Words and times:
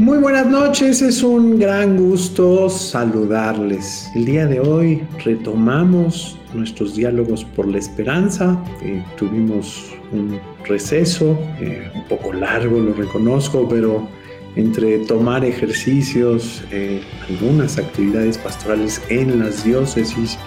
Muy 0.00 0.16
buenas 0.16 0.46
noches, 0.46 1.02
es 1.02 1.22
un 1.22 1.58
gran 1.58 1.98
gusto 1.98 2.70
saludarles. 2.70 4.08
El 4.14 4.24
día 4.24 4.46
de 4.46 4.58
hoy 4.58 5.02
retomamos 5.22 6.38
nuestros 6.54 6.96
diálogos 6.96 7.44
por 7.44 7.68
la 7.68 7.76
esperanza. 7.76 8.58
Eh, 8.80 9.04
tuvimos 9.18 9.92
un 10.10 10.40
receso, 10.64 11.38
eh, 11.60 11.92
un 11.94 12.04
poco 12.04 12.32
largo, 12.32 12.80
lo 12.80 12.94
reconozco, 12.94 13.68
pero 13.68 14.08
entre 14.56 15.00
tomar 15.00 15.44
ejercicios, 15.44 16.64
eh, 16.70 17.02
algunas 17.28 17.76
actividades 17.76 18.38
pastorales 18.38 19.02
en 19.10 19.38
las 19.38 19.64
diócesis 19.64 20.38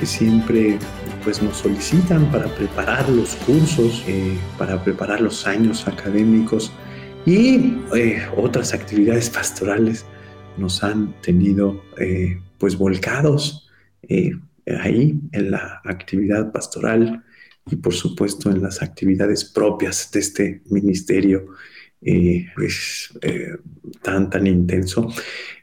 que 0.00 0.06
siempre 0.06 0.80
pues 1.26 1.42
nos 1.42 1.56
solicitan 1.56 2.30
para 2.30 2.46
preparar 2.54 3.08
los 3.08 3.34
cursos, 3.34 4.04
para 4.56 4.80
preparar 4.84 5.20
los 5.20 5.44
años 5.44 5.88
académicos 5.88 6.70
y 7.26 7.78
eh, 7.96 8.22
otras 8.36 8.72
actividades 8.72 9.28
pastorales 9.28 10.06
nos 10.56 10.84
han 10.84 11.20
tenido 11.22 11.82
eh, 11.98 12.40
pues 12.58 12.78
volcados 12.78 13.68
eh, 14.02 14.30
ahí 14.80 15.18
en 15.32 15.50
la 15.50 15.80
actividad 15.84 16.52
pastoral 16.52 17.24
y 17.68 17.74
por 17.74 17.92
supuesto 17.92 18.48
en 18.48 18.62
las 18.62 18.80
actividades 18.80 19.44
propias 19.44 20.08
de 20.12 20.20
este 20.20 20.62
ministerio 20.70 21.48
pues, 22.54 23.18
tan 24.00 24.30
tan 24.30 24.46
intenso 24.46 25.12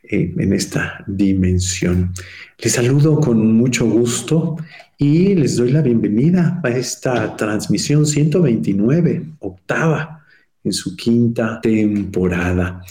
en 0.03 0.51
esta 0.51 1.05
dimensión. 1.07 2.11
Les 2.57 2.73
saludo 2.73 3.21
con 3.21 3.53
mucho 3.53 3.85
gusto 3.85 4.57
y 4.97 5.35
les 5.35 5.57
doy 5.57 5.71
la 5.71 5.81
bienvenida 5.81 6.61
a 6.63 6.69
esta 6.69 7.35
transmisión 7.35 8.05
129, 8.05 9.25
octava 9.39 10.23
en 10.63 10.73
su 10.73 10.95
quinta 10.95 11.59
temporada. 11.61 12.81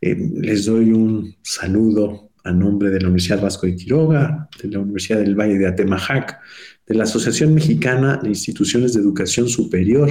Eh, 0.00 0.16
les 0.34 0.66
doy 0.66 0.92
un 0.92 1.36
saludo 1.42 2.30
a 2.44 2.52
nombre 2.52 2.90
de 2.90 3.00
la 3.00 3.08
Universidad 3.08 3.42
Vasco 3.42 3.66
de 3.66 3.76
Quiroga, 3.76 4.48
de 4.62 4.68
la 4.68 4.78
Universidad 4.78 5.18
del 5.18 5.38
Valle 5.38 5.58
de 5.58 5.66
Atemajac, 5.66 6.40
de 6.86 6.94
la 6.94 7.04
Asociación 7.04 7.54
Mexicana 7.54 8.18
de 8.22 8.30
Instituciones 8.30 8.94
de 8.94 9.00
Educación 9.00 9.48
Superior 9.48 10.10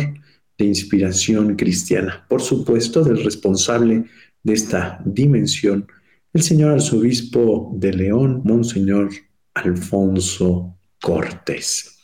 de 0.58 0.66
Inspiración 0.66 1.56
Cristiana, 1.56 2.26
por 2.30 2.42
supuesto 2.42 3.04
del 3.04 3.24
responsable 3.24 4.06
de 4.44 4.54
esta 4.54 5.02
dimensión, 5.04 5.88
el 6.32 6.44
señor 6.44 6.74
arzobispo 6.74 7.74
de 7.76 7.94
León, 7.94 8.42
Monseñor 8.46 9.10
Alfonso 9.56 10.79
Cortés. 11.02 11.98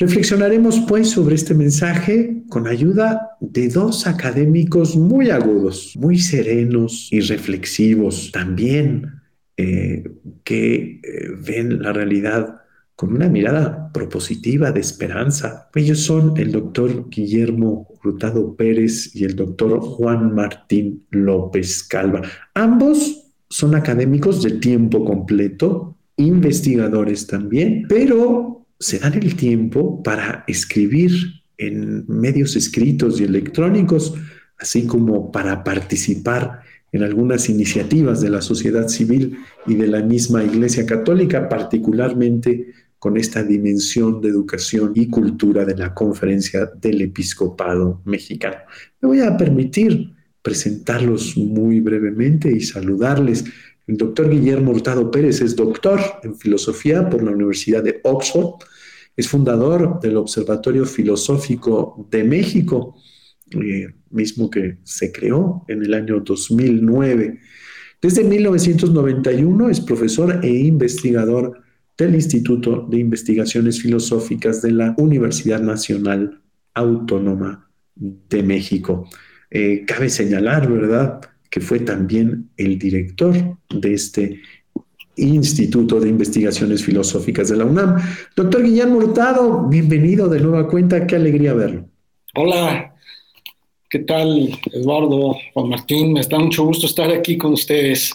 Reflexionaremos 0.00 0.78
pues 0.86 1.10
sobre 1.10 1.34
este 1.34 1.54
mensaje 1.54 2.44
con 2.48 2.68
ayuda 2.68 3.30
de 3.40 3.68
dos 3.68 4.06
académicos 4.06 4.94
muy 4.94 5.30
agudos, 5.30 5.94
muy 5.96 6.20
serenos 6.20 7.08
y 7.10 7.18
reflexivos 7.20 8.30
también, 8.30 9.10
eh, 9.56 10.04
que 10.44 11.00
eh, 11.02 11.28
ven 11.44 11.82
la 11.82 11.92
realidad 11.92 12.60
con 12.94 13.12
una 13.12 13.28
mirada 13.28 13.90
propositiva 13.92 14.70
de 14.70 14.80
esperanza. 14.80 15.68
Ellos 15.74 15.98
son 15.98 16.36
el 16.36 16.52
doctor 16.52 17.08
Guillermo 17.10 17.88
Hurtado 18.04 18.54
Pérez 18.54 19.14
y 19.16 19.24
el 19.24 19.34
doctor 19.34 19.80
Juan 19.80 20.32
Martín 20.32 21.06
López 21.10 21.82
Calva. 21.82 22.22
Ambos 22.54 23.32
son 23.48 23.74
académicos 23.74 24.44
de 24.44 24.52
tiempo 24.52 25.04
completo, 25.04 25.96
investigadores 26.16 27.26
también, 27.26 27.86
pero 27.88 28.57
se 28.78 28.98
dan 28.98 29.14
el 29.14 29.34
tiempo 29.36 30.02
para 30.02 30.44
escribir 30.46 31.10
en 31.56 32.04
medios 32.06 32.56
escritos 32.56 33.20
y 33.20 33.24
electrónicos, 33.24 34.14
así 34.58 34.86
como 34.86 35.32
para 35.32 35.64
participar 35.64 36.62
en 36.92 37.02
algunas 37.02 37.48
iniciativas 37.48 38.20
de 38.20 38.30
la 38.30 38.40
sociedad 38.40 38.88
civil 38.88 39.38
y 39.66 39.74
de 39.74 39.88
la 39.88 40.02
misma 40.02 40.44
Iglesia 40.44 40.86
Católica, 40.86 41.48
particularmente 41.48 42.72
con 42.98 43.16
esta 43.16 43.42
dimensión 43.42 44.20
de 44.20 44.28
educación 44.28 44.92
y 44.94 45.08
cultura 45.08 45.64
de 45.64 45.76
la 45.76 45.94
Conferencia 45.94 46.66
del 46.80 47.02
Episcopado 47.02 48.00
Mexicano. 48.04 48.56
Me 49.00 49.08
voy 49.08 49.20
a 49.20 49.36
permitir 49.36 50.12
presentarlos 50.42 51.36
muy 51.36 51.80
brevemente 51.80 52.50
y 52.50 52.60
saludarles. 52.60 53.44
El 53.88 53.96
doctor 53.96 54.28
Guillermo 54.28 54.72
Hurtado 54.72 55.10
Pérez 55.10 55.40
es 55.40 55.56
doctor 55.56 55.98
en 56.22 56.36
filosofía 56.36 57.08
por 57.08 57.22
la 57.22 57.30
Universidad 57.30 57.82
de 57.82 58.00
Oxford. 58.04 58.62
Es 59.16 59.28
fundador 59.28 59.98
del 60.00 60.18
Observatorio 60.18 60.84
Filosófico 60.84 62.06
de 62.10 62.22
México, 62.22 62.96
eh, 63.50 63.86
mismo 64.10 64.50
que 64.50 64.76
se 64.84 65.10
creó 65.10 65.64
en 65.68 65.82
el 65.82 65.94
año 65.94 66.20
2009. 66.20 67.40
Desde 68.02 68.24
1991 68.24 69.70
es 69.70 69.80
profesor 69.80 70.38
e 70.44 70.50
investigador 70.50 71.62
del 71.96 72.14
Instituto 72.14 72.86
de 72.90 72.98
Investigaciones 72.98 73.80
Filosóficas 73.80 74.60
de 74.60 74.72
la 74.72 74.94
Universidad 74.98 75.62
Nacional 75.62 76.42
Autónoma 76.74 77.70
de 77.96 78.42
México. 78.42 79.08
Eh, 79.50 79.84
cabe 79.86 80.10
señalar, 80.10 80.70
¿verdad?, 80.70 81.22
que 81.50 81.60
fue 81.60 81.80
también 81.80 82.50
el 82.56 82.78
director 82.78 83.34
de 83.70 83.94
este 83.94 84.40
Instituto 85.16 86.00
de 86.00 86.08
Investigaciones 86.08 86.84
Filosóficas 86.84 87.48
de 87.48 87.56
la 87.56 87.64
UNAM. 87.64 87.96
Doctor 88.36 88.62
Guillermo 88.62 88.98
Hurtado, 88.98 89.66
bienvenido 89.68 90.28
de 90.28 90.40
nueva 90.40 90.68
cuenta, 90.68 91.06
qué 91.06 91.16
alegría 91.16 91.54
verlo. 91.54 91.88
Hola, 92.36 92.94
¿qué 93.90 94.00
tal, 94.00 94.50
Eduardo, 94.72 95.36
Juan 95.54 95.68
Martín? 95.70 96.12
Me 96.12 96.22
da 96.22 96.38
mucho 96.38 96.64
gusto 96.64 96.86
estar 96.86 97.10
aquí 97.10 97.36
con 97.36 97.54
ustedes. 97.54 98.12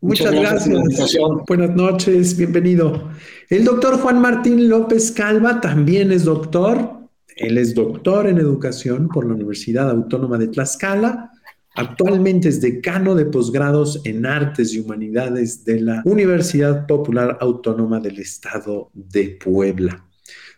Muchas, 0.00 0.32
gracias. 0.32 1.16
Buenas 1.48 1.74
noches, 1.74 2.36
bienvenido. 2.36 3.10
El 3.48 3.64
doctor 3.64 3.98
Juan 3.98 4.20
Martín 4.20 4.68
López 4.68 5.10
Calva 5.10 5.60
también 5.60 6.12
es 6.12 6.24
doctor. 6.24 6.96
Él 7.34 7.58
es 7.58 7.74
doctor 7.74 8.28
en 8.28 8.38
educación 8.38 9.08
por 9.08 9.26
la 9.26 9.34
Universidad 9.34 9.90
Autónoma 9.90 10.38
de 10.38 10.48
Tlaxcala 10.48 11.32
Actualmente 11.76 12.48
es 12.48 12.62
decano 12.62 13.14
de 13.14 13.26
posgrados 13.26 14.00
en 14.04 14.24
Artes 14.24 14.72
y 14.72 14.80
Humanidades 14.80 15.62
de 15.64 15.80
la 15.80 16.02
Universidad 16.06 16.86
Popular 16.86 17.36
Autónoma 17.40 18.00
del 18.00 18.18
Estado 18.18 18.90
de 18.94 19.36
Puebla. 19.42 20.02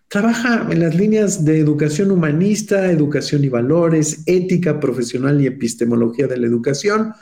Trabaja 0.07 0.69
en 0.71 0.79
las 0.79 0.95
líneas 0.95 1.45
de 1.45 1.59
educación 1.59 2.13
humanista, 2.13 2.91
educación 2.91 3.43
y 3.43 3.49
valores, 3.49 4.23
ética 4.27 4.79
profesional 4.79 5.41
y 5.41 5.47
epistemología 5.47 6.29
de 6.29 6.39
la 6.39 6.47
educación, 6.47 7.13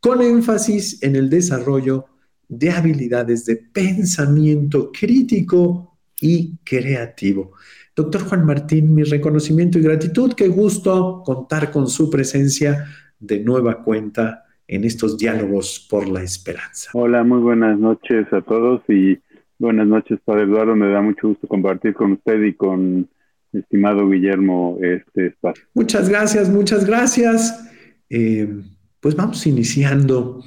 con 0.00 0.20
énfasis 0.20 1.00
en 1.02 1.14
el 1.14 1.30
desarrollo 1.30 2.06
de 2.48 2.70
habilidades 2.72 3.44
de 3.46 3.56
pensamiento 3.56 4.90
crítico 4.92 5.96
y 6.20 6.56
creativo. 6.64 7.52
Doctor 7.94 8.24
Juan 8.24 8.44
Martín, 8.44 8.92
mi 8.92 9.04
reconocimiento 9.04 9.78
y 9.78 9.82
gratitud. 9.82 10.32
Qué 10.34 10.48
gusto 10.48 11.22
contar 11.24 11.70
con 11.70 11.88
su 11.88 12.10
presencia 12.10 12.84
de 13.26 13.40
nueva 13.40 13.82
cuenta 13.82 14.44
en 14.66 14.84
estos 14.84 15.18
diálogos 15.18 15.86
por 15.90 16.08
la 16.08 16.22
esperanza. 16.22 16.90
Hola, 16.94 17.22
muy 17.24 17.40
buenas 17.40 17.78
noches 17.78 18.32
a 18.32 18.40
todos 18.40 18.82
y 18.88 19.18
buenas 19.58 19.86
noches, 19.86 20.18
Padre 20.24 20.44
Eduardo. 20.44 20.74
Me 20.74 20.88
da 20.88 21.00
mucho 21.00 21.28
gusto 21.28 21.46
compartir 21.46 21.94
con 21.94 22.12
usted 22.12 22.42
y 22.42 22.54
con 22.54 23.08
estimado 23.52 24.08
Guillermo 24.08 24.78
este 24.80 25.26
espacio. 25.28 25.64
Muchas 25.74 26.08
gracias, 26.08 26.48
muchas 26.48 26.84
gracias. 26.84 27.70
Eh, 28.10 28.48
pues 29.00 29.14
vamos 29.14 29.46
iniciando. 29.46 30.42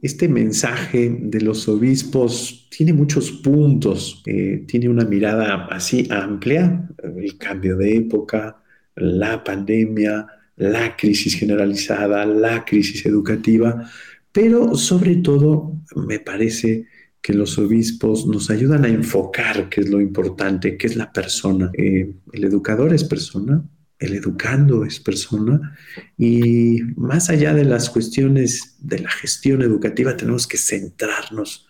este 0.00 0.28
mensaje 0.28 1.16
de 1.18 1.40
los 1.40 1.66
obispos 1.66 2.68
tiene 2.76 2.92
muchos 2.92 3.32
puntos, 3.32 4.22
eh, 4.26 4.62
tiene 4.68 4.90
una 4.90 5.06
mirada 5.06 5.66
así 5.70 6.06
amplia, 6.10 6.86
el 7.02 7.38
cambio 7.38 7.74
de 7.78 7.96
época, 7.96 8.62
la 8.96 9.42
pandemia, 9.42 10.26
la 10.56 10.96
crisis 10.96 11.34
generalizada, 11.34 12.24
la 12.26 12.64
crisis 12.64 13.04
educativa, 13.06 13.90
pero 14.32 14.76
sobre 14.76 15.16
todo 15.16 15.80
me 15.96 16.18
parece 16.18 16.86
que 17.20 17.32
los 17.32 17.56
obispos 17.58 18.26
nos 18.26 18.50
ayudan 18.50 18.84
a 18.84 18.88
enfocar 18.88 19.68
qué 19.68 19.80
es 19.80 19.88
lo 19.88 20.00
importante, 20.00 20.76
qué 20.76 20.86
es 20.86 20.96
la 20.96 21.10
persona. 21.12 21.70
Eh, 21.72 22.12
el 22.32 22.44
educador 22.44 22.92
es 22.92 23.04
persona, 23.04 23.64
el 23.98 24.14
educando 24.14 24.84
es 24.84 25.00
persona 25.00 25.76
y 26.18 26.82
más 26.96 27.30
allá 27.30 27.54
de 27.54 27.64
las 27.64 27.88
cuestiones 27.90 28.76
de 28.80 28.98
la 28.98 29.10
gestión 29.10 29.62
educativa 29.62 30.16
tenemos 30.16 30.46
que 30.46 30.58
centrarnos 30.58 31.66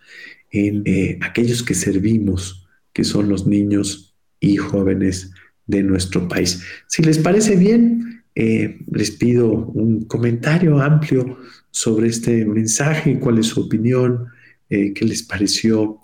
en 0.50 0.82
eh, 0.86 1.18
aquellos 1.22 1.62
que 1.62 1.74
servimos, 1.74 2.66
que 2.92 3.04
son 3.04 3.28
los 3.28 3.46
niños 3.46 4.16
y 4.40 4.56
jóvenes 4.56 5.32
de 5.66 5.82
nuestro 5.82 6.28
país. 6.28 6.62
Si 6.86 7.02
les 7.02 7.18
parece 7.18 7.56
bien, 7.56 8.23
eh, 8.34 8.78
les 8.90 9.10
pido 9.12 9.50
un 9.50 10.04
comentario 10.04 10.80
amplio 10.80 11.38
sobre 11.70 12.08
este 12.08 12.44
mensaje, 12.44 13.18
cuál 13.18 13.38
es 13.38 13.46
su 13.46 13.62
opinión, 13.62 14.26
eh, 14.70 14.92
qué 14.94 15.04
les 15.04 15.22
pareció. 15.22 15.98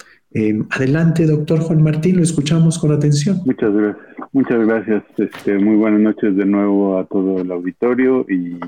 adelante, 0.70 1.26
doctor 1.26 1.58
Juan 1.58 1.82
Martín, 1.82 2.16
lo 2.16 2.22
escuchamos 2.22 2.78
con 2.78 2.92
atención. 2.92 3.40
Muchas 3.44 3.72
gracias. 3.72 4.10
Muchas 4.32 4.64
gracias. 4.64 5.02
Este, 5.18 5.58
muy 5.58 5.74
buenas 5.74 6.00
noches 6.00 6.36
de 6.36 6.44
nuevo 6.46 6.98
a 6.98 7.04
todo 7.06 7.40
el 7.40 7.50
auditorio 7.50 8.24
y 8.28 8.60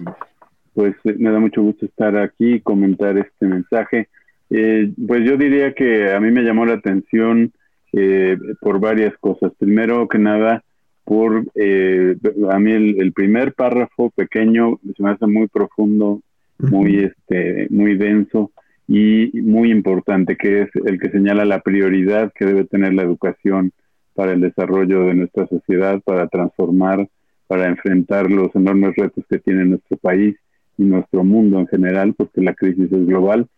pues 0.75 0.97
me 1.05 1.31
da 1.31 1.39
mucho 1.39 1.63
gusto 1.63 1.87
estar 1.87 2.17
aquí 2.17 2.55
y 2.55 2.61
comentar 2.61 3.17
este 3.17 3.47
mensaje. 3.47 4.09
Eh, 4.51 4.93
pues 5.07 5.25
yo 5.25 5.37
diría 5.37 5.73
que 5.73 6.13
a 6.13 6.19
mí 6.19 6.33
me 6.33 6.43
llamó 6.43 6.67
la 6.67 6.75
atención 6.75 7.53
eh, 7.93 8.37
por 8.61 8.81
varias 8.81 9.17
cosas. 9.19 9.53
Primero 9.57 10.09
que 10.09 10.19
nada, 10.19 10.65
por 11.05 11.45
eh, 11.55 12.17
a 12.51 12.59
mí 12.59 12.73
el, 12.73 13.13
primer 13.13 13.55
párrafo 13.55 14.11
pequeño 14.11 14.79
se 14.97 15.03
me 15.03 15.11
hace 15.11 15.27
muy 15.27 15.49
profundo, 15.49 16.21
muy 16.59 17.05
este, 17.05 17.67
muy 17.71 17.97
denso 17.97 18.53
y 18.87 19.31
muy 19.41 19.71
importante, 19.71 20.37
que 20.37 20.63
es 20.63 20.69
el 20.85 21.01
que 21.01 21.11
señala 21.11 21.45
la 21.45 21.61
prioridad 21.61 22.33
que 22.35 22.45
debe 22.45 22.65
tener 22.65 22.95
la 22.95 23.03
educación 23.03 23.73
para 24.15 24.33
el 24.33 24.41
desarrollo 24.41 25.07
de 25.07 25.15
nuestra 25.15 25.47
sociedad, 25.47 26.01
para 26.05 26.29
transformar, 26.29 27.09
para 27.47 27.67
enfrentar 27.67 28.31
los 28.31 28.55
enormes 28.55 28.95
retos 28.97 29.25
que 29.29 29.39
tiene 29.39 29.65
nuestro 29.65 29.97
país 29.97 30.37
y 30.79 30.85
nuestro 30.85 31.25
mundo 31.25 31.59
en 31.59 31.67
general, 31.67 32.15
porque 32.15 32.41
la 32.41 32.55
crisis 32.55 32.93
es 32.93 33.07
global, 33.07 33.49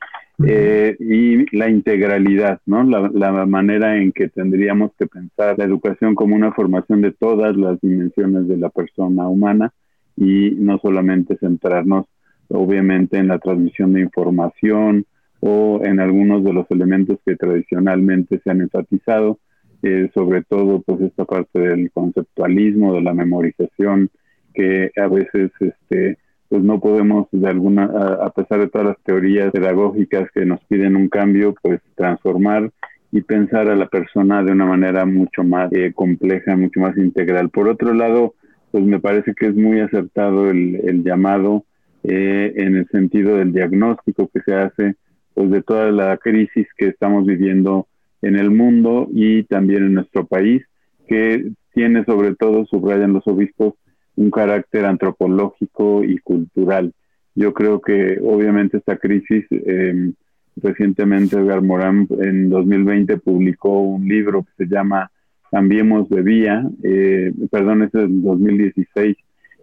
eh, 0.42 0.96
y 0.98 1.56
la 1.56 1.70
integralidad, 1.70 2.60
¿no? 2.66 2.82
La, 2.82 3.08
la, 3.12 3.46
manera 3.46 3.96
en 3.96 4.10
que 4.10 4.28
tendríamos 4.28 4.90
que 4.98 5.06
pensar 5.06 5.56
la 5.56 5.64
educación 5.64 6.16
como 6.16 6.34
una 6.34 6.52
formación 6.52 7.02
de 7.02 7.12
todas 7.12 7.56
las 7.56 7.80
dimensiones 7.80 8.48
de 8.48 8.56
la 8.56 8.70
persona 8.70 9.28
humana 9.28 9.72
y 10.16 10.50
no 10.58 10.78
solamente 10.78 11.36
centrarnos, 11.38 12.06
obviamente, 12.48 13.18
en 13.18 13.28
la 13.28 13.38
transmisión 13.38 13.92
de 13.92 14.00
información 14.00 15.06
o 15.38 15.80
en 15.84 16.00
algunos 16.00 16.42
de 16.42 16.52
los 16.52 16.68
elementos 16.70 17.18
que 17.24 17.36
tradicionalmente 17.36 18.40
se 18.42 18.50
han 18.50 18.62
enfatizado, 18.62 19.38
eh, 19.82 20.10
sobre 20.14 20.42
todo 20.42 20.80
pues 20.80 21.00
esta 21.02 21.24
parte 21.26 21.58
del 21.60 21.92
conceptualismo, 21.92 22.94
de 22.94 23.02
la 23.02 23.14
memorización, 23.14 24.10
que 24.52 24.90
a 24.96 25.06
veces 25.06 25.50
este 25.60 26.18
pues 26.54 26.62
no 26.62 26.78
podemos 26.78 27.26
de 27.32 27.48
alguna, 27.48 27.82
a, 27.82 28.30
pesar 28.30 28.60
de 28.60 28.68
todas 28.68 28.86
las 28.86 28.98
teorías 29.02 29.50
pedagógicas 29.50 30.30
que 30.30 30.46
nos 30.46 30.60
piden 30.66 30.94
un 30.94 31.08
cambio, 31.08 31.52
pues 31.60 31.80
transformar 31.96 32.70
y 33.10 33.22
pensar 33.22 33.68
a 33.68 33.74
la 33.74 33.88
persona 33.88 34.44
de 34.44 34.52
una 34.52 34.64
manera 34.64 35.04
mucho 35.04 35.42
más 35.42 35.72
eh, 35.72 35.90
compleja, 35.92 36.54
mucho 36.54 36.78
más 36.78 36.96
integral. 36.96 37.50
Por 37.50 37.66
otro 37.66 37.92
lado, 37.92 38.34
pues 38.70 38.84
me 38.84 39.00
parece 39.00 39.34
que 39.34 39.46
es 39.46 39.56
muy 39.56 39.80
acertado 39.80 40.48
el, 40.48 41.02
llamado 41.02 41.64
eh, 42.04 42.52
en 42.54 42.76
el 42.76 42.86
sentido 42.86 43.36
del 43.36 43.52
diagnóstico 43.52 44.30
que 44.32 44.40
se 44.42 44.54
hace 44.54 44.94
pues 45.34 45.50
de 45.50 45.60
toda 45.60 45.90
la 45.90 46.18
crisis 46.18 46.68
que 46.78 46.86
estamos 46.86 47.26
viviendo 47.26 47.88
en 48.22 48.36
el 48.36 48.52
mundo 48.52 49.08
y 49.12 49.42
también 49.42 49.86
en 49.86 49.94
nuestro 49.94 50.24
país, 50.24 50.62
que 51.08 51.50
tiene 51.72 52.04
sobre 52.04 52.36
todo, 52.36 52.64
subrayan 52.66 53.12
los 53.12 53.26
obispos, 53.26 53.74
un 54.16 54.30
carácter 54.30 54.84
antropológico 54.84 56.04
y 56.04 56.18
cultural. 56.18 56.92
Yo 57.34 57.52
creo 57.52 57.80
que 57.80 58.18
obviamente 58.22 58.78
esta 58.78 58.96
crisis, 58.96 59.44
em, 59.50 60.14
recientemente 60.56 61.36
Edgar 61.36 61.62
Morán 61.62 62.06
en 62.20 62.48
2020 62.48 63.16
publicó 63.18 63.80
un 63.80 64.06
libro 64.06 64.44
que 64.44 64.64
se 64.64 64.70
llama 64.72 65.10
Cambiemos 65.50 66.08
de 66.08 66.22
Vía, 66.22 66.64
eh, 66.82 67.32
perdón, 67.50 67.82
es 67.82 67.92
del 67.92 68.22
2016, 68.22 69.16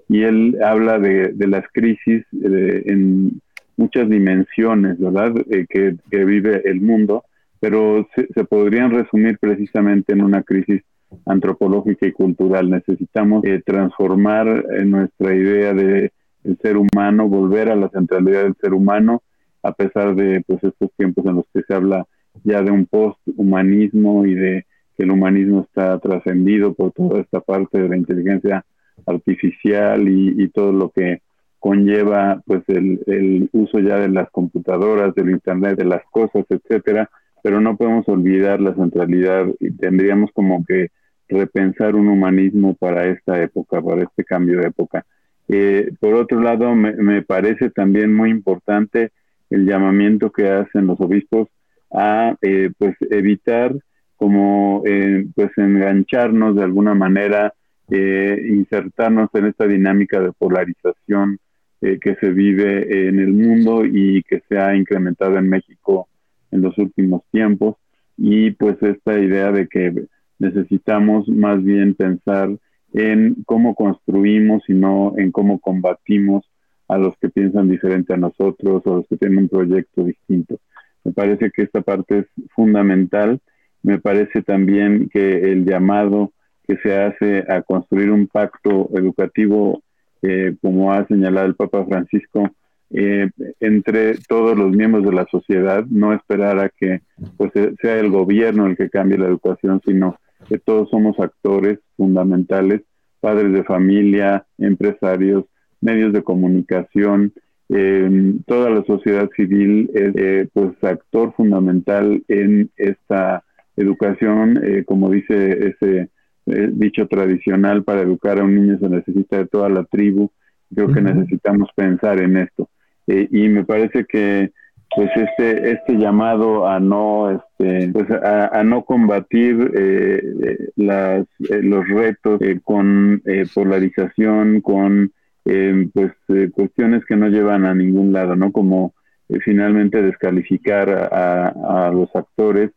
y 0.09 0.23
él 0.23 0.57
habla 0.63 0.99
de, 0.99 1.33
las 1.47 1.65
crisis 1.71 2.25
eh, 2.43 2.83
en 2.85 3.41
muchas 3.77 4.09
dimensiones, 4.09 4.99
¿verdad?, 4.99 5.33
eh, 5.49 5.65
que, 5.69 5.95
que, 6.09 6.25
vive 6.25 6.61
el 6.65 6.81
mundo 6.81 7.23
pero 7.61 8.09
se, 8.15 8.43
podrían 8.43 8.89
resumir 8.91 9.37
precisamente 9.37 10.13
en 10.13 10.23
una 10.23 10.41
crisis 10.41 10.81
antropológica 11.25 12.07
y 12.07 12.11
cultural. 12.11 12.69
Necesitamos 12.69 13.43
eh, 13.45 13.61
transformar 13.65 14.47
eh, 14.47 14.85
nuestra 14.85 15.35
idea 15.35 15.73
de 15.73 16.11
el 16.43 16.57
ser 16.57 16.77
humano, 16.77 17.27
volver 17.27 17.69
a 17.69 17.75
la 17.75 17.89
centralidad 17.89 18.43
del 18.43 18.55
ser 18.59 18.73
humano, 18.73 19.21
a 19.63 19.73
pesar 19.73 20.15
de 20.15 20.43
pues 20.45 20.63
estos 20.63 20.91
tiempos 20.97 21.25
en 21.25 21.35
los 21.35 21.45
que 21.53 21.61
se 21.61 21.73
habla 21.73 22.05
ya 22.43 22.61
de 22.63 22.71
un 22.71 22.85
post-humanismo 22.85 24.25
y 24.25 24.33
de 24.33 24.65
que 24.97 25.03
el 25.03 25.11
humanismo 25.11 25.61
está 25.61 25.99
trascendido 25.99 26.73
por 26.73 26.91
toda 26.93 27.21
esta 27.21 27.41
parte 27.41 27.79
de 27.79 27.89
la 27.89 27.97
inteligencia 27.97 28.65
artificial 29.05 30.07
y, 30.07 30.47
todo 30.49 30.71
lo 30.71 30.89
que 30.89 31.21
conlleva 31.59 32.41
pues 32.45 32.63
el, 32.67 33.01
el, 33.07 33.49
uso 33.51 33.79
ya 33.79 33.97
de 33.97 34.09
las 34.09 34.29
computadoras, 34.31 35.13
del 35.15 35.29
internet, 35.29 35.77
de 35.77 35.85
las 35.85 36.03
cosas, 36.11 36.45
etcétera, 36.49 37.09
pero 37.43 37.61
no 37.61 37.77
podemos 37.77 38.07
olvidar 38.07 38.59
la 38.59 38.73
centralidad 38.73 39.47
y 39.59 39.71
tendríamos 39.71 40.31
como 40.33 40.65
que 40.65 40.89
repensar 41.31 41.95
un 41.95 42.07
humanismo 42.07 42.75
para 42.75 43.07
esta 43.07 43.41
época, 43.41 43.81
para 43.81 44.03
este 44.03 44.23
cambio 44.23 44.59
de 44.59 44.67
época. 44.67 45.05
Eh, 45.47 45.91
por 45.99 46.13
otro 46.13 46.41
lado, 46.41 46.75
me, 46.75 47.21
parece 47.23 47.69
también 47.69 48.13
muy 48.13 48.29
importante 48.29 49.11
el 49.49 49.65
llamamiento 49.65 50.31
que 50.31 50.49
hacen 50.49 50.87
los 50.87 50.99
obispos 51.01 51.49
a 51.91 52.35
eh, 52.41 52.71
pues 52.77 52.95
evitar 53.09 53.75
como 54.15 54.83
eh, 54.85 55.25
pues 55.35 55.51
engancharnos 55.57 56.55
de 56.55 56.63
alguna 56.63 56.93
manera, 56.93 57.53
insertarnos 57.89 59.29
en 59.33 59.47
esta 59.47 59.67
dinámica 59.67 60.21
de 60.21 60.31
polarización 60.31 61.39
que 61.81 62.15
se 62.21 62.29
vive 62.29 63.09
en 63.09 63.19
el 63.19 63.33
mundo 63.33 63.83
y 63.83 64.23
que 64.23 64.41
se 64.47 64.57
ha 64.57 64.73
incrementado 64.77 65.37
en 65.37 65.49
México 65.49 66.07
en 66.51 66.61
los 66.61 66.77
últimos 66.77 67.23
tiempos 67.31 67.75
y 68.15 68.51
pues 68.51 68.81
esta 68.81 69.19
idea 69.19 69.51
de 69.51 69.67
que 69.67 70.05
necesitamos 70.41 71.27
más 71.29 71.63
bien 71.63 71.93
pensar 71.93 72.49
en 72.93 73.35
cómo 73.45 73.75
construimos 73.75 74.63
y 74.67 74.73
no 74.73 75.13
en 75.17 75.31
cómo 75.31 75.59
combatimos 75.59 76.43
a 76.87 76.97
los 76.97 77.15
que 77.17 77.29
piensan 77.29 77.69
diferente 77.69 78.13
a 78.13 78.17
nosotros 78.17 78.81
o 78.85 78.93
a 78.93 78.95
los 78.97 79.07
que 79.07 79.17
tienen 79.17 79.37
un 79.37 79.49
proyecto 79.49 80.03
distinto. 80.03 80.59
Me 81.03 81.13
parece 81.13 81.51
que 81.51 81.61
esta 81.61 81.81
parte 81.81 82.19
es 82.19 82.25
fundamental. 82.55 83.39
Me 83.83 83.99
parece 83.99 84.41
también 84.41 85.09
que 85.09 85.51
el 85.51 85.63
llamado 85.63 86.31
que 86.67 86.77
se 86.77 86.97
hace 86.97 87.45
a 87.47 87.61
construir 87.61 88.11
un 88.11 88.27
pacto 88.27 88.89
educativo, 88.95 89.81
eh, 90.21 90.55
como 90.61 90.91
ha 90.91 91.07
señalado 91.07 91.47
el 91.47 91.55
Papa 91.55 91.85
Francisco, 91.85 92.49
eh, 92.89 93.29
entre 93.59 94.17
todos 94.27 94.57
los 94.57 94.71
miembros 94.71 95.05
de 95.05 95.13
la 95.13 95.25
sociedad, 95.31 95.85
no 95.89 96.13
esperar 96.13 96.59
a 96.59 96.69
que 96.69 97.01
pues, 97.37 97.51
sea 97.81 97.99
el 97.99 98.09
gobierno 98.09 98.65
el 98.65 98.75
que 98.75 98.89
cambie 98.89 99.17
la 99.17 99.27
educación, 99.27 99.81
sino 99.85 100.17
que 100.47 100.59
todos 100.59 100.89
somos 100.89 101.19
actores 101.19 101.79
fundamentales, 101.97 102.81
padres 103.19 103.53
de 103.53 103.63
familia, 103.63 104.45
empresarios, 104.57 105.45
medios 105.79 106.13
de 106.13 106.23
comunicación, 106.23 107.33
eh, 107.69 108.33
toda 108.45 108.69
la 108.69 108.83
sociedad 108.83 109.29
civil 109.35 109.89
es 109.93 110.15
eh, 110.15 110.47
pues 110.53 110.71
actor 110.83 111.33
fundamental 111.35 112.21
en 112.27 112.69
esta 112.75 113.43
educación, 113.77 114.61
como 114.85 115.09
dice 115.09 115.69
ese 115.69 116.09
dicho 116.45 117.07
tradicional, 117.07 117.83
para 117.83 118.01
educar 118.01 118.39
a 118.39 118.43
un 118.43 118.55
niño 118.55 118.77
se 118.79 118.89
necesita 118.89 119.37
de 119.37 119.45
toda 119.45 119.69
la 119.69 119.85
tribu. 119.85 120.29
Creo 120.73 120.91
que 120.91 121.01
necesitamos 121.01 121.69
pensar 121.75 122.19
en 122.19 122.37
esto. 122.37 122.69
Eh, 123.07 123.27
y 123.31 123.49
me 123.49 123.65
parece 123.65 124.05
que 124.05 124.51
pues 124.95 125.09
este 125.15 125.71
este 125.71 125.93
llamado 125.93 126.67
a 126.67 126.79
no 126.79 127.31
este 127.31 127.89
pues 127.93 128.09
a, 128.11 128.63
no 128.63 128.83
combatir 128.83 129.71
eh, 129.73 130.21
eh, 130.43 130.57
las 130.75 131.25
los 131.39 131.87
retos 131.87 132.41
con 132.63 133.21
polarización 133.53 134.61
con 134.61 135.11
pues 135.43 136.11
cuestiones 136.53 137.05
que 137.05 137.15
no 137.15 137.29
llevan 137.29 137.65
a 137.65 137.73
ningún 137.73 138.11
lado 138.13 138.35
no 138.35 138.51
como 138.51 138.93
finalmente 139.39 140.01
descalificar 140.01 140.89
a, 140.89 141.91
los 141.93 142.13
actores, 142.15 142.71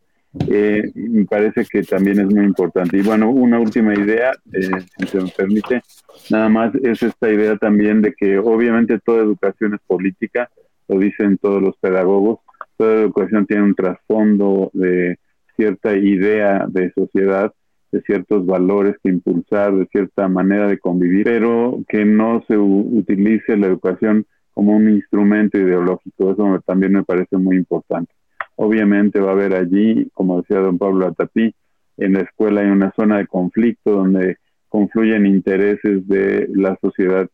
eh, 0.49 0.91
me 0.95 1.25
parece 1.25 1.65
que 1.65 1.83
también 1.83 2.19
es 2.19 2.27
muy 2.27 2.45
importante. 2.45 2.97
Y 2.97 3.01
bueno, 3.01 3.29
una 3.29 3.59
última 3.59 3.93
idea, 3.93 4.31
eh, 4.53 4.69
si 4.97 5.07
se 5.07 5.21
me 5.21 5.29
permite, 5.29 5.81
nada 6.29 6.49
más 6.49 6.73
es 6.75 7.03
esta 7.03 7.31
idea 7.31 7.57
también 7.57 8.01
de 8.01 8.13
que 8.13 8.37
obviamente 8.37 8.99
toda 8.99 9.23
educación 9.23 9.75
es 9.75 9.81
política, 9.85 10.49
lo 10.87 10.99
dicen 10.99 11.37
todos 11.37 11.61
los 11.61 11.75
pedagogos, 11.77 12.39
toda 12.77 13.01
educación 13.01 13.45
tiene 13.45 13.63
un 13.63 13.75
trasfondo 13.75 14.69
de 14.73 15.17
cierta 15.55 15.95
idea 15.95 16.65
de 16.67 16.91
sociedad, 16.91 17.53
de 17.91 18.01
ciertos 18.01 18.45
valores 18.45 18.95
que 19.01 19.09
impulsar, 19.09 19.73
de 19.73 19.85
cierta 19.87 20.27
manera 20.27 20.67
de 20.67 20.79
convivir, 20.79 21.23
pero 21.23 21.79
que 21.87 22.03
no 22.05 22.43
se 22.47 22.57
utilice 22.57 23.55
la 23.55 23.67
educación 23.67 24.25
como 24.53 24.75
un 24.75 24.89
instrumento 24.89 25.57
ideológico. 25.57 26.31
Eso 26.31 26.61
también 26.65 26.93
me 26.93 27.03
parece 27.03 27.37
muy 27.37 27.55
importante. 27.57 28.13
Obviamente 28.57 29.19
va 29.19 29.29
a 29.29 29.33
haber 29.33 29.53
allí, 29.53 30.09
como 30.13 30.41
decía 30.41 30.59
don 30.59 30.77
Pablo 30.77 31.07
Atatí, 31.07 31.53
en 31.97 32.13
la 32.13 32.21
escuela 32.21 32.61
hay 32.61 32.67
una 32.67 32.91
zona 32.95 33.17
de 33.17 33.27
conflicto 33.27 33.91
donde 33.91 34.37
confluyen 34.69 35.25
intereses 35.25 36.07
de 36.07 36.49
la 36.53 36.77
sociedad 36.81 37.29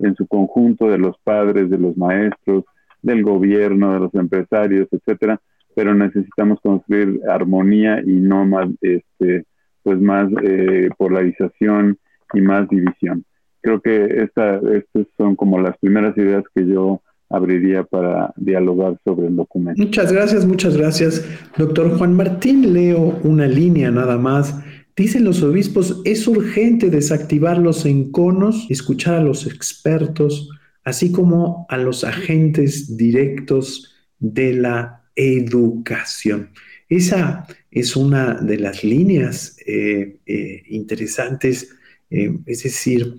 en 0.00 0.14
su 0.16 0.26
conjunto, 0.26 0.86
de 0.86 0.98
los 0.98 1.16
padres, 1.22 1.70
de 1.70 1.78
los 1.78 1.96
maestros, 1.96 2.64
del 3.02 3.22
gobierno, 3.22 3.92
de 3.94 4.00
los 4.00 4.14
empresarios, 4.14 4.88
etcétera, 4.90 5.40
pero 5.74 5.94
necesitamos 5.94 6.58
construir 6.62 7.20
armonía 7.28 8.02
y 8.04 8.12
no 8.12 8.44
más, 8.44 8.68
este, 8.80 9.44
pues 9.82 10.00
más 10.00 10.30
eh, 10.42 10.90
polarización 10.96 11.98
y 12.34 12.40
más 12.40 12.68
división. 12.68 13.24
Creo 13.62 13.80
que 13.80 14.22
esta, 14.22 14.60
estas 14.72 15.06
son 15.16 15.36
como 15.36 15.60
las 15.60 15.76
primeras 15.78 16.16
ideas 16.16 16.44
que 16.54 16.66
yo 16.66 17.02
abriría 17.28 17.84
para 17.84 18.32
dialogar 18.36 18.98
sobre 19.04 19.28
el 19.28 19.36
documento. 19.36 19.80
Muchas 19.80 20.12
gracias, 20.12 20.44
muchas 20.44 20.76
gracias. 20.76 21.24
Doctor 21.56 21.96
Juan 21.96 22.14
Martín, 22.14 22.72
leo 22.72 23.20
una 23.22 23.46
línea 23.46 23.90
nada 23.90 24.18
más. 24.18 24.60
Dicen 24.96 25.24
los 25.24 25.42
obispos, 25.42 26.02
es 26.04 26.26
urgente 26.26 26.90
desactivar 26.90 27.58
los 27.58 27.86
enconos, 27.86 28.66
escuchar 28.68 29.14
a 29.14 29.22
los 29.22 29.46
expertos, 29.46 30.50
así 30.90 31.12
como 31.12 31.66
a 31.68 31.78
los 31.78 32.04
agentes 32.04 32.96
directos 32.96 33.94
de 34.18 34.52
la 34.54 35.02
educación. 35.14 36.50
Esa 36.88 37.46
es 37.70 37.94
una 37.96 38.34
de 38.34 38.58
las 38.58 38.82
líneas 38.82 39.56
eh, 39.64 40.18
eh, 40.26 40.62
interesantes, 40.68 41.70
eh, 42.10 42.36
es 42.44 42.64
decir, 42.64 43.16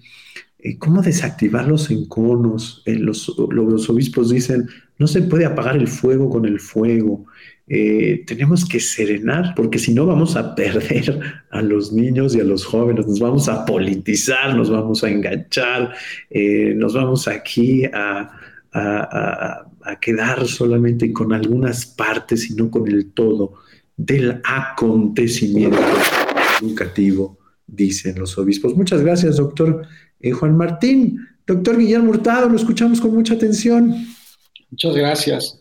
¿cómo 0.78 1.02
desactivar 1.02 1.68
los 1.68 1.90
enconos? 1.90 2.84
Los, 2.86 3.34
los, 3.50 3.90
obispos 3.90 4.30
dicen, 4.30 4.68
no 5.00 5.08
se 5.08 5.22
puede 5.22 5.46
apagar 5.46 5.78
el 5.78 5.88
fuego 5.88 6.30
con 6.30 6.46
el 6.46 6.60
fuego, 6.60 7.26
tenemos 8.26 8.66
que 8.66 8.80
serenar, 8.80 9.54
porque 9.56 9.80
si 9.80 9.94
no 9.94 10.06
vamos 10.06 10.36
a 10.36 10.56
perder 10.56 11.22
a 11.52 11.62
los 11.62 11.94
niños 11.94 12.36
y 12.36 12.42
a 12.42 12.44
los 12.44 12.66
jóvenes, 12.66 13.08
nos 13.08 13.20
vamos 13.20 13.48
a 13.48 13.66
politizar, 13.66 14.56
nos 14.56 14.70
vamos 14.70 15.04
a 15.04 15.10
enganchar, 15.10 15.94
nos 16.76 16.94
vamos 16.94 17.28
aquí 17.28 17.86
a, 17.86 18.30
a, 18.74 19.66
a, 19.84 20.00
quedar 20.00 20.46
solamente 20.48 21.14
con 21.14 21.32
algunas 21.32 21.86
partes 21.86 22.50
y 22.50 22.56
no 22.56 22.70
con 22.70 22.88
el 22.88 23.12
todo 23.12 23.54
del 23.96 24.42
acontecimiento 24.44 25.80
educativo, 26.62 27.38
dicen 27.68 28.20
los 28.20 28.38
obispos. 28.38 28.76
Muchas 28.76 29.02
gracias, 29.02 29.38
doctor 29.38 29.84
eh, 30.20 30.32
Juan 30.32 30.58
Martín. 30.58 31.28
Doctor 31.46 31.78
Guillermo 31.78 32.12
Hurtado, 32.12 32.50
lo 32.50 32.56
escuchamos 32.56 33.02
con 33.02 33.14
mucha 33.14 33.34
atención. 33.34 33.94
Muchas 34.70 34.96
gracias. 34.96 35.61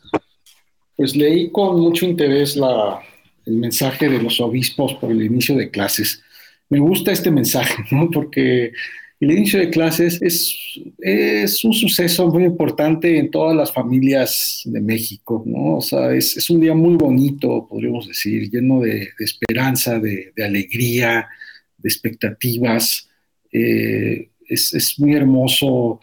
Pues 1.01 1.17
leí 1.17 1.51
con 1.51 1.81
mucho 1.81 2.05
interés 2.05 2.57
la, 2.57 3.01
el 3.47 3.55
mensaje 3.55 4.07
de 4.07 4.23
los 4.23 4.39
obispos 4.39 4.93
por 4.97 5.11
el 5.11 5.23
inicio 5.23 5.57
de 5.57 5.71
clases. 5.71 6.23
Me 6.69 6.79
gusta 6.79 7.11
este 7.11 7.31
mensaje, 7.31 7.83
¿no? 7.91 8.11
Porque 8.11 8.71
el 9.19 9.31
inicio 9.31 9.61
de 9.61 9.71
clases 9.71 10.21
es, 10.21 10.55
es 10.99 11.65
un 11.65 11.73
suceso 11.73 12.29
muy 12.29 12.45
importante 12.45 13.17
en 13.17 13.31
todas 13.31 13.57
las 13.57 13.73
familias 13.73 14.61
de 14.67 14.79
México, 14.83 15.43
¿no? 15.47 15.79
O 15.79 15.81
sea, 15.81 16.13
es, 16.13 16.37
es 16.37 16.51
un 16.51 16.61
día 16.61 16.75
muy 16.75 16.97
bonito, 16.97 17.67
podríamos 17.67 18.07
decir, 18.07 18.51
lleno 18.51 18.81
de, 18.81 19.09
esperanza, 19.21 19.99
de, 19.99 20.35
alegría, 20.45 21.27
de 21.79 21.89
expectativas. 21.89 23.09
Eh, 23.51 24.29
es, 24.47 24.75
es, 24.75 25.01
muy 25.01 25.15
hermoso 25.15 25.99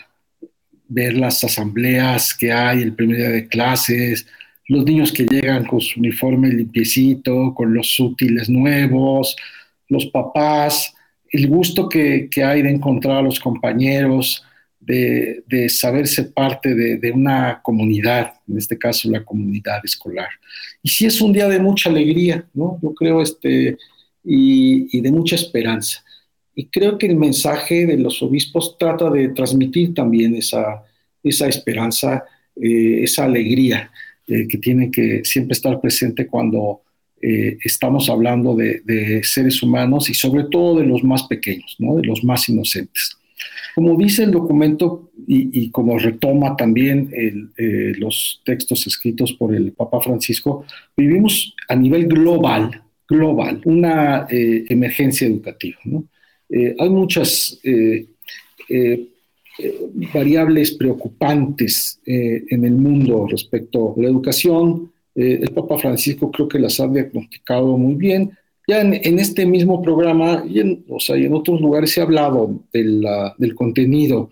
ver 0.88 1.16
las 1.16 1.44
asambleas 1.44 2.34
que 2.34 2.52
hay 2.52 2.82
el 2.82 2.96
primer 2.96 3.18
día 3.18 3.30
de 3.30 3.48
clases, 3.48 4.26
los 4.68 4.86
niños 4.86 5.12
que 5.12 5.26
llegan 5.26 5.66
con 5.66 5.80
su 5.80 6.00
uniforme 6.00 6.50
limpiecito, 6.50 7.54
con 7.56 7.74
los 7.74 8.00
útiles 8.00 8.50
nuevos, 8.50 9.36
los 9.88 10.08
papás 10.08 10.94
el 11.32 11.48
gusto 11.48 11.90
que, 11.90 12.30
hay 12.44 12.62
de 12.62 12.70
encontrar 12.70 13.18
a 13.18 13.22
los 13.22 13.40
compañeros, 13.40 14.44
de, 14.80 15.68
saberse 15.70 16.24
parte 16.26 16.74
de, 16.74 17.12
una 17.12 17.62
comunidad, 17.62 18.34
en 18.48 18.58
este 18.58 18.78
caso 18.78 19.10
la 19.10 19.24
comunidad 19.24 19.82
escolar. 19.84 20.30
Y 20.82 20.90
sí 20.90 21.06
es 21.06 21.20
un 21.22 21.34
día 21.34 21.48
de 21.48 21.60
mucha 21.60 21.90
alegría, 21.90 22.46
¿no? 22.54 22.80
Yo 22.82 22.94
creo, 22.94 23.22
este, 23.22 23.78
y, 24.24 25.02
de 25.02 25.12
mucha 25.12 25.36
esperanza. 25.36 26.04
Y 26.56 26.68
creo 26.68 26.98
que 26.98 27.08
el 27.08 27.18
mensaje 27.18 27.86
de 27.86 27.98
los 27.98 28.22
obispos 28.24 28.78
trata 28.78 29.10
de 29.10 29.30
transmitir 29.30 29.94
también 29.94 30.36
esa, 30.36 30.84
esa 31.22 31.48
esperanza, 31.48 32.24
eh, 32.56 33.04
esa 33.04 33.26
alegría 33.26 33.92
eh, 34.28 34.48
que 34.48 34.58
tiene 34.58 34.92
que 34.92 35.24
siempre 35.24 35.54
estar 35.54 35.80
presente 35.80 36.28
cuando 36.28 36.82
eh, 37.20 37.58
estamos 37.64 38.10
hablando 38.10 38.56
de, 38.56 39.22
seres 39.24 39.64
humanos 39.64 40.10
y 40.10 40.14
sobre 40.14 40.44
todo 40.44 40.80
de 40.80 40.86
los 40.86 41.04
más 41.04 41.24
pequeños, 41.24 41.76
¿no? 41.80 41.96
de 41.96 42.04
los 42.04 42.24
más 42.24 42.48
inocentes. 42.48 43.18
Como 43.74 43.96
dice 43.98 44.24
el 44.24 44.32
documento 44.32 45.12
y, 45.28 45.70
como 45.72 45.98
retoma 45.98 46.56
también 46.56 47.12
eh, 47.14 47.94
los 47.98 48.42
textos 48.44 48.86
escritos 48.88 49.34
por 49.34 49.54
el 49.54 49.72
Papa 49.72 50.00
Francisco, 50.02 50.66
vivimos 50.96 51.56
a 51.68 51.76
nivel 51.76 52.08
global, 52.08 52.82
global, 53.08 53.62
una 53.66 54.28
eh, 54.30 54.66
emergencia 54.70 55.28
educativa. 55.28 55.78
hay 56.50 56.90
muchas 56.90 57.60
variables 60.14 60.72
preocupantes 60.76 62.00
en 62.06 62.64
el 62.64 62.74
mundo 62.74 63.28
respecto 63.30 63.96
a 63.98 64.02
la 64.02 64.08
educación, 64.08 64.92
eh, 65.18 65.40
el 65.42 65.50
Papa 65.50 65.80
Francisco 65.80 66.30
creo 66.30 66.48
que 66.48 66.60
las 66.60 66.80
ha 66.80 66.88
diagnosticado 66.88 67.76
muy 67.76 67.96
bien. 67.96 68.32
Ya 68.68 68.82
en, 68.82 69.18
este 69.18 69.46
mismo 69.46 69.82
programa 69.82 70.44
y 70.48 70.60
en, 70.60 70.86
o 70.90 71.00
sea, 71.00 71.16
en 71.16 71.34
otros 71.34 71.60
lugares 71.60 71.92
se 71.92 72.02
ha 72.02 72.04
hablado 72.04 72.64
del 72.72 73.56
contenido 73.56 74.30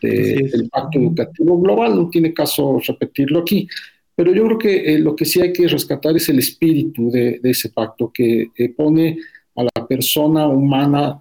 del 0.00 0.68
Pacto 0.70 0.98
Educativo 0.98 1.60
Global, 1.60 1.94
no 1.94 2.10
tiene 2.10 2.32
caso 2.34 2.80
repetirlo 2.86 3.40
aquí, 3.40 3.68
pero 4.14 4.34
yo 4.34 4.44
creo 4.46 4.58
que 4.58 4.94
eh, 4.94 4.98
lo 4.98 5.14
que 5.14 5.24
sí 5.24 5.40
hay 5.40 5.52
que 5.52 5.68
rescatar 5.68 6.16
es 6.16 6.28
el 6.30 6.38
espíritu 6.38 7.10
de, 7.10 7.40
ese 7.42 7.68
pacto 7.70 8.10
que 8.12 8.48
eh, 8.56 8.68
pone 8.70 9.18
a 9.54 9.64
la 9.64 9.86
persona 9.86 10.48
humana 10.48 11.20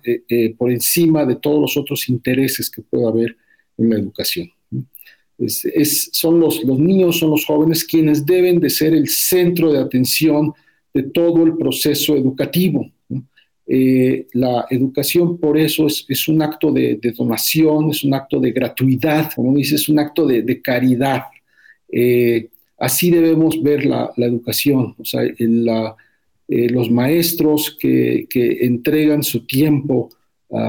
por 0.58 0.72
encima 0.72 1.26
de 1.26 1.36
todos 1.36 1.62
los 1.62 1.78
otros 1.78 2.10
intereses 2.10 2.70
que 2.70 2.82
pueda 2.82 3.10
haber 3.10 3.38
en 3.78 3.90
la 3.90 3.98
educación 3.98 4.52
son 5.48 6.40
los, 6.40 6.64
los 6.64 6.80
niños, 6.80 7.20
son 7.20 7.32
los 7.32 7.46
jóvenes 7.46 7.84
quienes 7.84 8.26
deben 8.26 8.60
de 8.60 8.70
ser 8.70 8.94
el 8.94 9.08
centro 9.08 9.72
de 9.72 9.80
atención 9.80 10.54
de 10.94 11.04
todo 11.04 11.44
el 11.44 11.58
proceso 11.58 12.16
educativo. 12.16 12.90
Eh, 13.66 14.28
la 14.34 14.66
educación 14.70 15.38
por 15.38 15.58
eso 15.58 15.88
es, 15.88 16.28
un 16.28 16.42
acto 16.42 16.72
de, 16.72 17.00
donación, 17.18 17.90
es 17.90 18.04
un 18.04 18.14
acto 18.14 18.40
de 18.40 18.52
gratuidad, 18.52 19.32
como 19.34 19.56
dice, 19.56 19.76
es 19.76 19.90
un 19.90 20.00
acto 20.00 20.28
de, 20.28 20.62
caridad. 20.62 21.24
Eh, 21.92 22.50
así 22.78 23.10
debemos 23.10 23.62
ver 23.62 23.86
la, 23.86 24.12
educación, 24.18 24.96
o 24.98 25.06
sea, 25.06 25.24
eh, 25.24 26.70
los 26.70 26.92
maestros 26.92 27.76
que, 27.80 28.28
que, 28.30 28.66
entregan 28.66 29.24
su 29.24 29.46
tiempo, 29.46 30.10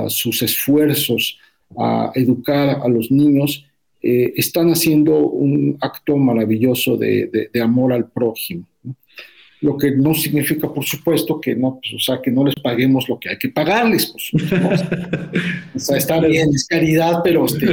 sus 0.09 0.41
esfuerzos 0.43 1.39
a 1.77 2.13
educar 2.15 2.81
a 2.83 2.89
los 2.89 3.11
niños, 3.11 3.67
eh, 4.03 4.35
están 4.37 4.69
haciendo 4.69 5.19
un 5.19 5.79
acto 5.81 6.17
maravilloso 6.17 6.97
de, 6.97 7.51
amor 7.63 7.93
al 7.93 8.11
prójimo. 8.11 8.67
Lo 9.61 9.79
que 9.79 9.93
no 9.93 10.13
significa, 10.13 10.71
por 10.73 10.85
supuesto, 10.85 11.41
que 11.41 11.57
no, 11.57 11.81
pues, 11.81 11.95
o 11.95 11.99
sea, 11.99 12.21
que 12.21 12.31
no 12.31 12.45
les 12.45 12.55
paguemos 12.57 13.09
lo 13.09 13.19
que 13.19 13.31
hay 13.31 13.39
que 13.39 13.49
pagarles, 13.49 14.13
pues, 14.13 14.43
o 15.75 15.79
sea, 15.79 15.97
está 15.97 16.21
bien, 16.21 16.51
es 16.55 16.67
caridad, 16.67 17.21
pero 17.25 17.47
este, 17.47 17.67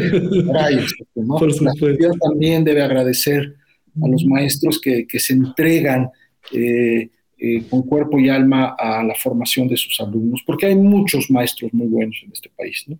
¿no? 1.15 1.37
La 1.39 1.73
sociedad 1.73 2.13
también 2.21 2.63
debe 2.63 2.81
agradecer 2.81 3.55
a 4.01 4.07
los 4.07 4.23
maestros 4.23 4.79
que, 4.79 5.05
que 5.05 5.19
se 5.19 5.33
entregan 5.33 6.09
eh, 6.53 7.09
eh, 7.41 7.63
con 7.69 7.81
cuerpo 7.81 8.19
y 8.19 8.29
alma 8.29 8.75
a 8.77 9.03
la 9.03 9.15
formación 9.15 9.67
de 9.67 9.75
sus 9.75 9.99
alumnos, 9.99 10.43
porque 10.45 10.67
hay 10.67 10.75
muchos 10.75 11.31
maestros 11.31 11.73
muy 11.73 11.87
buenos 11.87 12.21
en 12.23 12.31
este 12.31 12.49
país, 12.55 12.85
¿no? 12.87 12.99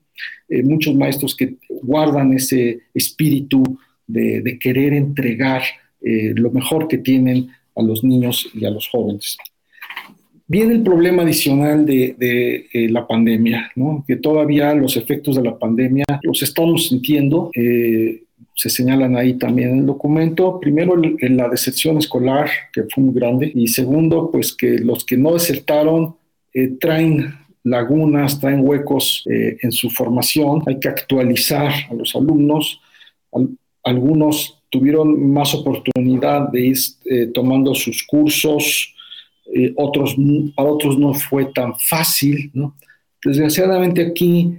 Eh, 0.49 0.63
muchos 0.63 0.95
maestros 0.95 1.35
que 1.35 1.57
guardan 1.69 2.33
ese 2.33 2.79
espíritu 2.93 3.63
de, 4.07 4.57
querer 4.59 4.93
entregar 4.93 5.61
eh, 6.01 6.33
lo 6.35 6.51
mejor 6.51 6.87
que 6.87 6.97
tienen 6.97 7.49
a 7.75 7.81
los 7.81 8.03
niños 8.03 8.49
y 8.53 8.65
a 8.65 8.71
los 8.71 8.89
jóvenes. 8.89 9.37
Viene 10.47 10.73
el 10.73 10.83
problema 10.83 11.23
adicional 11.23 11.85
de, 11.85 12.15
eh, 12.73 12.89
la 12.89 13.07
pandemia, 13.07 13.71
¿no? 13.77 14.03
que 14.05 14.17
todavía 14.17 14.73
los 14.73 14.97
efectos 14.97 15.37
de 15.37 15.43
la 15.43 15.57
pandemia 15.57 16.03
los 16.23 16.41
estamos 16.41 16.89
sintiendo. 16.89 17.51
Eh, 17.55 18.23
se 18.61 18.69
señalan 18.69 19.17
ahí 19.17 19.39
también 19.39 19.71
en 19.71 19.79
el 19.79 19.85
documento. 19.87 20.59
Primero, 20.59 20.93
en 21.03 21.35
la 21.35 21.49
deserción 21.49 21.97
escolar, 21.97 22.47
que 22.71 22.83
fue 22.83 23.03
muy 23.03 23.15
grande, 23.15 23.51
y 23.55 23.67
segundo, 23.67 24.29
pues 24.31 24.53
que 24.53 24.77
los 24.77 25.03
que 25.03 25.17
no 25.17 25.33
desertaron 25.33 26.15
traen 26.79 27.33
lagunas, 27.63 28.39
traen 28.39 28.61
huecos 28.63 29.23
en 29.25 29.71
su 29.71 29.89
formación. 29.89 30.61
Hay 30.67 30.79
que 30.79 30.89
actualizar 30.89 31.71
a 31.89 31.93
los 31.95 32.15
alumnos. 32.15 32.79
algunos 33.83 34.61
tuvieron 34.69 35.33
más 35.33 35.55
oportunidad 35.55 36.49
de 36.49 36.67
ir 36.67 36.77
eh, 37.05 37.27
tomando 37.33 37.73
sus 37.73 38.03
cursos, 38.03 38.93
eh, 39.55 39.73
otros, 39.75 40.15
para 40.55 40.69
otros 40.69 40.99
no 40.99 41.15
fue 41.15 41.45
tan 41.45 41.73
fácil. 41.75 42.51
¿no? 42.53 42.75
Desgraciadamente 43.25 44.05
aquí, 44.05 44.55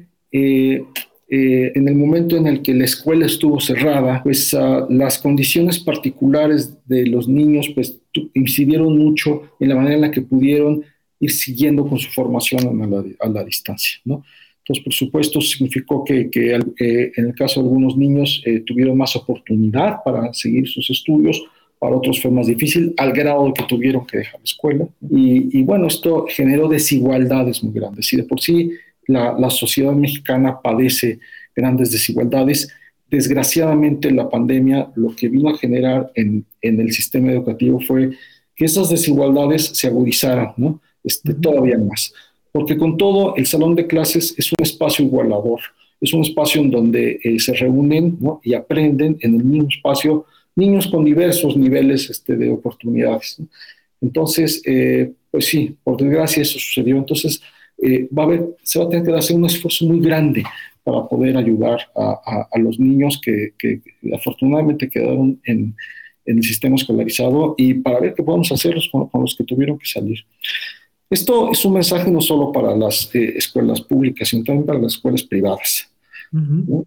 eh, 1.34 1.72
en 1.74 1.88
el 1.88 1.94
momento 1.94 2.36
en 2.36 2.46
el 2.46 2.60
que 2.60 2.74
la 2.74 2.84
escuela 2.84 3.24
estuvo 3.24 3.58
cerrada, 3.58 4.22
pues 4.22 4.52
ah, 4.52 4.86
las 4.90 5.16
condiciones 5.16 5.78
particulares 5.78 6.76
de 6.84 7.06
los 7.06 7.26
niños 7.26 7.70
pues, 7.74 7.98
incidieron 8.34 8.98
mucho 8.98 9.42
en 9.58 9.70
la 9.70 9.76
manera 9.76 9.94
en 9.94 10.00
la 10.02 10.10
que 10.10 10.20
pudieron 10.20 10.84
ir 11.18 11.30
siguiendo 11.30 11.86
con 11.86 11.98
su 11.98 12.10
formación 12.10 12.82
a 12.82 12.86
la, 12.86 13.04
a 13.20 13.28
la 13.30 13.44
distancia. 13.44 13.98
¿no? 14.04 14.22
Entonces, 14.58 14.84
por 14.84 14.92
supuesto, 14.92 15.40
significó 15.40 16.04
que, 16.04 16.28
eh, 16.34 17.12
en 17.16 17.26
el 17.26 17.34
caso 17.34 17.60
de 17.60 17.66
algunos 17.66 17.96
niños 17.96 18.42
eh, 18.44 18.60
tuvieron 18.60 18.98
más 18.98 19.16
oportunidad 19.16 19.96
para 20.04 20.34
seguir 20.34 20.68
sus 20.68 20.88
estudios, 20.90 21.42
para 21.78 21.96
otros 21.96 22.20
fue 22.20 22.30
más 22.30 22.46
difícil, 22.46 22.94
al 22.96 23.12
grado 23.12 23.52
que 23.54 23.64
tuvieron 23.64 24.06
que 24.06 24.18
dejar 24.18 24.38
la 24.38 24.44
escuela. 24.44 24.86
Y, 25.10 25.62
bueno, 25.62 25.88
esto 25.88 26.26
generó 26.28 26.68
desigualdades 26.68 27.64
muy 27.64 27.72
grandes. 27.72 28.12
Y 28.12 28.18
de 28.18 28.24
por 28.24 28.40
sí 28.40 28.70
la, 29.06 29.50
sociedad 29.50 29.92
mexicana 29.92 30.60
padece 30.60 31.20
grandes 31.54 31.90
desigualdades. 31.90 32.68
Desgraciadamente, 33.10 34.10
la 34.10 34.28
pandemia 34.28 34.90
lo 34.94 35.14
que 35.14 35.28
vino 35.28 35.50
a 35.50 35.58
generar 35.58 36.10
en, 36.14 36.46
el 36.60 36.92
sistema 36.92 37.32
educativo 37.32 37.80
fue 37.80 38.10
que 38.54 38.64
esas 38.64 38.88
desigualdades 38.88 39.64
se 39.66 39.88
agudizaran, 39.88 40.52
¿no? 40.56 40.80
Este, 41.04 41.34
todavía 41.34 41.78
más 41.78 42.12
porque 42.52 42.76
con 42.76 42.98
todo 42.98 43.34
el 43.36 43.46
salón 43.46 43.74
de 43.74 43.86
clases 43.86 44.34
es 44.36 44.52
un 44.52 44.62
espacio 44.62 45.04
igualador, 45.04 45.60
es 46.00 46.12
un 46.12 46.20
espacio 46.20 46.60
en 46.60 46.70
donde 46.70 47.18
eh, 47.24 47.40
se 47.40 47.54
reúnen 47.54 48.18
y 48.42 48.54
aprenden 48.54 49.16
en 49.20 49.36
el 49.36 49.44
mismo 49.44 49.68
espacio 49.68 50.26
niños 50.54 50.86
con 50.88 51.04
diversos 51.04 51.56
niveles 51.56 52.10
este, 52.10 52.36
de 52.36 52.50
oportunidades. 52.50 53.38
Entonces, 54.02 54.60
eh, 54.66 55.12
pues 55.30 55.46
sí, 55.46 55.74
por 55.82 55.96
desgracia 55.96 56.42
eso 56.42 56.58
sucedió. 56.58 56.98
Entonces, 56.98 57.40
eh, 57.82 58.08
va 58.16 58.22
a 58.22 58.26
haber, 58.26 58.56
se 58.62 58.78
va 58.78 58.86
a 58.86 58.88
tener 58.88 59.04
que 59.04 59.12
hacer 59.12 59.36
un 59.36 59.44
esfuerzo 59.44 59.84
muy 59.86 60.00
grande 60.00 60.44
para 60.84 61.06
poder 61.06 61.36
ayudar 61.36 61.80
a, 61.94 62.58
los 62.58 62.78
niños 62.78 63.20
que, 63.22 63.52
afortunadamente 64.12 64.88
quedaron 64.88 65.40
en, 65.44 65.74
el 66.24 66.42
sistema 66.44 66.76
escolarizado 66.76 67.56
y 67.58 67.74
para 67.74 67.98
ver 67.98 68.14
qué 68.14 68.22
podemos 68.22 68.52
hacer 68.52 68.76
con 68.90 69.20
los 69.20 69.34
que 69.34 69.42
tuvieron 69.42 69.76
que 69.76 69.86
salir. 69.86 70.20
Esto 71.12 71.50
es 71.52 71.62
un 71.66 71.74
mensaje 71.74 72.10
no 72.10 72.22
solo 72.22 72.50
para 72.50 72.74
las 72.74 73.14
eh, 73.14 73.34
escuelas 73.36 73.82
públicas, 73.82 74.28
sino 74.28 74.44
también 74.44 74.64
para 74.64 74.78
las 74.78 74.94
escuelas 74.94 75.22
privadas. 75.22 75.90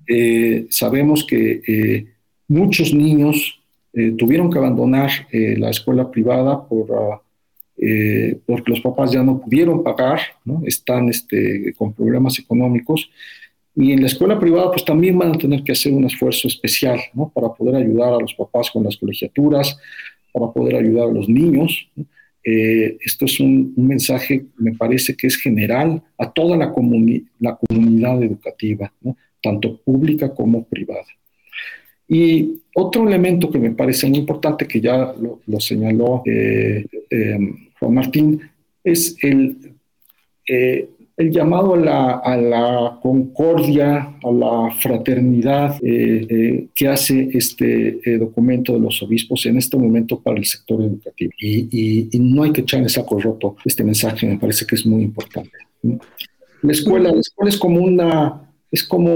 Eh, 0.08 0.66
sabemos 0.72 1.24
que 1.24 1.62
eh, 1.68 2.08
muchos 2.48 2.92
niños 2.92 3.60
tuvieron 4.18 4.52
que 4.52 4.58
abandonar 4.58 5.10
la 5.32 5.70
escuela 5.70 6.10
privada 6.10 6.68
por, 6.68 7.22
ah, 7.82 8.38
porque 8.46 8.72
los 8.72 8.82
papás 8.82 9.12
ya 9.12 9.24
no 9.24 9.42
pudieron 9.42 9.84
pagar, 9.84 10.20
están 10.66 11.10
este, 11.10 11.74
con 11.78 11.94
problemas 11.94 12.40
económicos. 12.40 13.10
Y 13.76 13.92
en 13.92 14.02
la 14.02 14.08
escuela 14.08 14.40
privada, 14.40 14.72
pues 14.72 14.86
también 14.86 15.18
van 15.18 15.36
a 15.36 15.38
tener 15.38 15.64
que 15.64 15.74
hacer 15.74 15.92
un 15.92 16.06
esfuerzo 16.06 16.48
especial 16.48 17.00
para 17.34 17.50
poder 17.50 17.76
ayudar 17.76 18.14
a 18.14 18.20
los 18.20 18.34
papás 18.34 18.72
con 18.72 18.84
las 18.84 18.96
colegiaturas, 18.96 19.78
para 20.32 20.52
poder 20.52 20.78
ayudar 20.78 21.10
a 21.10 21.14
los 21.14 21.28
niños. 21.28 21.90
Eh, 22.44 22.98
esto 23.04 23.26
es 23.26 23.40
un, 23.40 23.74
mensaje, 23.76 24.46
me 24.58 24.74
parece 24.74 25.16
que 25.16 25.28
es 25.28 25.36
general 25.36 26.02
a 26.18 26.32
toda 26.32 26.56
la, 26.56 26.74
la 27.40 27.58
comunidad 27.58 28.24
educativa, 28.24 28.94
tanto 29.42 29.78
pública 29.82 30.34
como 30.34 30.64
privada. 30.64 31.06
Y 32.08 32.62
otro 32.76 33.08
elemento 33.08 33.50
que 33.50 33.60
me 33.60 33.72
parece 33.72 34.08
muy 34.08 34.20
importante, 34.20 34.68
que 34.68 34.82
ya 34.82 35.14
lo, 35.18 35.60
señaló 35.60 36.22
eh, 36.26 36.86
eh, 37.10 37.40
Juan 37.80 37.94
Martín, 37.94 38.42
es 38.84 39.16
el, 39.22 39.58
el 41.18 41.32
llamado 41.32 41.76
a 41.76 42.38
la, 42.38 43.00
concordia, 43.02 44.18
a 44.22 44.32
la 44.32 44.72
fraternidad 44.72 45.78
eh, 45.82 46.28
eh, 46.30 46.68
que 46.76 46.88
hace 46.90 47.30
este 47.34 48.00
eh, 48.04 48.18
documento 48.18 48.74
de 48.74 48.80
los 48.80 49.02
obispos 49.02 49.46
en 49.46 49.58
este 49.58 49.78
momento 49.78 50.20
para 50.20 50.38
el 50.38 50.46
sector 50.46 50.82
educativo. 50.82 51.32
Y, 51.40 52.10
no 52.20 52.44
hay 52.44 52.52
que 52.52 52.62
echar 52.62 52.82
en 52.82 52.90
saco 52.90 53.20
roto 53.20 53.56
este 53.64 53.84
mensaje, 53.84 54.28
me 54.28 54.38
parece 54.38 54.66
que 54.66 54.76
es 54.76 54.86
muy 54.86 55.04
importante. 55.04 55.52
La 56.62 56.72
escuela, 56.72 57.12
la 57.12 57.20
escuela 57.20 57.50
es 57.50 57.58
como 57.58 57.80
una, 57.80 58.42
es 58.70 58.84
como 58.84 59.16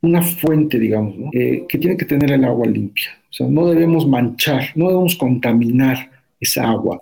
una 0.00 0.22
fuente, 0.22 0.78
digamos, 0.78 1.14
que 1.32 1.78
tiene 1.78 1.96
que 1.96 2.04
tener 2.04 2.32
el 2.32 2.44
agua 2.44 2.66
limpia. 2.66 3.10
O 3.30 3.32
sea, 3.32 3.46
no 3.46 3.68
debemos 3.68 4.06
manchar, 4.06 4.70
no 4.74 4.88
debemos 4.88 5.16
contaminar 5.16 6.10
esa 6.40 6.68
agua 6.68 6.98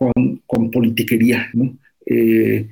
con, 0.47 0.71
politiquería, 0.71 1.49
¿no? 1.53 1.77
Eh, 2.07 2.67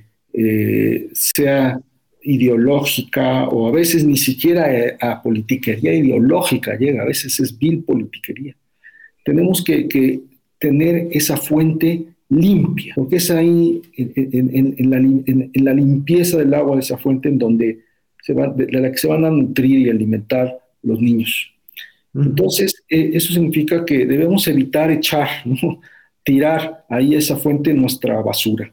sea 1.13 1.79
ideológica 2.25 3.49
o 3.49 3.69
a 3.69 3.71
veces 3.71 4.05
ni 4.05 4.17
siquiera 4.17 4.75
eh, 4.75 4.97
a, 5.01 5.23
politiquería 5.23 5.95
ideológica 5.95 6.77
llega, 6.77 7.03
a 7.03 7.07
veces 7.07 7.39
es 7.39 7.57
vil 7.57 7.85
politiquería. 7.85 8.57
Tenemos 9.25 9.63
que, 9.63 10.21
tener 10.59 11.09
esa 11.11 11.37
fuente 11.37 12.07
limpia, 12.31 12.95
porque 12.95 13.17
es 13.17 13.31
ahí 13.31 13.83
en, 13.97 14.91
la, 15.65 15.75
limpieza 15.75 16.39
del 16.39 16.55
agua 16.55 16.77
de 16.77 16.81
esa 16.81 16.97
fuente 16.97 17.29
en 17.29 17.39
donde 17.39 17.81
se 18.25 18.33
va, 18.33 18.49
de 18.49 18.81
la 18.81 18.91
que 18.91 18.99
se 18.99 19.07
van 19.07 19.25
a 19.25 19.31
nutrir 19.31 19.81
y 19.81 19.91
alimentar 19.91 20.59
los 20.83 21.01
niños. 21.01 21.53
Entonces, 22.15 22.83
eh, 22.89 23.11
eso 23.13 23.33
significa 23.33 23.85
que 23.85 24.07
debemos 24.07 24.47
evitar 24.49 24.91
echar, 24.91 25.29
tirar 26.25 26.85
ahí 26.89 27.15
esa 27.15 27.37
fuente 27.37 27.73
en 27.73 27.81
nuestra 27.81 28.23
basura. 28.23 28.73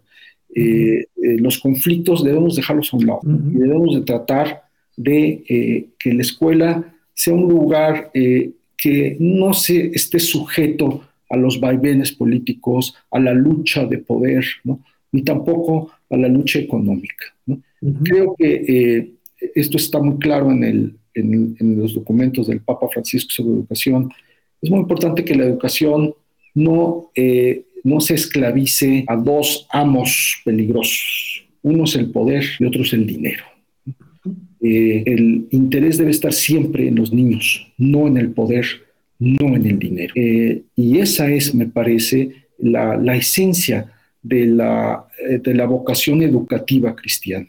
Eh, 0.54 1.06
eh, 1.16 1.38
los 1.40 1.60
conflictos 1.60 2.24
debemos 2.24 2.56
dejarlos 2.56 2.94
a 2.94 2.98
un 2.98 3.06
lado 3.06 3.22
y 3.24 3.58
debemos 3.58 3.96
de 3.96 4.02
tratar 4.02 4.64
de 4.98 5.44
eh, 5.48 5.86
que 5.98 6.14
la 6.14 6.22
escuela 6.22 6.94
sea 7.14 7.34
un 7.34 7.48
lugar 7.48 8.12
que 8.14 9.16
no 9.20 9.54
se 9.54 9.92
esté 9.94 10.20
sujeto 10.20 11.04
a 11.30 11.38
los 11.38 11.60
vaivenes 11.60 12.12
políticos, 12.12 12.96
a 13.12 13.20
la 13.20 13.34
lucha 13.34 13.86
de 13.86 14.00
poder, 14.00 14.44
ni 15.12 15.22
tampoco 15.24 15.92
a 16.10 16.18
la 16.18 16.28
lucha 16.28 16.60
económica. 16.60 17.26
Creo 18.04 18.36
que 18.38 19.12
esto 19.56 19.78
está 19.78 20.00
muy 20.00 20.18
claro 20.18 20.52
en, 20.52 20.64
el, 20.64 20.96
en, 21.14 21.56
en, 21.60 21.80
los 21.80 21.94
documentos 21.94 22.48
del 22.48 22.62
Papa 22.62 22.88
Francisco 22.90 23.30
sobre 23.32 23.56
educación. 23.56 24.12
Es 24.62 24.70
muy 24.70 24.80
importante 24.80 25.24
que 25.26 25.36
la 25.36 25.46
educación 25.46 26.14
no 26.54 27.10
no 27.84 28.00
se 28.02 28.16
esclavice 28.16 29.04
a 29.08 29.16
dos 29.16 29.68
amos 29.72 30.42
peligrosos. 30.46 31.44
Uno 31.64 31.84
es 31.84 31.96
el 31.96 32.12
poder 32.12 32.44
y 32.60 32.66
otro 32.66 32.84
es 32.84 32.94
el 32.94 33.06
dinero. 33.06 33.44
Eh, 34.62 35.04
el 35.06 35.48
interés 35.50 35.98
debe 35.98 36.12
estar 36.12 36.34
siempre 36.34 36.88
en 36.88 36.96
los 36.96 37.12
niños, 37.12 37.68
no 37.78 38.08
en 38.08 38.18
el 38.18 38.32
poder, 38.32 38.66
no 39.20 39.56
en 39.56 39.66
el 39.66 39.80
dinero. 39.80 40.14
Eh, 40.16 40.64
y 40.76 41.00
esa 41.00 41.30
es, 41.30 41.56
me 41.56 41.68
parece, 41.68 42.48
la, 42.60 43.16
esencia 43.16 43.92
de 44.22 44.46
la, 44.46 45.06
eh, 45.28 45.40
de 45.40 45.56
la, 45.56 45.66
vocación 45.66 46.22
educativa 46.22 46.96
cristiana. 46.96 47.48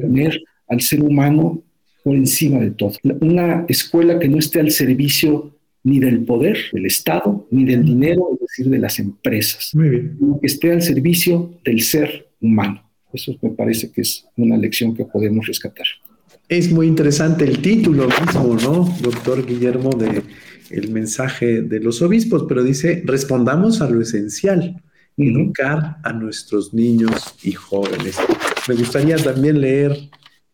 Tener 0.00 0.40
al 0.68 0.80
ser 0.80 1.02
humano 1.02 1.62
por 2.04 2.16
encima 2.16 2.58
de 2.60 2.70
todo. 2.70 2.92
Una 3.20 3.64
escuela 3.68 4.18
que 4.18 4.28
no 4.28 4.38
esté 4.38 4.60
al 4.60 4.70
servicio 4.70 5.54
ni 5.84 6.00
del 6.00 6.24
poder 6.24 6.58
del 6.72 6.86
Estado, 6.86 7.46
ni 7.50 7.64
del 7.64 7.84
dinero, 7.84 8.28
es 8.34 8.40
decir, 8.40 8.68
de 8.68 8.78
las 8.78 8.98
empresas. 8.98 9.74
Muy 9.74 9.88
bien. 9.88 10.18
Que 10.40 10.46
esté 10.46 10.72
al 10.72 10.82
servicio 10.82 11.58
del 11.64 11.82
ser 11.82 12.28
humano. 12.40 12.82
Eso 13.12 13.36
me 13.40 13.50
parece 13.50 13.90
que 13.90 14.02
es 14.02 14.26
una 14.36 14.56
lección 14.56 14.94
que 14.94 15.04
podemos 15.04 15.46
rescatar. 15.46 15.86
Es 16.48 16.70
muy 16.70 16.86
interesante 16.86 17.44
el 17.44 17.60
título 17.60 18.08
mismo, 18.08 18.56
¿no, 18.62 18.96
doctor 19.02 19.44
Guillermo, 19.46 19.90
de 19.90 20.22
el 20.70 20.90
mensaje 20.90 21.62
de 21.62 21.80
los 21.80 22.02
obispos, 22.02 22.44
pero 22.48 22.62
dice, 22.62 23.02
respondamos 23.04 23.80
a 23.80 23.88
lo 23.88 24.00
esencial, 24.00 24.82
educar 25.16 25.96
a 26.02 26.12
nuestros 26.12 26.74
niños 26.74 27.34
y 27.42 27.52
jóvenes. 27.52 28.16
Me 28.68 28.74
gustaría 28.74 29.16
también 29.16 29.60
leer 29.60 29.96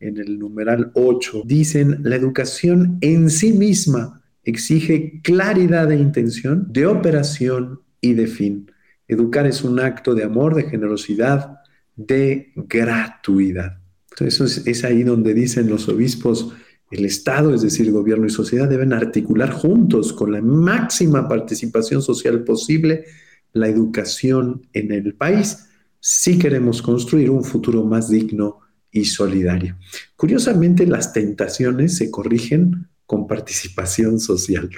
en 0.01 0.19
el 0.19 0.39
numeral 0.39 0.91
8, 0.95 1.43
dicen, 1.45 2.01
la 2.03 2.17
educación 2.17 2.99
en 3.01 3.31
sí 3.31 3.53
misma 3.53 4.23
exige 4.45 5.21
claridad 5.23 5.89
de 5.89 5.97
intención, 5.97 6.67
de 6.71 6.87
operación 6.87 7.81
y 8.01 8.15
de 8.15 8.27
fin. 8.27 8.71
Educar 9.09 9.47
es 9.47 9.65
un 9.65 9.81
acto 9.81 10.15
de 10.15 10.25
amor, 10.25 10.55
de 10.55 10.65
generosidad, 10.65 11.59
de 11.97 12.53
gratuidad. 12.57 13.79
Entonces 14.11 14.63
es, 14.67 14.85
ahí 14.85 15.03
donde 15.03 15.35
dicen 15.35 15.69
los 15.69 15.89
obispos, 15.89 16.53
el 16.91 17.05
Estado, 17.05 17.55
es 17.55 17.63
decir, 17.63 17.91
gobierno 17.91 18.27
y 18.27 18.31
sociedad, 18.31 18.69
deben 18.69 18.93
articular 18.93 19.51
juntos 19.51 20.13
con 20.13 20.33
la 20.33 20.41
máxima 20.41 21.29
participación 21.29 22.03
social 22.03 22.45
posible 22.45 23.05
la 23.53 23.69
educación 23.69 24.67
en 24.73 24.93
el 24.93 25.15
país 25.15 25.67
si 26.07 26.39
queremos 26.39 26.83
construir 26.83 27.31
un 27.31 27.43
futuro 27.43 27.85
más 27.85 28.11
digno 28.11 28.61
y 28.95 29.05
solidario. 29.05 29.77
Curiosamente, 30.17 30.87
las 30.87 31.13
tentaciones 31.13 31.97
se 31.97 32.11
corrigen 32.13 32.87
con 33.07 33.27
participación 33.27 34.21
social. 34.21 34.71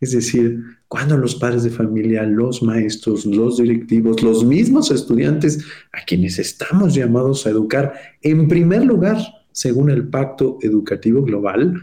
Es 0.00 0.10
decir, 0.12 0.60
cuando 0.88 1.16
los 1.16 1.36
padres 1.36 1.62
de 1.62 1.70
familia, 1.70 2.24
los 2.24 2.62
maestros, 2.64 3.24
los 3.24 3.58
directivos, 3.58 4.22
los 4.22 4.44
mismos 4.44 4.90
estudiantes 4.90 5.64
a 5.92 6.04
quienes 6.04 6.40
estamos 6.40 6.94
llamados 6.94 7.46
a 7.46 7.50
educar, 7.50 7.94
en 8.22 8.48
primer 8.48 8.84
lugar, 8.84 9.18
según 9.52 9.88
el 9.90 10.08
Pacto 10.08 10.58
Educativo 10.62 11.22
Global, 11.22 11.80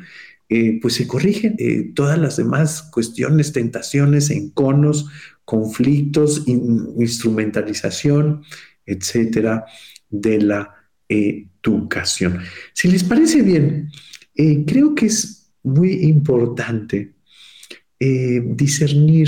eh, 0.49 0.79
pues 0.81 0.95
se 0.95 1.07
corrigen 1.07 1.55
eh, 1.57 1.93
todas 1.95 2.17
las 2.19 2.35
demás 2.35 2.81
cuestiones, 2.81 3.53
tentaciones, 3.53 4.29
enconos, 4.29 5.07
conflictos, 5.45 6.43
instrumentalización, 6.47 8.43
etcétera, 8.85 9.65
de 10.09 10.41
la 10.41 10.73
educación. 11.67 12.39
Si 12.73 12.87
les 12.87 13.03
parece 13.03 13.41
bien, 13.41 13.89
eh, 14.35 14.63
creo 14.65 14.95
que 14.95 15.07
es 15.07 15.49
muy 15.63 15.91
importante 16.05 17.13
discernir, 17.99 19.27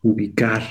ubicar, 0.00 0.62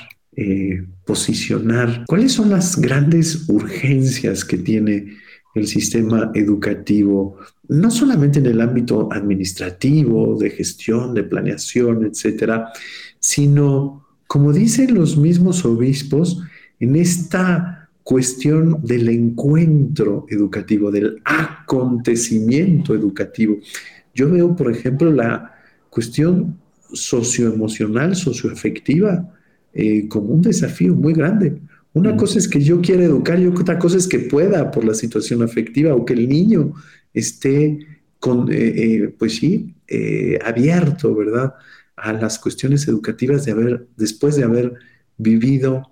posicionar 1.04 2.04
cuáles 2.08 2.32
son 2.32 2.50
las 2.50 2.76
grandes 2.76 3.48
urgencias 3.48 4.44
que 4.44 4.58
tiene 4.58 5.16
el 5.56 5.66
sistema 5.66 6.30
educativo, 6.34 7.38
no 7.68 7.90
solamente 7.90 8.38
en 8.38 8.46
el 8.46 8.60
ámbito 8.60 9.08
administrativo, 9.10 10.36
de 10.38 10.50
gestión, 10.50 11.14
de 11.14 11.24
planeación, 11.24 12.04
etcétera, 12.04 12.72
sino, 13.18 14.06
como 14.26 14.52
dicen 14.52 14.94
los 14.94 15.16
mismos 15.16 15.64
obispos, 15.64 16.42
en 16.78 16.96
esta 16.96 17.75
cuestión 18.06 18.82
del 18.84 19.08
encuentro 19.08 20.26
educativo, 20.28 20.92
del 20.92 21.20
acontecimiento 21.24 22.94
educativo. 22.94 23.58
Yo 24.14 24.30
veo, 24.30 24.54
por 24.54 24.70
ejemplo, 24.70 25.12
la 25.12 25.56
cuestión 25.90 26.56
socioemocional, 26.92 28.14
socioafectiva, 28.14 29.28
eh, 29.74 30.06
como 30.06 30.34
un 30.34 30.40
desafío 30.40 30.94
muy 30.94 31.14
grande. 31.14 31.58
Una 31.94 32.16
cosa 32.16 32.38
es 32.38 32.46
que 32.46 32.60
yo 32.60 32.80
quiera 32.80 33.02
educar 33.02 33.40
y 33.40 33.48
otra 33.48 33.76
cosa 33.76 33.96
es 33.96 34.06
que 34.06 34.20
pueda 34.20 34.70
por 34.70 34.84
la 34.84 34.94
situación 34.94 35.42
afectiva 35.42 35.92
o 35.92 36.04
que 36.04 36.12
el 36.12 36.28
niño 36.28 36.74
esté 37.12 37.80
con, 38.20 38.52
eh, 38.52 38.54
eh, 38.56 39.14
pues 39.18 39.34
sí, 39.34 39.74
abierto, 40.44 41.12
¿verdad? 41.12 41.54
A 41.96 42.12
las 42.12 42.38
cuestiones 42.38 42.86
educativas 42.86 43.44
de 43.44 43.50
haber, 43.50 43.88
después 43.96 44.36
de 44.36 44.44
haber 44.44 44.74
vivido 45.18 45.90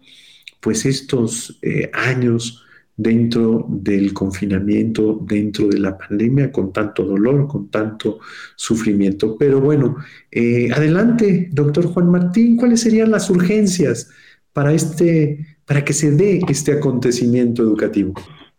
pues 0.64 0.87
estos 0.87 1.61
años 1.92 2.64
dentro 2.96 3.66
del 3.68 4.14
confinamiento, 4.14 5.20
dentro 5.29 5.68
de 5.68 5.79
la 5.79 5.98
pandemia, 5.98 6.50
con 6.50 6.72
tanto 6.72 7.05
dolor, 7.05 7.46
con 7.46 7.68
tanto 7.68 8.20
sufrimiento. 8.57 9.37
Pero 9.38 9.61
bueno, 9.61 9.96
adelante, 10.74 11.50
doctor 11.53 11.87
Juan 11.87 12.11
Martín, 12.11 12.57
¿cuáles 12.57 12.81
serían 12.81 13.11
las 13.11 13.29
urgencias 13.29 14.11
para 14.55 14.72
este 14.72 15.55
para 15.66 15.85
que 15.85 15.92
se 15.92 16.11
dé 16.11 16.40
este 16.48 16.72
acontecimiento 16.72 17.62
educativo? 17.62 18.14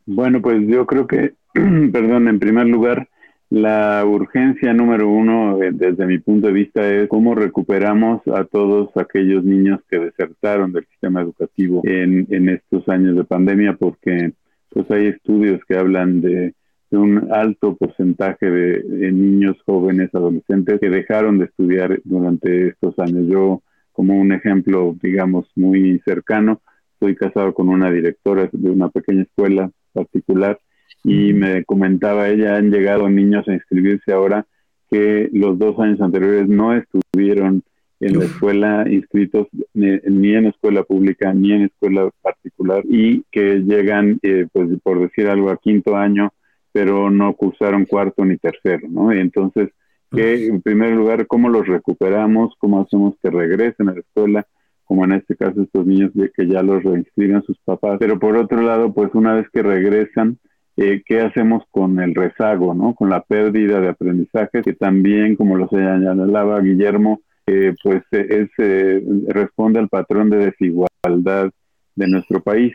Bueno, 0.06 0.41
pues 0.41 0.62
yo 0.68 0.86
creo 0.86 1.08
que, 1.08 1.34
perdón, 1.54 2.28
en 2.28 2.39
primer 2.39 2.68
lugar, 2.68 3.10
la 3.56 4.04
urgencia 4.04 4.74
número 4.74 5.08
uno, 5.08 5.63
eh, 5.63 5.72
desde 5.72 6.06
mi 6.06 6.20
punto 6.20 6.48
de 6.48 6.54
vista, 6.54 6.86
es 6.91 7.08
cómo 7.08 7.36
recuperamos 7.36 8.22
a 8.28 8.44
todos 8.44 8.89
aquellos 8.98 9.46
niños 9.46 9.80
que 9.89 9.98
desertaron 9.98 10.74
del 10.74 10.86
sistema 10.88 11.22
educativo 11.22 11.82
en, 11.86 12.50
estos 12.50 12.89
años 12.89 13.15
de 13.15 13.24
pandemia, 13.24 13.78
porque 13.78 14.34
pues 14.72 14.91
hay 14.91 15.08
estudios 15.08 15.62
que 15.70 15.78
hablan 15.78 16.20
de, 16.20 16.54
un 16.91 17.30
alto 17.32 17.78
porcentaje 17.78 18.46
de, 18.50 19.12
niños, 19.13 19.56
jóvenes, 19.65 20.13
adolescentes 20.13 20.78
que 20.82 20.89
dejaron 20.89 21.38
de 21.39 21.46
estudiar 21.46 21.98
durante 22.04 22.68
estos 22.68 23.00
años. 23.00 23.26
Yo, 23.30 23.63
como 23.94 24.20
un 24.20 24.34
ejemplo, 24.34 24.98
digamos, 25.02 25.50
muy 25.56 26.02
cercano, 26.06 26.62
estoy 26.91 27.15
casado 27.15 27.54
con 27.54 27.70
una 27.70 27.89
directora 27.89 28.50
de 28.52 28.70
una 28.70 28.89
pequeña 28.89 29.22
escuela 29.22 29.72
particular 29.94 30.60
y 31.04 31.34
me 31.34 31.63
comentaba 31.65 32.30
ella, 32.30 32.58
han 32.58 32.71
llegado 32.71 33.10
niños 33.10 33.48
a 33.48 33.54
inscribirse 33.54 34.12
ahora 34.12 34.45
que 34.89 35.30
los 35.34 35.58
dos 35.58 35.80
años 35.80 36.02
anteriores 36.02 36.48
no 36.48 36.74
estuvieron 36.74 37.63
en 38.00 38.19
la 38.19 38.26
escuela 38.26 38.86
inscritos 38.89 39.48
ni, 39.74 40.34
en 40.34 40.45
escuela 40.48 40.84
pública 40.84 41.34
ni 41.34 41.54
en 41.54 41.63
escuela 41.63 42.10
particular 42.21 42.84
y 42.88 43.24
que 43.32 43.60
llegan, 43.60 44.19
eh, 44.21 44.48
pues 44.52 44.69
por 44.84 45.00
decir 45.00 45.28
algo, 45.28 45.50
a 45.50 45.58
quinto 45.58 45.95
año, 45.95 46.34
pero 46.71 47.10
no 47.10 47.34
cursaron 47.34 47.86
cuarto 47.86 48.26
ni 48.26 48.38
tercero, 48.38 48.88
¿no? 48.89 49.13
Y 49.13 49.19
entonces, 49.19 49.69
que 50.12 50.48
en 50.48 50.62
primer 50.62 50.91
lugar, 50.91 51.26
¿cómo 51.26 51.50
los 51.50 51.67
recuperamos? 51.67 52.54
¿Cómo 52.60 52.82
hacemos 52.82 53.15
que 53.21 53.30
regresen 53.30 53.89
a 53.89 53.93
la 53.93 54.00
escuela? 54.00 54.45
como 54.86 55.04
en 55.04 55.13
este 55.13 55.36
caso 55.36 55.63
estos 55.63 55.86
niños 55.86 56.13
de 56.13 56.32
que 56.32 56.48
ya 56.48 56.62
los 56.62 56.84
reinscriben 56.84 57.43
sus 57.43 57.58
papás. 57.65 57.98
Pero 58.00 58.19
por 58.19 58.38
otro 58.38 58.62
lado, 58.62 58.93
pues 58.93 59.10
una 59.13 59.34
vez 59.34 59.48
que 59.52 59.63
regresan, 59.63 60.38
eh, 60.78 61.02
¿qué 61.06 61.22
hacemos 61.22 61.64
con 61.72 62.00
el 62.00 62.14
rezago, 62.14 62.74
¿no? 62.74 62.94
con 62.94 63.10
la 63.10 63.22
pérdida 63.22 63.80
de 63.80 63.90
aprendizaje, 63.90 64.62
que 64.62 64.74
también, 64.74 65.36
como 65.36 65.56
lo 65.56 65.68
señalaba 65.70 66.60
Guillermo, 66.62 67.22
eh, 67.48 67.74
pues 67.84 68.04
es, 68.12 68.50
eh, 68.58 69.04
responde 69.28 69.80
al 69.80 69.90
patrón 69.90 70.30
de 70.30 70.52
desigualdad 70.52 71.52
de 71.96 72.08
nuestro 72.08 72.42
país. 72.42 72.74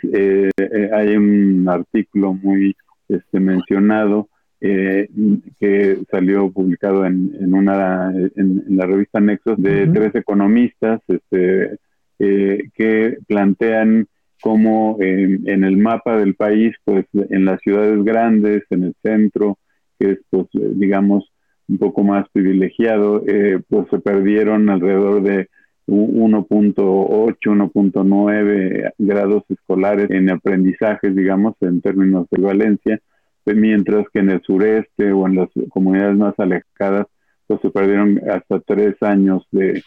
hay 0.92 1.16
un 1.16 1.68
artículo 1.68 2.32
muy 2.32 2.74
este, 3.08 3.40
mencionado 3.40 4.28
que 4.60 5.98
salió 6.10 6.50
publicado 6.50 7.04
en, 7.06 7.32
en 7.40 7.54
una 7.54 8.12
en, 8.36 8.64
la 8.68 8.86
revista 8.86 9.18
Nexos 9.18 9.60
de 9.60 9.86
tres 9.88 10.14
economistas, 10.14 11.00
este, 11.08 11.78
eh, 12.22 12.68
que 12.74 13.16
plantean 13.26 14.06
cómo 14.40 14.96
en 15.00 15.64
el 15.64 15.76
mapa 15.76 16.16
del 16.16 16.34
país, 16.34 16.74
pues 16.84 17.06
en 17.12 17.44
las 17.44 17.60
ciudades 17.60 18.02
grandes, 18.04 18.62
en 18.70 18.84
el 18.84 18.94
centro, 19.02 19.58
que 19.98 20.12
es, 20.12 20.18
pues, 20.30 20.46
digamos, 20.52 21.30
un 21.68 21.78
poco 21.78 22.02
más 22.02 22.26
privilegiado, 22.32 23.22
eh, 23.26 23.60
pues 23.68 23.86
se 23.90 24.00
perdieron 24.00 24.68
alrededor 24.70 25.22
de 25.22 25.48
1.8, 25.86 27.36
1.9 27.50 28.92
grados 28.98 29.44
escolares 29.48 30.10
en 30.10 30.30
aprendizajes, 30.30 31.14
digamos, 31.14 31.54
en 31.60 31.80
términos 31.80 32.26
de 32.30 32.42
valencia, 32.42 33.00
pues, 33.44 33.56
mientras 33.56 34.06
que 34.12 34.20
en 34.20 34.30
el 34.30 34.42
sureste 34.42 35.12
o 35.12 35.26
en 35.26 35.36
las 35.36 35.48
comunidades 35.68 36.16
más 36.16 36.34
alejadas, 36.38 37.06
pues 37.46 37.60
se 37.60 37.70
perdieron 37.70 38.20
hasta 38.30 38.60
tres 38.60 38.94
años 39.02 39.46
de 39.50 39.82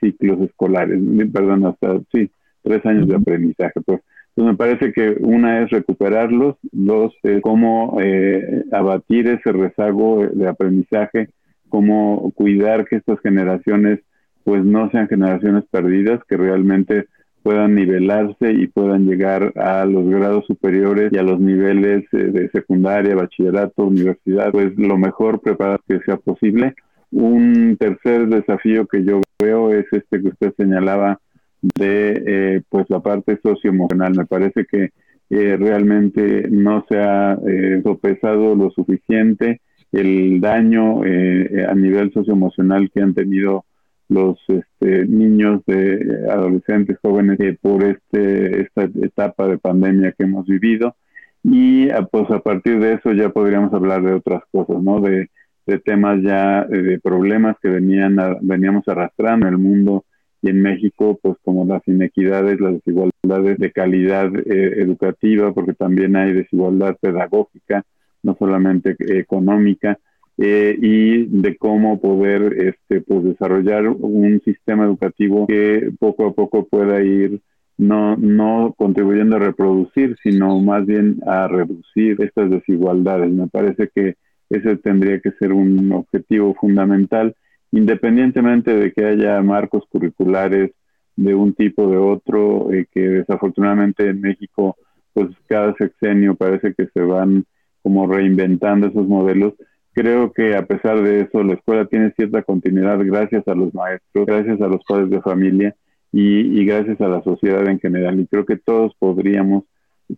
ciclos 0.00 0.40
escolares, 0.42 1.00
perdón, 1.32 1.66
hasta, 1.66 1.98
sí, 2.12 2.30
tres 2.62 2.84
años 2.86 3.08
de 3.08 3.16
aprendizaje. 3.16 3.80
Pues. 3.84 4.00
Entonces 4.30 4.52
me 4.52 4.56
parece 4.56 4.92
que 4.92 5.16
una 5.20 5.62
es 5.62 5.70
recuperarlos, 5.70 6.56
dos 6.72 7.12
es 7.22 7.42
cómo 7.42 7.98
eh, 8.00 8.64
abatir 8.72 9.26
ese 9.28 9.52
rezago 9.52 10.26
de 10.26 10.48
aprendizaje, 10.48 11.30
cómo 11.68 12.32
cuidar 12.34 12.86
que 12.86 12.96
estas 12.96 13.20
generaciones 13.20 14.00
pues 14.44 14.64
no 14.64 14.90
sean 14.90 15.08
generaciones 15.08 15.64
perdidas, 15.70 16.20
que 16.28 16.36
realmente 16.36 17.06
puedan 17.42 17.74
nivelarse 17.74 18.52
y 18.52 18.66
puedan 18.66 19.06
llegar 19.06 19.52
a 19.56 19.84
los 19.84 20.06
grados 20.08 20.46
superiores 20.46 21.12
y 21.12 21.18
a 21.18 21.22
los 21.22 21.40
niveles 21.40 22.04
eh, 22.12 22.16
de 22.16 22.50
secundaria, 22.50 23.14
bachillerato, 23.14 23.84
universidad, 23.84 24.50
pues 24.52 24.76
lo 24.76 24.98
mejor 24.98 25.40
preparado 25.40 25.80
que 25.88 26.00
sea 26.00 26.16
posible. 26.16 26.74
Un 27.10 27.76
tercer 27.78 28.28
desafío 28.28 28.86
que 28.86 29.04
yo 29.04 29.20
veo 29.42 29.72
es 29.72 29.86
este 29.92 30.20
que 30.20 30.28
usted 30.28 30.54
señalaba 30.56 31.18
de 31.62 32.22
eh, 32.26 32.62
pues 32.68 32.86
la 32.88 33.00
parte 33.00 33.38
socioemocional. 33.42 34.14
Me 34.14 34.26
parece 34.26 34.66
que 34.66 34.90
eh, 35.30 35.56
realmente 35.56 36.48
no 36.50 36.84
se 36.88 36.98
ha 36.98 37.38
eh, 37.46 37.80
sopesado 37.84 38.54
lo 38.54 38.70
suficiente 38.70 39.60
el 39.92 40.40
daño 40.40 41.04
eh, 41.04 41.66
a 41.68 41.74
nivel 41.74 42.12
socioemocional 42.12 42.90
que 42.92 43.00
han 43.00 43.14
tenido 43.14 43.64
los 44.08 44.38
este, 44.48 45.06
niños, 45.06 45.62
de, 45.66 46.26
adolescentes, 46.30 46.98
jóvenes 47.02 47.38
por 47.60 47.84
este, 47.84 48.62
esta 48.62 48.82
etapa 48.84 49.46
de 49.46 49.58
pandemia 49.58 50.12
que 50.12 50.24
hemos 50.24 50.46
vivido. 50.46 50.96
Y 51.42 51.88
pues 52.10 52.30
a 52.30 52.40
partir 52.40 52.80
de 52.80 52.94
eso 52.94 53.12
ya 53.12 53.30
podríamos 53.30 53.72
hablar 53.72 54.02
de 54.02 54.12
otras 54.12 54.42
cosas, 54.52 54.82
¿no? 54.82 55.00
De 55.00 55.30
de 55.70 55.78
temas 55.78 56.20
ya 56.22 56.62
eh, 56.62 56.82
de 56.82 56.98
problemas 56.98 57.56
que 57.62 57.68
venían 57.68 58.16
veníamos 58.42 58.86
arrastrando 58.88 59.46
en 59.46 59.54
el 59.54 59.58
mundo 59.58 60.04
y 60.42 60.50
en 60.50 60.62
México, 60.62 61.18
pues 61.22 61.36
como 61.44 61.64
las 61.64 61.86
inequidades, 61.86 62.60
las 62.60 62.74
desigualdades 62.74 63.58
de 63.58 63.72
calidad 63.72 64.30
eh, 64.34 64.80
educativa, 64.80 65.52
porque 65.52 65.74
también 65.74 66.16
hay 66.16 66.32
desigualdad 66.32 66.96
pedagógica, 67.00 67.84
no 68.22 68.36
solamente 68.38 68.96
económica, 68.98 69.98
eh, 70.38 70.74
y 70.80 71.26
de 71.26 71.56
cómo 71.58 72.00
poder 72.00 72.54
este, 72.58 73.02
pues 73.02 73.24
desarrollar 73.24 73.88
un 73.88 74.40
sistema 74.42 74.84
educativo 74.84 75.46
que 75.46 75.90
poco 75.98 76.28
a 76.28 76.32
poco 76.32 76.66
pueda 76.66 77.02
ir 77.02 77.42
no, 77.76 78.16
no 78.16 78.74
contribuyendo 78.76 79.36
a 79.36 79.40
reproducir, 79.40 80.16
sino 80.22 80.58
más 80.60 80.86
bien 80.86 81.18
a 81.26 81.48
reducir 81.48 82.20
estas 82.22 82.50
desigualdades. 82.50 83.30
Me 83.30 83.48
parece 83.48 83.90
que 83.94 84.16
ese 84.48 84.76
tendría 84.76 85.20
que 85.20 85.32
ser 85.32 85.52
un 85.52 85.92
objetivo 85.92 86.54
fundamental 86.54 87.34
independientemente 87.72 88.74
de 88.74 88.92
que 88.92 89.04
haya 89.04 89.40
marcos 89.42 89.84
curriculares 89.90 90.72
de 91.16 91.34
un 91.34 91.54
tipo 91.54 91.84
o 91.84 91.90
de 91.90 91.96
otro, 91.96 92.72
eh, 92.72 92.86
que 92.92 93.00
desafortunadamente 93.00 94.08
en 94.08 94.20
México, 94.20 94.76
pues 95.12 95.28
cada 95.46 95.74
sexenio 95.74 96.34
parece 96.34 96.74
que 96.74 96.86
se 96.86 97.00
van 97.00 97.44
como 97.82 98.06
reinventando 98.06 98.88
esos 98.88 99.06
modelos. 99.06 99.54
Creo 99.92 100.32
que 100.32 100.56
a 100.56 100.66
pesar 100.66 101.02
de 101.02 101.22
eso, 101.22 101.42
la 101.42 101.54
escuela 101.54 101.84
tiene 101.86 102.12
cierta 102.12 102.42
continuidad 102.42 102.98
gracias 103.04 103.46
a 103.48 103.54
los 103.54 103.74
maestros, 103.74 104.26
gracias 104.26 104.60
a 104.60 104.68
los 104.68 104.82
padres 104.84 105.10
de 105.10 105.20
familia 105.20 105.74
y, 106.12 106.60
y 106.60 106.64
gracias 106.64 107.00
a 107.00 107.08
la 107.08 107.22
sociedad 107.22 107.66
en 107.68 107.80
general. 107.80 108.20
Y 108.20 108.26
creo 108.26 108.46
que 108.46 108.56
todos 108.56 108.94
podríamos 108.98 109.64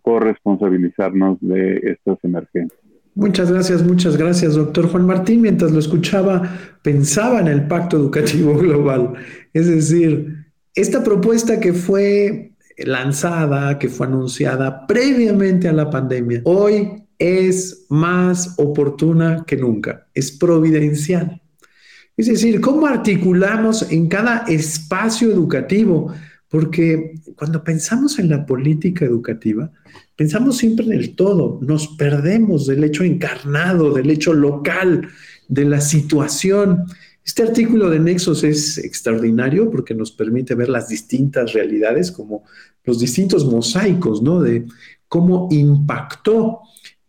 corresponsabilizarnos 0.01 1.37
de 1.41 1.77
estas 1.83 2.17
emergencias. 2.23 2.82
Muchas 3.15 3.51
gracias, 3.51 3.83
muchas 3.83 4.17
gracias, 4.17 4.55
doctor 4.55 4.89
Juan 4.89 5.05
Martín. 5.05 5.41
Mientras 5.41 5.71
lo 5.71 5.79
escuchaba, 5.79 6.57
pensaba 6.81 7.39
en 7.39 7.47
el 7.47 7.67
Pacto 7.67 7.97
Educativo 7.97 8.55
Global. 8.57 9.13
Es 9.53 9.67
decir, 9.67 10.47
esta 10.73 11.03
propuesta 11.03 11.59
que 11.59 11.73
fue 11.73 12.53
lanzada, 12.77 13.77
que 13.77 13.87
fue 13.87 14.07
anunciada 14.07 14.87
previamente 14.87 15.67
a 15.67 15.73
la 15.73 15.91
pandemia, 15.91 16.41
hoy 16.45 17.05
es 17.19 17.85
más 17.89 18.55
oportuna 18.57 19.43
que 19.45 19.57
nunca, 19.57 20.07
es 20.15 20.31
providencial. 20.31 21.39
Es 22.17 22.27
decir, 22.27 22.61
¿cómo 22.61 22.87
articulamos 22.87 23.91
en 23.91 24.07
cada 24.07 24.45
espacio 24.47 25.31
educativo? 25.31 26.13
Porque 26.53 27.15
cuando 27.35 27.63
pensamos 27.63 28.19
en 28.19 28.29
la 28.29 28.45
política 28.45 29.05
educativa, 29.05 29.71
pensamos 30.15 30.57
siempre 30.57 30.85
en 30.85 30.91
el 30.91 31.15
todo, 31.15 31.57
nos 31.63 31.87
perdemos 31.87 32.67
del 32.67 32.83
hecho 32.83 33.03
encarnado, 33.03 33.91
del 33.91 34.11
hecho 34.11 34.35
local, 34.35 35.09
de 35.47 35.65
la 35.65 35.81
situación. 35.81 36.83
Este 37.25 37.41
artículo 37.41 37.89
de 37.89 37.99
Nexos 37.99 38.43
es 38.43 38.77
extraordinario 38.77 39.71
porque 39.71 39.95
nos 39.95 40.11
permite 40.11 40.53
ver 40.53 40.69
las 40.69 40.89
distintas 40.89 41.53
realidades, 41.53 42.11
como 42.11 42.43
los 42.83 42.99
distintos 42.99 43.47
mosaicos, 43.47 44.21
¿no? 44.21 44.39
De 44.39 44.67
cómo 45.07 45.47
impactó 45.49 46.59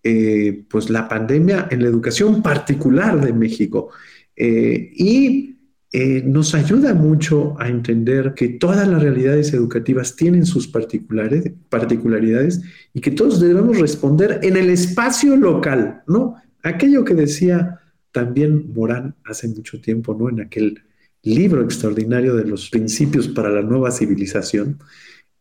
eh, 0.03 0.65
pues 0.71 0.89
la 0.89 1.07
pandemia 1.07 1.69
en 1.71 1.83
la 1.83 1.89
educación 1.89 2.41
particular 2.41 3.21
de 3.21 3.35
México. 3.35 3.91
Eh, 4.35 4.91
y 4.97 5.55
eh, 5.97 6.25
nos 6.27 6.57
ayuda 6.57 6.93
mucho 6.93 7.55
a 7.61 7.69
entender 7.69 8.35
que 8.35 8.49
todas 8.49 8.89
las 8.89 9.01
realidades 9.01 9.55
educativas 9.55 10.17
tienen 10.17 10.45
sus 10.45 10.67
particularidades 10.67 12.63
y 12.93 13.01
que 13.01 13.13
todos 13.13 13.41
debemos 13.41 13.79
responder 13.79 14.41
en 14.43 14.57
el 14.57 14.71
espacio 14.71 15.37
local, 15.37 16.03
¿no? 16.09 16.35
Aquello 16.65 17.05
que 17.05 17.15
decía 17.15 17.79
también 18.11 18.73
Morán 18.75 19.15
hace 19.25 19.47
mucho 19.47 19.81
tiempo, 19.81 20.17
¿no? 20.19 20.29
En 20.29 20.41
aquel 20.41 20.83
libro 21.23 21.63
extraordinario 21.63 22.35
de 22.35 22.47
los 22.47 22.71
principios 22.71 23.29
para 23.29 23.51
la 23.51 23.63
nueva 23.63 23.93
civilización, 23.93 24.81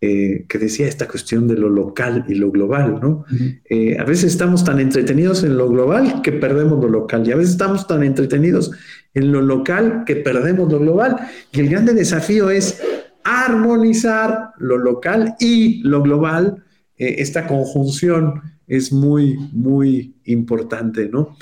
eh, 0.05 0.43
que 0.49 0.57
decía 0.57 0.85
esta 0.89 1.07
cuestión 1.07 1.47
de 1.47 1.55
lo 1.55 1.69
local 1.69 2.25
y 2.27 2.35
lo 2.35 2.51
global, 2.51 2.99
¿no? 3.01 3.23
Eh, 3.69 3.95
a 3.97 4.03
veces 4.03 4.33
estamos 4.33 4.65
tan 4.65 4.81
entretenidos 4.81 5.45
en 5.45 5.55
lo 5.55 5.69
global 5.69 6.21
que 6.21 6.33
perdemos 6.33 6.83
lo 6.83 6.89
local 6.89 7.25
y 7.25 7.31
a 7.31 7.37
veces 7.37 7.51
estamos 7.51 7.87
tan 7.87 8.03
entretenidos 8.03 8.71
en 9.13 9.31
lo 9.31 9.41
local 9.41 10.03
que 10.05 10.17
perdemos 10.17 10.69
lo 10.69 10.79
global. 10.79 11.15
Y 11.53 11.61
el 11.61 11.69
grande 11.69 11.93
desafío 11.93 12.49
es 12.49 12.81
armonizar 13.23 14.49
lo 14.57 14.77
local 14.77 15.35
y 15.39 15.81
lo 15.83 16.01
global. 16.01 16.61
Eh, 16.97 17.15
esta 17.19 17.47
conjunción 17.47 18.41
es 18.67 18.91
muy, 18.91 19.37
muy 19.53 20.15
importante, 20.25 21.07
¿no? 21.07 21.37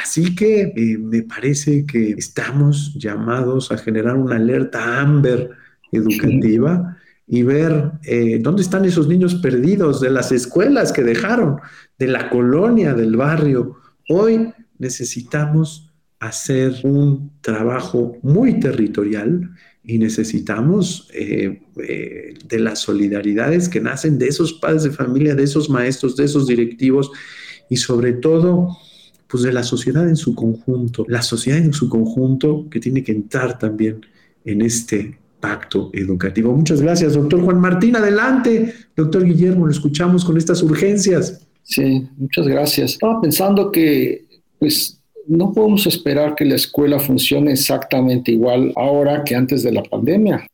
Así 0.00 0.34
que 0.36 0.72
me 0.98 1.22
parece 1.22 1.86
que 1.86 2.10
estamos 2.12 2.94
llamados 2.94 3.72
a 3.72 3.78
generar 3.78 4.16
una 4.16 4.36
alerta 4.36 5.00
Amber 5.00 5.50
educativa. 5.90 6.96
Y 7.32 7.44
ver 7.44 7.92
dónde 8.40 8.62
están 8.62 8.84
esos 8.84 9.06
niños 9.06 9.36
perdidos 9.36 10.00
de 10.00 10.10
las 10.10 10.32
escuelas 10.32 10.92
que 10.92 11.04
dejaron, 11.04 11.60
de 11.96 12.08
la 12.08 12.28
colonia, 12.28 12.92
del 12.92 13.16
barrio. 13.16 13.76
Hoy 14.08 14.52
necesitamos 14.78 15.92
hacer 16.18 16.80
un 16.82 17.32
trabajo 17.40 18.18
muy 18.22 18.60
territorial 18.60 19.48
y 19.82 19.98
necesitamos 19.98 21.08
eh, 21.14 21.62
eh, 21.76 22.34
de 22.46 22.58
las 22.58 22.80
solidaridades 22.80 23.68
que 23.68 23.80
nacen 23.80 24.18
de 24.18 24.28
esos 24.28 24.52
padres 24.52 24.82
de 24.82 24.90
familia, 24.90 25.34
de 25.34 25.44
esos 25.44 25.70
maestros, 25.70 26.16
de 26.16 26.24
esos 26.24 26.46
directivos 26.46 27.10
y 27.70 27.76
sobre 27.76 28.12
todo 28.12 28.76
pues 29.26 29.42
de 29.42 29.52
la 29.52 29.62
sociedad 29.62 30.08
en 30.08 30.16
su 30.16 30.34
conjunto, 30.34 31.06
la 31.08 31.22
sociedad 31.22 31.60
en 31.60 31.72
su 31.72 31.88
conjunto 31.88 32.66
que 32.68 32.80
tiene 32.80 33.02
que 33.02 33.12
entrar 33.12 33.58
también 33.58 34.04
en 34.44 34.60
este 34.60 35.18
pacto 35.40 35.90
educativo. 35.92 36.52
Muchas 36.54 36.80
gracias, 36.80 37.14
doctor 37.14 37.40
Juan 37.42 37.60
Martín. 37.60 37.96
Adelante, 37.96 38.74
doctor 38.94 39.24
Guillermo, 39.24 39.66
lo 39.66 39.72
escuchamos 39.72 40.24
con 40.24 40.36
estas 40.36 40.62
urgencias. 40.62 41.46
Sí, 41.62 42.06
muchas 42.16 42.46
gracias. 42.46 42.92
Estaba 42.92 43.20
pensando 43.20 43.70
que 43.70 44.26
pues 44.58 45.00
no 45.26 45.52
podemos 45.52 45.86
esperar 45.86 46.34
que 46.34 46.44
la 46.44 46.56
escuela 46.56 46.98
funcione 46.98 47.52
exactamente 47.52 48.32
igual 48.32 48.72
ahora 48.76 49.22
que 49.24 49.34
antes 49.34 49.62
de 49.62 49.72
la 49.72 49.82
pandemia, 49.82 50.46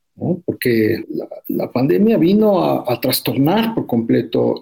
porque 0.45 1.05
la, 1.49 1.71
pandemia 1.71 2.17
vino 2.17 2.63
a, 2.63 3.01
trastornar 3.01 3.75
por 3.75 3.87
completo 3.87 4.61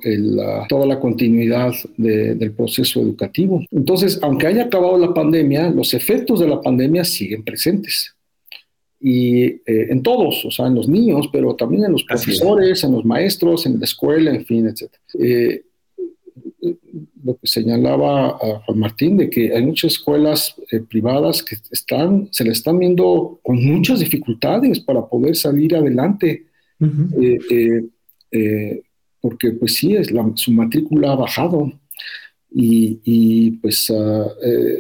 toda 0.69 0.87
la 0.87 1.01
continuidad 1.01 1.73
del 1.97 2.53
proceso 2.53 3.01
educativo. 3.01 3.65
Entonces, 3.71 4.19
aunque 4.23 4.47
haya 4.47 4.65
acabado 4.65 4.99
la 4.99 5.15
pandemia, 5.15 5.71
los 5.71 5.95
efectos 5.95 6.41
de 6.41 6.49
la 6.49 6.61
pandemia 6.61 7.05
siguen 7.05 7.45
presentes. 7.45 8.14
Y 9.07 9.45
eh, 9.45 9.61
en 9.91 10.03
todos, 10.03 10.47
o 10.47 10.51
sea, 10.51 10.67
en 10.67 10.75
los 10.75 10.89
niños, 10.89 11.29
pero 11.31 11.55
también 11.55 11.85
en 11.85 11.93
los 11.93 12.05
profesores, 12.05 12.85
en 12.85 12.93
los 12.93 13.05
maestros, 13.05 13.67
en 13.67 13.79
la 13.79 13.85
escuela, 13.85 14.35
en 14.35 14.47
fin, 14.47 14.67
etc 14.67 14.91
lo 17.25 17.39
que 17.39 17.47
señalaba 17.47 18.29
a 18.29 18.61
Juan 18.65 18.79
Martín, 18.79 19.17
de 19.17 19.31
que 19.31 19.55
hay 19.55 19.65
muchas 19.65 19.93
escuelas 19.93 20.55
eh, 20.71 20.81
privadas 20.81 21.43
que 21.43 21.57
están, 21.71 22.29
se 22.31 22.45
le 22.45 22.51
están 22.51 22.79
viendo 22.79 23.41
con 23.43 23.65
muchas 23.65 24.01
dificultades 24.01 24.81
para 24.81 25.07
poder 25.07 25.35
salir 25.35 25.75
adelante, 25.75 26.47
eh, 26.81 27.89
eh, 28.31 28.83
porque 29.21 29.53
pues 29.53 29.77
sí, 29.77 29.97
es 29.97 30.13
su 30.35 30.53
matrícula 30.53 31.13
ha 31.13 31.17
bajado 31.17 31.73
y, 32.57 33.51
pues 33.63 33.91
ah, 33.91 34.27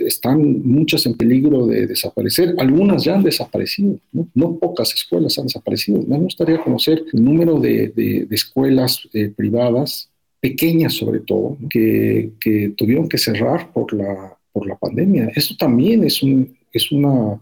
están 0.06 0.62
muchas 0.62 1.06
en 1.06 1.14
peligro 1.14 1.66
de 1.66 1.86
desaparecer. 1.88 2.54
Algunas 2.58 3.04
ya 3.04 3.16
han 3.16 3.24
desaparecido, 3.24 3.98
no, 4.12 4.56
pocas 4.58 4.94
escuelas 4.94 5.36
han 5.38 5.46
desaparecido. 5.46 6.02
Me 6.06 6.18
gustaría 6.18 6.62
conocer 6.62 7.02
el 7.12 7.24
número 7.24 7.58
de, 7.58 7.88
de 7.88 8.28
escuelas 8.30 9.08
privadas 9.34 10.08
pequeñas 10.44 10.92
sobre 10.92 11.20
todo, 11.20 11.56
que, 11.70 12.32
tuvieron 12.76 13.08
que 13.08 13.16
cerrar 13.16 13.72
por 13.72 13.94
la, 13.94 14.36
por 14.52 14.66
la 14.66 14.76
pandemia. 14.76 15.32
Esto 15.34 15.56
también 15.56 16.04
es, 16.04 16.22
un, 16.22 16.54
es 16.70 16.92
una 16.92 17.40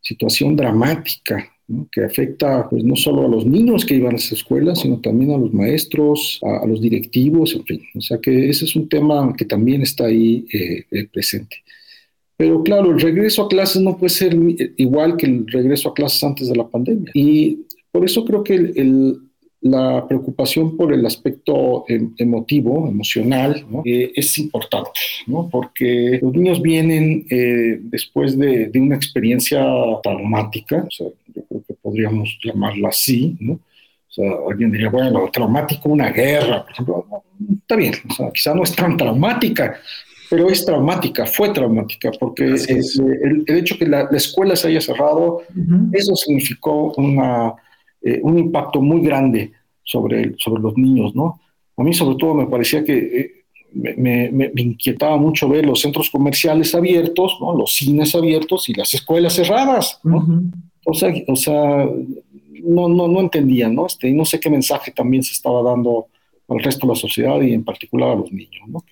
situación 0.00 0.54
dramática 0.54 1.52
que 1.90 2.04
afecta 2.04 2.68
pues, 2.68 2.84
no 2.84 2.96
solo 2.96 3.24
a 3.24 3.28
los 3.28 3.46
niños 3.46 3.84
que 3.84 3.94
iban 3.94 4.10
a 4.10 4.12
las 4.12 4.32
escuelas, 4.32 4.80
sino 4.80 5.00
también 5.00 5.32
a 5.32 5.38
los 5.38 5.52
maestros, 5.52 6.40
a, 6.42 6.66
los 6.66 6.80
directivos, 6.80 7.54
en 7.54 7.64
fin. 7.64 7.82
O 7.94 8.00
sea 8.00 8.18
que 8.18 8.50
ese 8.50 8.64
es 8.64 8.76
un 8.76 8.88
tema 8.88 9.34
que 9.36 9.44
también 9.44 9.82
está 9.82 10.06
ahí 10.06 10.44
eh, 10.52 10.84
eh, 10.90 11.08
presente. 11.12 11.56
Pero 12.36 12.62
claro, 12.62 12.90
el 12.90 13.00
regreso 13.00 13.42
a 13.42 13.48
clases 13.48 13.80
no 13.80 13.96
puede 13.96 14.10
ser 14.10 14.36
igual 14.76 15.16
que 15.16 15.26
el 15.26 15.46
regreso 15.46 15.88
a 15.88 15.94
clases 15.94 16.22
antes 16.24 16.48
de 16.48 16.56
la 16.56 16.68
pandemia. 16.68 17.10
Y 17.14 17.66
por 17.92 18.04
eso 18.04 18.24
creo 18.24 18.42
que 18.42 18.54
el, 18.54 19.20
la 19.64 20.06
preocupación 20.06 20.76
por 20.76 20.92
el 20.92 21.06
aspecto 21.06 21.86
em, 21.88 22.12
emotivo, 22.18 22.86
emocional, 22.86 23.64
eh, 23.86 24.12
es 24.14 24.36
importante, 24.36 25.00
¿no? 25.26 25.48
porque 25.50 26.18
los 26.20 26.34
niños 26.34 26.60
vienen 26.60 27.24
eh, 27.30 27.78
después 27.80 28.38
de, 28.38 28.70
una 28.74 28.94
experiencia 28.94 29.64
traumática, 30.02 30.86
o 30.86 30.90
sea, 30.90 31.06
podríamos 31.94 32.38
llamarla 32.42 32.88
así, 32.88 33.36
¿no? 33.40 33.52
O 33.54 34.12
sea, 34.14 34.30
alguien 34.48 34.70
diría, 34.70 34.90
bueno, 34.90 35.28
traumático, 35.32 35.88
una 35.88 36.10
guerra, 36.10 36.62
por 36.62 36.72
ejemplo, 36.72 37.06
está 37.60 37.76
bien, 37.76 37.94
o 38.08 38.14
sea, 38.14 38.30
quizá 38.30 38.54
no 38.54 38.62
es 38.62 38.74
tan 38.74 38.96
traumática, 38.96 39.76
pero 40.30 40.48
es 40.48 40.64
traumática, 40.64 41.26
fue 41.26 41.50
traumática, 41.50 42.10
porque 42.18 42.44
el, 42.44 43.44
hecho 43.48 43.76
que 43.76 43.86
la, 43.86 44.08
escuela 44.12 44.56
se 44.56 44.68
haya 44.68 44.80
cerrado, 44.80 45.42
eso 45.92 46.14
significó 46.16 46.92
una, 46.96 47.54
eh, 48.02 48.20
un 48.22 48.38
impacto 48.38 48.80
muy 48.80 49.00
grande 49.02 49.52
sobre, 49.82 50.34
sobre 50.38 50.62
los 50.62 50.76
niños, 50.76 51.14
¿no? 51.14 51.40
A 51.76 51.82
mí 51.82 51.92
sobre 51.92 52.16
todo 52.16 52.34
me 52.34 52.46
parecía 52.46 52.84
que 52.84 52.96
eh, 52.96 53.44
me, 53.74 54.30
me, 54.30 54.52
inquietaba 54.56 55.16
mucho 55.16 55.48
ver 55.48 55.66
los 55.66 55.80
centros 55.80 56.08
comerciales 56.08 56.74
abiertos, 56.74 57.38
¿no? 57.40 57.56
los 57.56 57.74
cines 57.74 58.14
abiertos 58.14 58.68
y 58.68 58.74
las 58.74 58.94
escuelas 58.94 59.34
cerradas, 59.34 59.98
¿no? 60.04 60.24
O, 60.84 60.94
sea, 60.94 61.12
o 61.26 61.36
sea, 61.36 61.88
no, 62.62 62.88
no, 62.88 63.08
no 63.08 63.20
entendían, 63.20 63.74
¿no? 63.74 63.86
Este, 63.86 64.08
y 64.08 64.12
no 64.14 64.24
sé 64.24 64.40
qué 64.40 64.50
mensaje 64.50 64.90
también 64.90 65.22
se 65.22 65.32
estaba 65.32 65.62
dando 65.62 66.08
al 66.48 66.62
resto 66.62 66.86
de 66.86 66.92
la 66.92 66.98
sociedad 66.98 67.40
y 67.40 67.54
en 67.54 67.64
particular 67.64 68.10
a 68.10 68.16
los 68.16 68.30
niños. 68.30 68.62
¿no? 68.68 68.84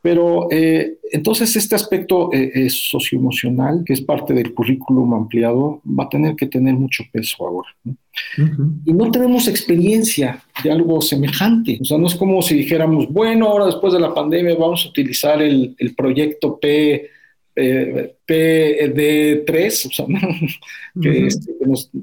Pero 0.00 0.48
eh, 0.50 0.94
entonces 1.12 1.54
este 1.54 1.74
aspecto 1.74 2.32
eh, 2.32 2.68
socioemocional, 2.70 3.82
que 3.84 3.92
es 3.92 4.00
parte 4.00 4.32
del 4.32 4.54
currículum 4.54 5.12
ampliado, 5.12 5.82
va 5.86 6.04
a 6.04 6.08
tener 6.08 6.36
que 6.36 6.46
tener 6.46 6.74
mucho 6.74 7.04
peso 7.12 7.46
ahora. 7.46 7.68
Y 8.84 8.92
no 8.92 9.10
tenemos 9.10 9.46
experiencia 9.46 10.42
de 10.64 10.72
algo 10.72 11.00
semejante. 11.00 11.78
O 11.80 11.84
sea, 11.84 11.98
no 11.98 12.06
es 12.06 12.14
como 12.14 12.40
si 12.40 12.54
dijéramos, 12.54 13.08
bueno, 13.12 13.48
ahora 13.48 13.66
después 13.66 13.92
de 13.92 14.00
la 14.00 14.14
pandemia 14.14 14.56
vamos 14.56 14.84
a 14.86 14.88
utilizar 14.88 15.42
el, 15.42 15.74
el 15.78 15.94
proyecto 15.94 16.58
P 16.58 17.10
eh, 17.56 18.16
PD3, 18.26 19.86
o 19.86 19.90
sea, 19.90 20.06
este, 21.02 21.52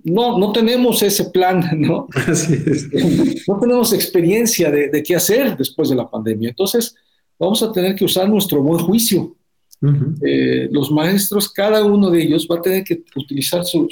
no, 0.03 0.37
no, 0.37 0.51
tenemos 0.51 1.01
ese 1.01 1.25
plan, 1.25 1.63
¿no? 1.77 2.07
No 3.47 3.59
tenemos 3.59 3.93
experiencia 3.93 4.69
de, 4.69 4.89
de, 4.89 5.03
qué 5.03 5.15
hacer 5.15 5.55
después 5.55 5.89
de 5.89 5.95
la 5.95 6.09
pandemia. 6.09 6.49
Entonces, 6.49 6.95
vamos 7.39 7.63
a 7.63 7.71
tener 7.71 7.95
que 7.95 8.05
usar 8.05 8.27
nuestro 8.27 8.61
buen 8.61 8.83
juicio. 8.83 9.36
Eh, 9.79 10.69
los 10.71 10.91
maestros, 10.91 11.51
cada 11.51 11.85
uno 11.85 12.09
de 12.09 12.23
ellos 12.23 12.47
va 12.49 12.55
a 12.55 12.61
tener 12.61 12.83
que 12.83 13.03
utilizar 13.15 13.63
su, 13.63 13.87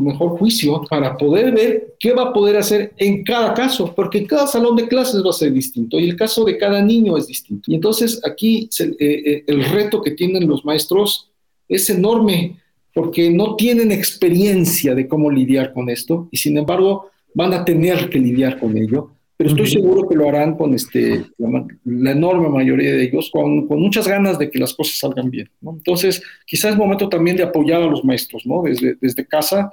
mejor 0.00 0.30
juicio 0.38 0.82
para 0.90 1.16
poder 1.16 1.54
ver 1.54 1.94
qué 2.00 2.12
va 2.12 2.24
a 2.24 2.32
poder 2.32 2.56
hacer 2.56 2.92
en 2.96 3.22
cada 3.22 3.54
caso, 3.54 3.94
porque 3.94 4.26
cada 4.26 4.46
salón 4.48 4.74
de 4.74 4.88
clases 4.88 5.24
va 5.24 5.30
a 5.30 5.34
ser 5.34 5.52
distinto 5.52 5.98
y 5.98 6.08
el 6.08 6.16
caso 6.16 6.44
de 6.44 6.58
cada 6.58 6.82
niño 6.82 7.16
es 7.16 7.28
distinto. 7.28 7.70
Y 7.70 7.76
entonces 7.76 8.20
aquí 8.24 8.68
eh, 8.80 8.96
eh, 8.98 9.44
el 9.46 9.64
reto 9.64 10.02
que 10.02 10.10
tienen 10.10 10.48
los 10.48 10.64
maestros 10.64 11.30
es 11.68 11.88
enorme, 11.90 12.56
porque 12.92 13.30
no 13.30 13.54
tienen 13.56 13.92
experiencia 13.92 14.94
de 14.94 15.06
cómo 15.06 15.30
lidiar 15.30 15.72
con 15.72 15.88
esto 15.88 16.28
y 16.30 16.36
sin 16.36 16.58
embargo 16.58 17.10
van 17.32 17.52
a 17.52 17.64
tener 17.64 18.08
que 18.10 18.18
lidiar 18.18 18.58
con 18.58 18.76
ello 18.76 19.13
pero 19.36 19.50
estoy 19.50 19.66
seguro 19.66 20.08
que 20.08 20.14
lo 20.14 20.28
harán 20.28 20.56
con 20.56 20.74
este, 20.74 21.24
la, 21.38 22.10
enorme 22.12 22.48
mayoría 22.48 22.92
de 22.92 23.02
ellos, 23.02 23.30
con, 23.32 23.66
con, 23.66 23.80
muchas 23.80 24.06
ganas 24.06 24.38
de 24.38 24.48
que 24.48 24.60
las 24.60 24.74
cosas 24.74 24.98
salgan 24.98 25.28
bien. 25.28 25.50
¿no? 25.60 25.72
Entonces, 25.72 26.22
quizás 26.46 26.72
es 26.72 26.76
momento 26.76 27.08
también 27.08 27.36
de 27.36 27.42
apoyar 27.42 27.82
a 27.82 27.86
los 27.86 28.04
maestros, 28.04 28.46
¿no? 28.46 28.62
Desde, 28.62 28.96
desde 29.00 29.26
casa, 29.26 29.72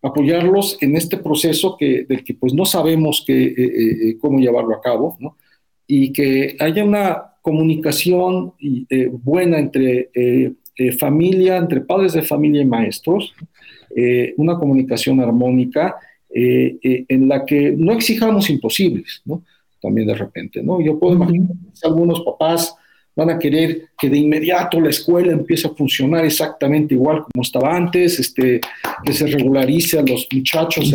apoyarlos 0.00 0.78
en 0.80 0.96
este 0.96 1.16
proceso 1.16 1.76
que, 1.76 2.04
del 2.04 2.22
que 2.22 2.34
pues 2.34 2.52
no 2.54 2.64
sabemos 2.64 3.24
que, 3.26 3.46
eh, 3.46 3.54
eh, 3.56 4.08
eh, 4.10 4.18
cómo 4.20 4.38
llevarlo 4.38 4.76
a 4.76 4.80
cabo, 4.80 5.16
¿no? 5.18 5.36
Y 5.86 6.12
que 6.12 6.56
haya 6.60 6.84
una 6.84 7.32
comunicación 7.42 8.54
buena 9.22 9.58
entre 9.58 10.08
familia, 10.98 11.58
entre 11.58 11.82
padres 11.82 12.14
de 12.14 12.22
familia 12.22 12.62
y 12.62 12.64
maestros, 12.64 13.34
una 14.38 14.56
comunicación 14.56 15.20
armónica 15.20 15.94
eh, 16.36 16.78
eh, 16.82 17.04
en 17.08 17.28
la 17.28 17.44
que 17.44 17.70
no 17.70 17.92
exijamos 17.92 18.50
imposibles, 18.50 19.22
¿no? 19.24 19.44
También 19.80 20.08
de 20.08 20.14
repente, 20.14 20.64
¿no? 20.64 20.80
Yo 20.80 20.98
puedo 20.98 21.14
imaginar 21.14 21.48
que 21.48 21.86
algunos 21.86 22.22
papás 22.22 22.74
van 23.14 23.30
a 23.30 23.38
querer 23.38 23.90
que 23.96 24.10
de 24.10 24.18
inmediato 24.18 24.80
la 24.80 24.90
escuela 24.90 25.30
empiece 25.30 25.68
a 25.68 25.74
funcionar 25.74 26.24
exactamente 26.24 26.94
igual 26.94 27.22
como 27.22 27.42
estaba 27.42 27.76
antes, 27.76 28.18
este, 28.18 28.60
que 29.04 29.12
se 29.12 29.28
regularice 29.28 30.00
a 30.00 30.02
los 30.02 30.26
muchachos 30.32 30.92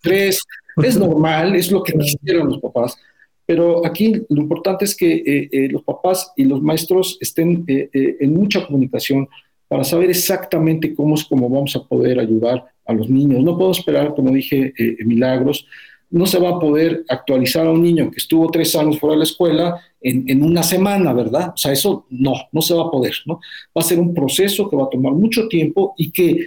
tres. 0.00 0.40
Es 0.80 0.96
normal, 0.96 1.56
es 1.56 1.72
lo 1.72 1.82
que 1.82 1.94
quisieran 1.94 2.46
los 2.46 2.60
papás. 2.60 2.96
Pero 3.46 3.84
aquí 3.84 4.22
lo 4.28 4.40
importante 4.42 4.84
es 4.84 4.94
que 4.94 5.48
eh, 5.50 5.68
los 5.68 5.82
papás 5.82 6.32
y 6.36 6.44
los 6.44 6.62
maestros 6.62 7.18
estén 7.20 7.64
en 7.66 8.32
mucha 8.32 8.64
comunicación 8.64 9.28
para 9.68 9.84
saber 9.84 10.10
exactamente 10.10 10.94
cómo 10.94 11.14
es 11.14 11.24
cómo 11.24 11.48
vamos 11.48 11.74
a 11.76 11.82
poder 11.84 12.18
ayudar 12.20 12.64
a 12.86 12.92
los 12.92 13.08
niños. 13.08 13.42
No 13.42 13.56
puedo 13.56 13.70
esperar, 13.70 14.14
como 14.14 14.30
dije, 14.30 14.72
eh, 14.76 15.04
milagros. 15.04 15.66
No 16.10 16.26
se 16.26 16.38
va 16.38 16.50
a 16.50 16.58
poder 16.58 17.04
actualizar 17.08 17.66
a 17.66 17.70
un 17.70 17.82
niño 17.82 18.10
que 18.10 18.18
estuvo 18.18 18.50
tres 18.50 18.76
años 18.76 19.00
fuera 19.00 19.14
de 19.14 19.18
la 19.18 19.24
escuela 19.24 19.80
en, 20.00 20.42
una 20.42 20.62
semana, 20.62 21.12
¿verdad? 21.12 21.52
O 21.54 21.56
sea, 21.56 21.72
eso 21.72 22.06
no, 22.10 22.34
no 22.52 22.62
se 22.62 22.74
va 22.74 22.82
a 22.82 22.90
poder, 22.90 23.14
¿no? 23.26 23.40
Va 23.76 23.80
a 23.80 23.82
ser 23.82 23.98
un 23.98 24.14
proceso 24.14 24.68
que 24.68 24.76
va 24.76 24.84
a 24.84 24.90
tomar 24.90 25.12
mucho 25.12 25.48
tiempo 25.48 25.94
y 25.96 26.12
que 26.12 26.46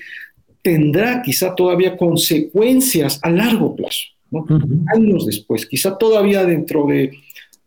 tendrá 0.61 1.21
quizá 1.21 1.55
todavía 1.55 1.97
consecuencias 1.97 3.19
a 3.23 3.29
largo 3.29 3.75
plazo, 3.75 4.07
¿no? 4.29 4.45
Años 4.93 5.25
después, 5.25 5.65
quizá 5.65 5.97
todavía 5.97 6.45
dentro 6.45 6.85
de 6.85 7.11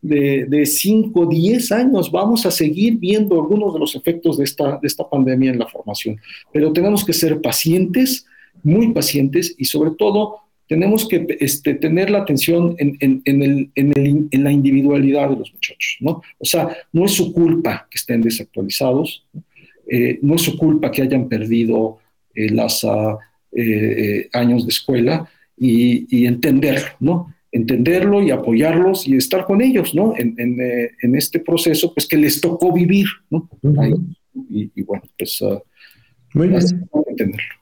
de, 0.03 0.65
5, 0.65 1.27
10 1.27 1.73
años 1.73 2.11
vamos 2.11 2.47
a 2.47 2.51
seguir 2.51 2.97
viendo 2.97 3.35
algunos 3.35 3.75
de 3.75 3.81
los 3.81 3.95
efectos 3.95 4.39
de 4.39 4.45
esta, 4.45 4.79
de 4.79 4.87
esta 4.87 5.09
pandemia 5.09 5.51
en 5.51 5.59
la 5.59 5.69
formación. 5.69 6.19
Pero 6.53 6.73
tenemos 6.73 7.05
que 7.05 7.13
ser 7.13 7.41
pacientes, 7.41 8.27
muy 8.63 8.93
pacientes 8.93 9.55
y 9.59 9.65
sobre 9.65 9.93
todo 9.93 10.37
tenemos 10.69 11.09
que 11.09 11.27
este, 11.41 11.75
tener 11.75 12.11
la 12.11 12.19
atención 12.19 12.77
en, 12.79 12.97
en, 13.01 13.23
en, 13.25 13.43
el, 13.43 13.71
en, 13.75 14.45
la 14.45 14.53
individualidad 14.53 15.31
de 15.31 15.37
los 15.37 15.53
muchachos, 15.53 15.97
¿no? 15.99 16.23
O 16.39 16.45
sea, 16.45 16.77
no 16.93 17.05
es 17.05 17.13
su 17.13 17.33
culpa 17.33 17.89
que 17.91 17.99
estén 17.99 18.21
desactualizados, 18.21 19.27
eh, 19.89 20.21
no 20.23 20.37
es 20.37 20.43
su 20.43 20.57
culpa 20.57 20.93
que 20.93 21.03
hayan 21.03 21.29
perdido 21.29 21.99
eh, 22.37 22.51
los 22.51 22.85
ah, 22.85 23.19
eh, 23.51 24.29
años 24.33 24.65
de 24.65 24.71
escuela 24.71 25.29
y, 25.59 26.07
y 26.17 26.27
entenderlo, 26.27 26.91
¿no? 27.01 27.35
Entenderlo 27.53 28.23
y 28.23 28.31
apoyarlos 28.31 29.09
y 29.09 29.17
estar 29.17 29.45
con 29.45 29.61
ellos, 29.61 29.95
¿no? 29.95 30.15
En, 30.17 31.15
este 31.17 31.41
proceso, 31.41 31.93
pues 31.93 32.07
que 32.07 32.17
les 32.17 32.41
tocó 32.41 32.73
vivir, 32.73 33.07
¿no? 33.31 33.49
y, 34.49 34.83
bueno, 34.83 35.03
pues... 35.19 35.41
Uh, 35.41 35.61
Muy 36.35 36.49
bien. 36.49 36.63
Entenderlo. 37.09 37.55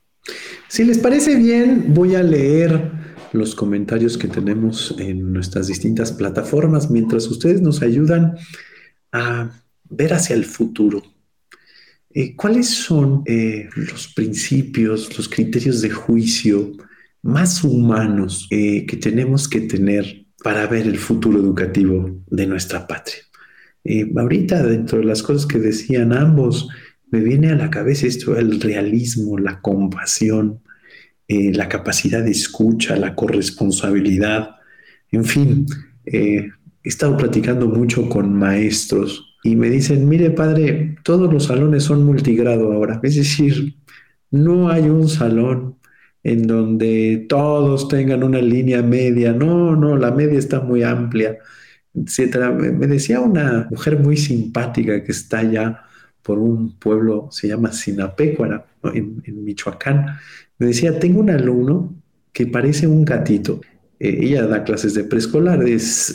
Si 0.69 0.85
les 0.85 0.99
parece 0.99 1.37
bien, 1.37 1.95
voy 1.95 2.15
a 2.15 2.23
leer 2.23 2.93
los 3.33 3.55
comentarios 3.55 4.17
que 4.19 4.29
tenemos 4.29 4.95
en 4.99 5.33
nuestras 5.33 5.67
distintas 5.67 6.13
plataformas 6.13 6.91
mientras 6.91 7.27
ustedes 7.29 7.61
nos 7.61 7.83
ayudan 7.83 8.37
a 9.13 9.51
ver 9.89 10.13
hacia 10.13 10.37
el 10.37 10.45
futuro. 10.45 11.03
Eh, 12.11 12.35
¿Cuáles 12.37 12.69
son 12.69 13.23
eh, 13.27 13.69
los 13.77 14.13
principios, 14.15 15.17
los 15.17 15.29
criterios 15.29 15.81
de 15.83 15.91
juicio 15.91 16.73
más 17.23 17.65
humanos 17.65 18.47
eh, 18.51 18.87
que 18.87 18.97
tenemos 18.97 19.49
que 19.49 19.63
tener 19.63 20.27
para 20.43 20.67
ver 20.67 20.87
el 20.87 20.99
futuro 20.99 21.39
educativo 21.39 22.23
de 22.27 22.47
nuestra 22.47 22.87
patria? 22.87 23.19
ahorita, 24.17 24.63
dentro 24.65 24.99
de 24.99 25.07
las 25.07 25.23
cosas 25.23 25.47
que 25.47 25.59
decían 25.59 26.13
ambos, 26.13 26.69
me 27.11 27.21
viene 27.21 27.51
a 27.51 27.57
la 27.57 27.71
cabeza 27.71 28.07
esto, 28.07 28.37
el 28.37 28.61
realismo, 28.61 29.39
la 29.39 29.61
compasión, 29.61 30.61
eh, 31.27 31.53
la 31.53 31.69
capacidad 31.69 32.23
de 32.23 32.31
escucha, 32.31 32.97
la 32.97 33.15
corresponsabilidad, 33.15 34.57
en 35.11 35.25
fin, 35.25 35.67
eh, 36.05 36.49
he 36.83 36.89
estado 36.89 37.17
platicando 37.17 37.67
mucho 37.67 38.09
con 38.09 38.35
maestros 38.35 39.37
y 39.43 39.57
me 39.57 39.71
dicen, 39.71 40.09
mire 40.09 40.31
padre, 40.31 40.97
todos 41.03 41.33
los 41.33 41.45
salones 41.45 41.85
son 41.85 42.05
multigrado 42.05 42.73
ahora, 42.73 43.01
es 43.03 43.17
decir, 43.17 43.77
no 44.31 44.69
hay 44.69 44.83
un 44.89 45.09
salón 45.09 45.78
en 46.23 46.47
donde 46.47 47.27
todos 47.29 47.89
tengan 47.89 48.23
una 48.23 48.41
línea 48.41 48.83
media, 48.83 49.33
no, 49.33 49.77
no, 49.77 49.97
la 49.97 50.11
media 50.11 50.39
está 50.39 50.61
muy 50.61 50.83
amplia, 50.83 51.39
etcétera. 51.95 52.51
Me 52.53 52.87
decía 52.87 53.21
una 53.21 53.69
mujer 53.71 53.99
muy 53.99 54.17
simpática 54.17 55.03
que 55.05 55.13
está 55.13 55.39
allá 55.39 55.83
por 56.23 56.39
un 56.39 56.79
pueblo, 56.79 57.29
se 57.31 57.49
llama 57.49 57.73
Sinapecuara, 57.73 58.67
en, 58.93 59.23
Michoacán. 59.45 60.19
Me 60.59 60.67
decía, 60.67 60.99
tengo 60.99 61.21
un 61.21 61.31
alumno 61.31 61.95
que 62.33 62.47
parece 62.47 62.87
un 62.87 63.05
gatito. 63.05 63.61
Eh, 63.99 64.19
ella 64.23 64.47
da 64.47 64.65
clases 64.65 64.95
de 64.95 65.05
preescolar, 65.05 65.61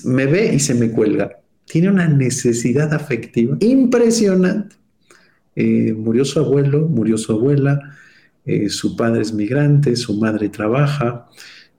me 0.06 0.26
ve 0.26 0.54
y 0.54 0.60
se 0.60 0.76
me 0.76 0.92
cuelga. 0.92 1.40
Tiene 1.66 1.90
una 1.90 2.08
necesidad 2.08 2.94
afectiva 2.94 3.58
impresionante. 3.62 4.76
Eh, 5.56 5.94
murió 5.94 6.26
su 6.26 6.40
abuelo, 6.40 6.88
murió 6.88 7.18
su 7.18 7.32
abuela, 7.32 7.80
eh, 8.46 8.70
su 8.70 8.96
padre 8.96 9.22
es 9.22 9.34
migrante, 9.34 9.96
su 9.96 10.20
madre 10.20 10.50
trabaja. 10.50 11.28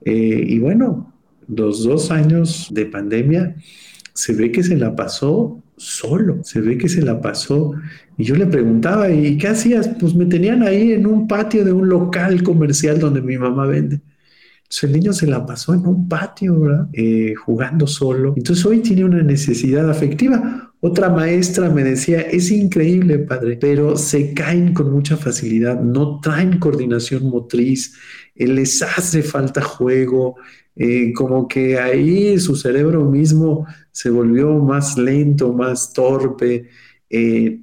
y 0.06 0.58
bueno, 0.58 1.14
los 1.48 1.84
dos 1.84 2.10
años 2.10 2.68
de 2.70 2.86
pandemia 2.86 3.56
se 4.12 4.34
ve 4.34 4.52
que 4.52 4.62
se 4.62 4.76
la 4.76 4.94
pasó 4.94 5.62
solo, 5.76 6.40
se 6.44 6.60
ve 6.60 6.78
que 6.78 6.88
se 6.88 7.02
la 7.02 7.20
pasó. 7.20 7.72
Y 8.16 8.24
yo 8.24 8.36
le 8.36 8.46
preguntaba, 8.46 9.10
¿y 9.10 9.36
qué 9.38 9.48
hacías? 9.48 9.90
Pues 9.98 10.14
me 10.14 10.26
tenían 10.26 10.62
ahí 10.62 10.92
en 10.92 11.06
un 11.06 11.26
patio 11.26 11.64
de 11.64 11.72
un 11.72 11.88
local 11.88 12.42
comercial 12.42 12.98
donde 12.98 13.20
mi 13.22 13.38
mamá 13.38 13.66
vende. 13.66 14.00
el 14.82 14.92
niño 14.92 15.12
se 15.12 15.26
la 15.26 15.44
pasó 15.46 15.74
en 15.74 15.86
un 15.86 16.08
patio, 16.08 16.60
¿verdad? 16.60 16.88
Eh, 16.92 17.34
jugando 17.34 17.86
solo. 17.86 18.34
Entonces 18.36 18.64
hoy 18.66 18.80
tiene 18.80 19.04
una 19.04 19.22
necesidad 19.22 19.88
afectiva. 19.90 20.72
Otra 20.86 21.08
maestra 21.08 21.70
me 21.70 21.82
decía, 21.82 22.20
es 22.20 22.50
increíble, 22.50 23.18
padre, 23.20 23.56
pero 23.58 23.96
se 23.96 24.34
caen 24.34 24.74
con 24.74 24.92
mucha 24.92 25.16
facilidad, 25.16 25.80
no 25.80 26.20
traen 26.20 26.58
coordinación 26.58 27.24
motriz, 27.30 27.96
eh, 28.34 28.46
les 28.46 28.82
hace 28.82 29.22
falta 29.22 29.62
juego, 29.62 30.36
eh, 30.76 31.14
como 31.14 31.48
que 31.48 31.78
ahí 31.78 32.38
su 32.38 32.54
cerebro 32.54 33.10
mismo 33.10 33.66
se 33.92 34.10
volvió 34.10 34.58
más 34.58 34.98
lento, 34.98 35.54
más 35.54 35.94
torpe. 35.94 36.68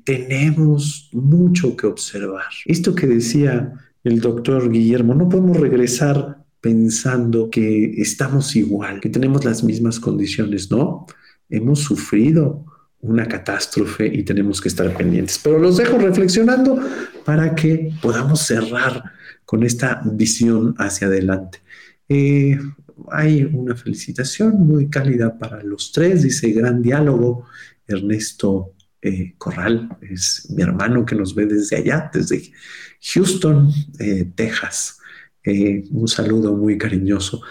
tenemos 0.03 1.09
mucho 1.13 1.75
que 1.77 1.85
observar. 1.85 2.49
Esto 2.65 2.95
que 2.95 3.05
decía 3.05 3.71
el 4.03 4.19
doctor 4.19 4.71
Guillermo, 4.71 5.13
no 5.13 5.29
podemos 5.29 5.57
regresar 5.57 6.43
pensando 6.59 7.51
que 7.51 8.01
estamos 8.01 8.55
igual, 8.55 8.99
que 8.99 9.09
tenemos 9.09 9.45
las 9.45 9.63
mismas 9.63 9.99
condiciones, 9.99 10.71
¿no? 10.71 11.05
Hemos 11.49 11.81
sufrido 11.81 12.65
una 13.01 13.27
catástrofe 13.27 14.07
y 14.07 14.23
tenemos 14.23 14.61
que 14.61 14.69
estar 14.69 14.95
pendientes. 14.95 15.39
Pero 15.43 15.59
los 15.59 15.77
dejo 15.77 15.97
reflexionando 15.97 16.79
para 17.25 17.55
que 17.55 17.93
podamos 18.01 18.41
cerrar 18.41 19.03
con 19.45 19.63
esta 19.63 20.01
visión 20.05 20.75
hacia 20.77 21.07
adelante. 21.07 21.59
Eh, 22.07 22.59
hay 23.11 23.43
una 23.43 23.75
felicitación 23.75 24.65
muy 24.67 24.89
cálida 24.89 25.37
para 25.37 25.63
los 25.63 25.91
tres, 25.91 26.23
dice 26.23 26.51
gran 26.51 26.81
diálogo. 26.81 27.45
Ernesto 27.87 28.75
eh, 29.01 29.33
Corral 29.37 29.97
es 30.01 30.47
mi 30.51 30.61
hermano 30.61 31.05
que 31.05 31.15
nos 31.15 31.33
ve 31.33 31.47
desde 31.47 31.77
allá, 31.77 32.09
desde 32.13 32.51
Houston, 33.13 33.71
eh, 33.99 34.31
Texas. 34.35 34.99
Un 35.43 36.07
saludo 36.07 36.55
muy 36.55 36.77
cariñoso. 36.77 37.41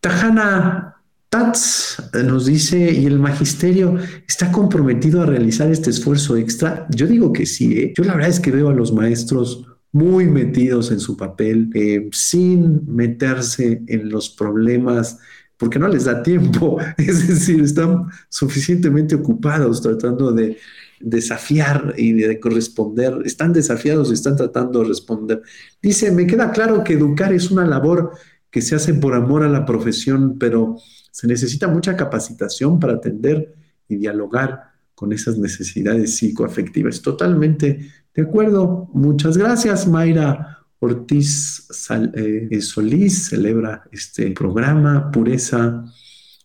Tajana 0.00 0.97
Tats 1.28 2.02
nos 2.24 2.46
dice, 2.46 2.90
¿y 2.90 3.04
el 3.04 3.18
magisterio 3.18 3.96
está 4.26 4.50
comprometido 4.50 5.22
a 5.22 5.26
realizar 5.26 5.70
este 5.70 5.90
esfuerzo 5.90 6.36
extra? 6.36 6.86
Yo 6.90 7.06
digo 7.06 7.32
que 7.32 7.44
sí, 7.44 7.78
¿eh? 7.78 7.92
yo 7.96 8.04
la 8.04 8.14
verdad 8.14 8.30
es 8.30 8.40
que 8.40 8.50
veo 8.50 8.70
a 8.70 8.74
los 8.74 8.92
maestros 8.94 9.66
muy 9.92 10.26
metidos 10.26 10.90
en 10.90 11.00
su 11.00 11.16
papel, 11.16 11.70
eh, 11.74 12.08
sin 12.12 12.82
meterse 12.86 13.82
en 13.86 14.08
los 14.08 14.30
problemas, 14.30 15.18
porque 15.58 15.78
no 15.78 15.88
les 15.88 16.04
da 16.04 16.22
tiempo, 16.22 16.78
es 16.96 17.28
decir, 17.28 17.62
están 17.62 18.06
suficientemente 18.30 19.14
ocupados 19.14 19.82
tratando 19.82 20.32
de 20.32 20.56
desafiar 21.00 21.94
y 21.96 22.12
de 22.12 22.40
corresponder, 22.40 23.18
están 23.24 23.52
desafiados 23.52 24.10
y 24.10 24.14
están 24.14 24.36
tratando 24.36 24.80
de 24.80 24.88
responder. 24.88 25.42
Dice, 25.82 26.10
me 26.10 26.26
queda 26.26 26.52
claro 26.52 26.82
que 26.84 26.94
educar 26.94 27.32
es 27.34 27.50
una 27.50 27.66
labor 27.66 28.12
que 28.50 28.62
se 28.62 28.74
hace 28.74 28.94
por 28.94 29.14
amor 29.14 29.42
a 29.42 29.48
la 29.48 29.66
profesión, 29.66 30.38
pero 30.38 30.78
se 31.18 31.26
necesita 31.26 31.66
mucha 31.66 31.96
capacitación 31.96 32.78
para 32.78 32.92
atender 32.92 33.52
y 33.88 33.96
dialogar 33.96 34.70
con 34.94 35.12
esas 35.12 35.36
necesidades 35.36 36.14
psicoafectivas. 36.14 37.02
Totalmente 37.02 37.90
de 38.14 38.22
acuerdo. 38.22 38.88
Muchas 38.94 39.36
gracias, 39.36 39.88
Mayra 39.88 40.60
Ortiz 40.78 41.66
eh, 42.14 42.60
Solís 42.60 43.30
celebra 43.30 43.82
este 43.90 44.30
programa. 44.30 45.10
Pureza 45.10 45.84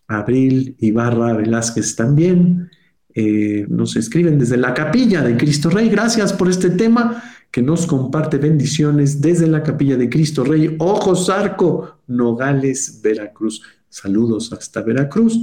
Abril 0.08 0.74
Ibarra 0.80 1.34
Velázquez 1.34 1.94
también. 1.94 2.68
Eh, 3.14 3.66
nos 3.68 3.94
escriben 3.94 4.40
desde 4.40 4.56
la 4.56 4.74
capilla 4.74 5.22
de 5.22 5.36
Cristo 5.36 5.70
Rey. 5.70 5.88
Gracias 5.88 6.32
por 6.32 6.50
este 6.50 6.70
tema 6.70 7.22
que 7.52 7.62
nos 7.62 7.86
comparte 7.86 8.38
bendiciones 8.38 9.20
desde 9.20 9.46
la 9.46 9.62
capilla 9.62 9.96
de 9.96 10.10
Cristo 10.10 10.42
Rey. 10.42 10.74
Ojos 10.80 11.30
Arco, 11.30 12.00
Nogales, 12.08 12.98
Veracruz. 13.04 13.62
Saludos 13.94 14.52
hasta 14.52 14.82
Veracruz. 14.82 15.38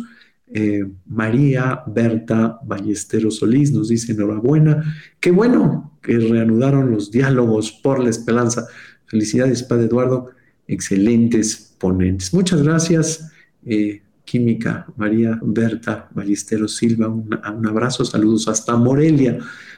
Eh, 0.53 0.85
María 1.05 1.83
Berta 1.87 2.59
Ballesteros 2.65 3.37
Solís 3.37 3.71
nos 3.71 3.87
dice 3.87 4.11
enhorabuena. 4.11 4.83
Qué 5.21 5.31
bueno 5.31 5.97
que 6.01 6.17
reanudaron 6.19 6.91
los 6.91 7.11
diálogos 7.11 7.71
por 7.71 8.03
la 8.03 8.09
esperanza. 8.09 8.67
Felicidades, 9.05 9.63
Padre 9.63 9.85
Eduardo. 9.85 10.31
Excelentes 10.67 11.75
ponentes. 11.79 12.33
Muchas 12.33 12.61
gracias. 12.61 13.31
Eh, 13.65 14.01
Química, 14.25 14.85
María 14.97 15.39
Berta 15.41 16.09
Ballesteros 16.13 16.75
Silva, 16.75 17.07
un, 17.07 17.33
abrazo, 17.65 18.03
saludos 18.03 18.49
hasta 18.49 18.75
Morelia. 18.75 19.37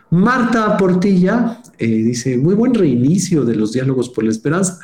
Marta 0.10 0.76
Portilla 0.78 1.62
eh, 1.78 1.86
dice, 1.88 2.38
muy 2.38 2.56
buen 2.56 2.74
reinicio 2.74 3.46
de 3.46 3.56
los 3.56 3.72
diálogos 3.72 4.10
por 4.10 4.24
la 4.24 4.32
esperanza. 4.32 4.80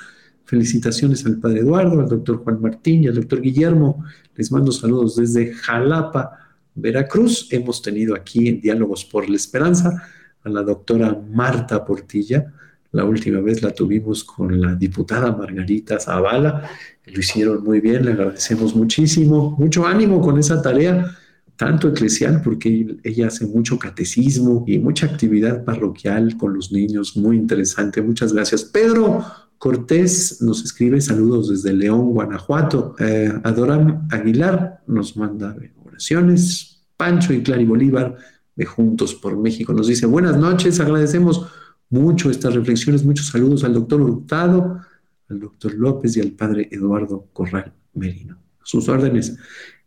Felicitaciones 0.49 1.23
al 1.27 1.37
padre 1.37 1.59
Eduardo, 1.59 1.99
al 1.99 2.09
doctor 2.09 2.37
Juan 2.37 2.59
Martín 2.59 3.03
y 3.03 3.07
al 3.07 3.13
doctor 3.13 3.39
Guillermo. 3.39 4.03
Les 4.35 4.51
mando 4.51 4.71
saludos 4.71 5.15
desde 5.15 5.53
Jalapa, 5.53 6.39
Veracruz. 6.73 7.53
Hemos 7.53 7.83
tenido 7.83 8.15
aquí 8.15 8.47
en 8.47 8.59
Diálogos 8.59 9.05
por 9.05 9.29
la 9.29 9.35
Esperanza 9.35 10.01
a 10.43 10.49
la 10.49 10.63
doctora 10.63 11.15
Marta 11.31 11.85
Portilla. 11.85 12.51
La 12.93 13.05
última 13.05 13.41
vez 13.41 13.61
la 13.61 13.69
tuvimos 13.69 14.23
con 14.23 14.59
la 14.59 14.73
diputada 14.73 15.31
Margarita 15.31 15.99
Zavala. 15.99 16.67
Lo 17.05 17.19
hicieron 17.19 17.63
muy 17.63 17.79
bien, 17.79 18.03
le 18.03 18.13
agradecemos 18.13 18.75
muchísimo. 18.75 19.55
Mucho 19.59 19.85
ánimo 19.85 20.19
con 20.19 20.39
esa 20.39 20.63
tarea, 20.63 21.15
tanto 21.57 21.89
eclesial, 21.89 22.41
porque 22.41 22.97
ella 23.03 23.27
hace 23.27 23.45
mucho 23.45 23.77
catecismo 23.77 24.63
y 24.65 24.79
mucha 24.79 25.05
actividad 25.05 25.63
parroquial 25.63 26.37
con 26.37 26.55
los 26.55 26.71
niños. 26.71 27.15
Muy 27.15 27.37
interesante. 27.37 28.01
Muchas 28.01 28.33
gracias. 28.33 28.63
Pedro 28.63 29.23
Cortés 29.59 30.41
nos 30.41 30.63
escribe 30.63 31.01
saludos 31.01 31.49
desde 31.49 31.73
León, 31.73 32.13
Guanajuato. 32.13 32.95
Eh, 32.97 33.31
Adoram 33.43 34.07
Aguilar 34.09 34.81
nos 34.87 35.17
manda 35.17 35.55
oraciones. 35.85 36.81
Pancho 36.95 37.33
y 37.33 37.43
Clary 37.43 37.65
Bolívar 37.65 38.17
de 38.55 38.65
Juntos 38.65 39.15
por 39.15 39.37
México 39.37 39.71
nos 39.73 39.87
dice 39.87 40.05
buenas 40.05 40.37
noches, 40.37 40.81
agradecemos 40.81 41.47
mucho 41.89 42.29
estas 42.29 42.53
reflexiones, 42.53 43.05
muchos 43.05 43.27
saludos 43.27 43.63
al 43.63 43.73
doctor 43.73 44.01
Hurtado, 44.01 44.81
al 45.29 45.39
doctor 45.39 45.73
López 45.75 46.17
y 46.17 46.21
al 46.21 46.31
padre 46.31 46.67
Eduardo 46.71 47.27
Corral 47.31 47.73
Merino. 47.93 48.37
sus 48.63 48.87
órdenes. 48.89 49.37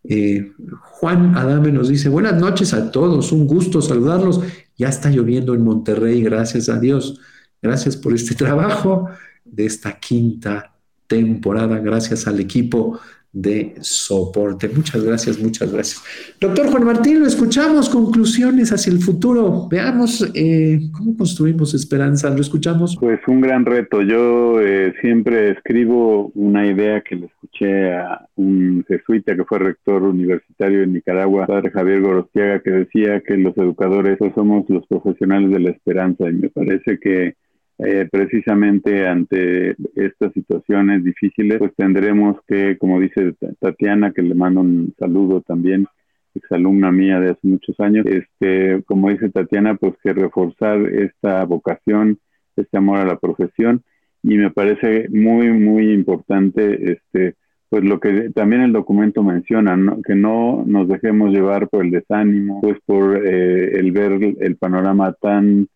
Eh, 0.05 0.53
Juan 0.81 1.37
Adame 1.37 1.71
nos 1.71 1.89
dice, 1.89 2.09
buenas 2.09 2.41
noches 2.41 2.75
a 2.75 2.91
todos, 2.91 3.31
un 3.33 3.47
gusto 3.47 3.81
saludarlos. 3.81 4.41
Ya 4.77 4.89
está 4.89 5.11
lloviendo 5.11 5.55
en 5.55 5.65
Monterrey, 5.65 6.23
gracias 6.23 6.69
a 6.69 6.79
Dios. 6.79 7.21
Gracias 7.61 7.97
por 7.97 8.13
este 8.15 8.35
trabajo 8.45 9.09
de 9.45 9.67
esta 9.67 9.99
quinta 9.99 10.73
temporada, 11.07 11.79
gracias 11.79 12.27
al 12.27 12.41
equipo 12.41 13.01
de 13.33 13.75
soporte. 13.81 14.69
Muchas 14.69 15.03
gracias, 15.03 15.39
muchas 15.39 15.73
gracias. 15.73 16.03
Doctor 16.39 16.67
Juan 16.71 16.85
Martín, 16.85 17.21
lo 17.21 17.27
escuchamos, 17.27 17.89
conclusiones 17.89 18.73
hacia 18.73 18.93
el 18.93 18.99
futuro. 18.99 19.69
Veamos 19.71 20.31
eh, 20.35 20.81
cómo 20.93 21.17
construimos 21.17 21.73
esperanza, 21.73 22.29
lo 22.29 22.43
escuchamos. 22.43 22.97
Pues 23.01 23.21
un 23.27 23.41
gran 23.41 23.65
reto. 23.65 24.03
Yo 24.03 24.61
eh, 24.61 24.93
siempre 25.01 25.53
escribo 25.53 26.31
una 26.35 26.67
idea 26.67 27.01
que 27.01 27.17
le 27.17 27.27
escuché 27.27 27.95
a 27.95 28.29
un 28.37 28.85
jesuita 28.87 29.35
que 29.35 29.45
fue 29.45 29.59
rector 29.59 30.03
universitario 30.03 30.83
en 30.83 30.93
Nicaragua, 30.93 31.47
padre 31.47 31.71
Javier 31.71 32.03
Gorostiaga, 32.03 32.61
que 32.61 32.71
decía 32.71 33.23
que 33.27 33.39
los 33.39 33.57
educadores 33.57 34.19
pues, 34.19 34.35
somos 34.35 34.69
los 34.69 34.87
profesionales 34.87 35.51
de 35.51 35.61
la 35.61 35.71
esperanza 35.71 36.29
y 36.29 36.35
me 36.35 36.51
parece 36.51 36.99
que 36.99 37.35
eh, 37.79 38.09
precisamente 38.11 39.07
ante 39.07 39.75
estas 39.95 40.33
situaciones 40.33 41.03
difíciles, 41.05 41.59
pues 41.59 41.73
tendremos 41.77 42.37
que, 42.47 42.77
como 42.79 43.01
dice 43.01 43.35
Tatiana, 43.61 44.13
que 44.13 44.23
le 44.23 44.35
mando 44.35 44.61
un 44.61 44.95
saludo 44.99 45.41
también, 45.41 45.87
exalumna 46.35 46.91
mía 46.91 47.21
de 47.21 47.31
hace 47.31 47.47
muchos 47.47 47.79
años, 47.81 48.07
este, 48.07 48.83
como 48.85 49.11
dice 49.11 49.31
Tatiana, 49.31 49.75
pues 49.75 49.95
que 50.03 50.13
reforzar 50.13 50.81
esta 50.81 51.45
vocación, 51.45 52.19
este 52.57 52.77
amor 52.77 52.99
a 52.99 53.07
la 53.07 53.19
profesión, 53.19 53.83
y 54.23 54.37
me 54.37 54.51
parece 54.51 55.09
muy, 55.09 55.49
muy 55.49 55.93
importante, 55.93 56.93
este, 56.93 57.35
pues 57.69 57.85
lo 57.85 57.99
que 57.99 58.31
también 58.31 58.63
el 58.63 58.73
documento 58.73 59.23
menciona, 59.23 59.77
que 60.07 60.15
no 60.15 60.63
nos 60.67 60.89
dejemos 60.89 61.33
llevar 61.33 61.69
por 61.69 61.85
el 61.85 61.91
desánimo, 61.91 62.61
pues 62.61 62.79
por 62.85 63.17
eh, 63.27 63.79
el 63.79 63.93
ver 63.93 64.37
el 64.41 64.57
panorama 64.57 65.15
tan 65.15 65.69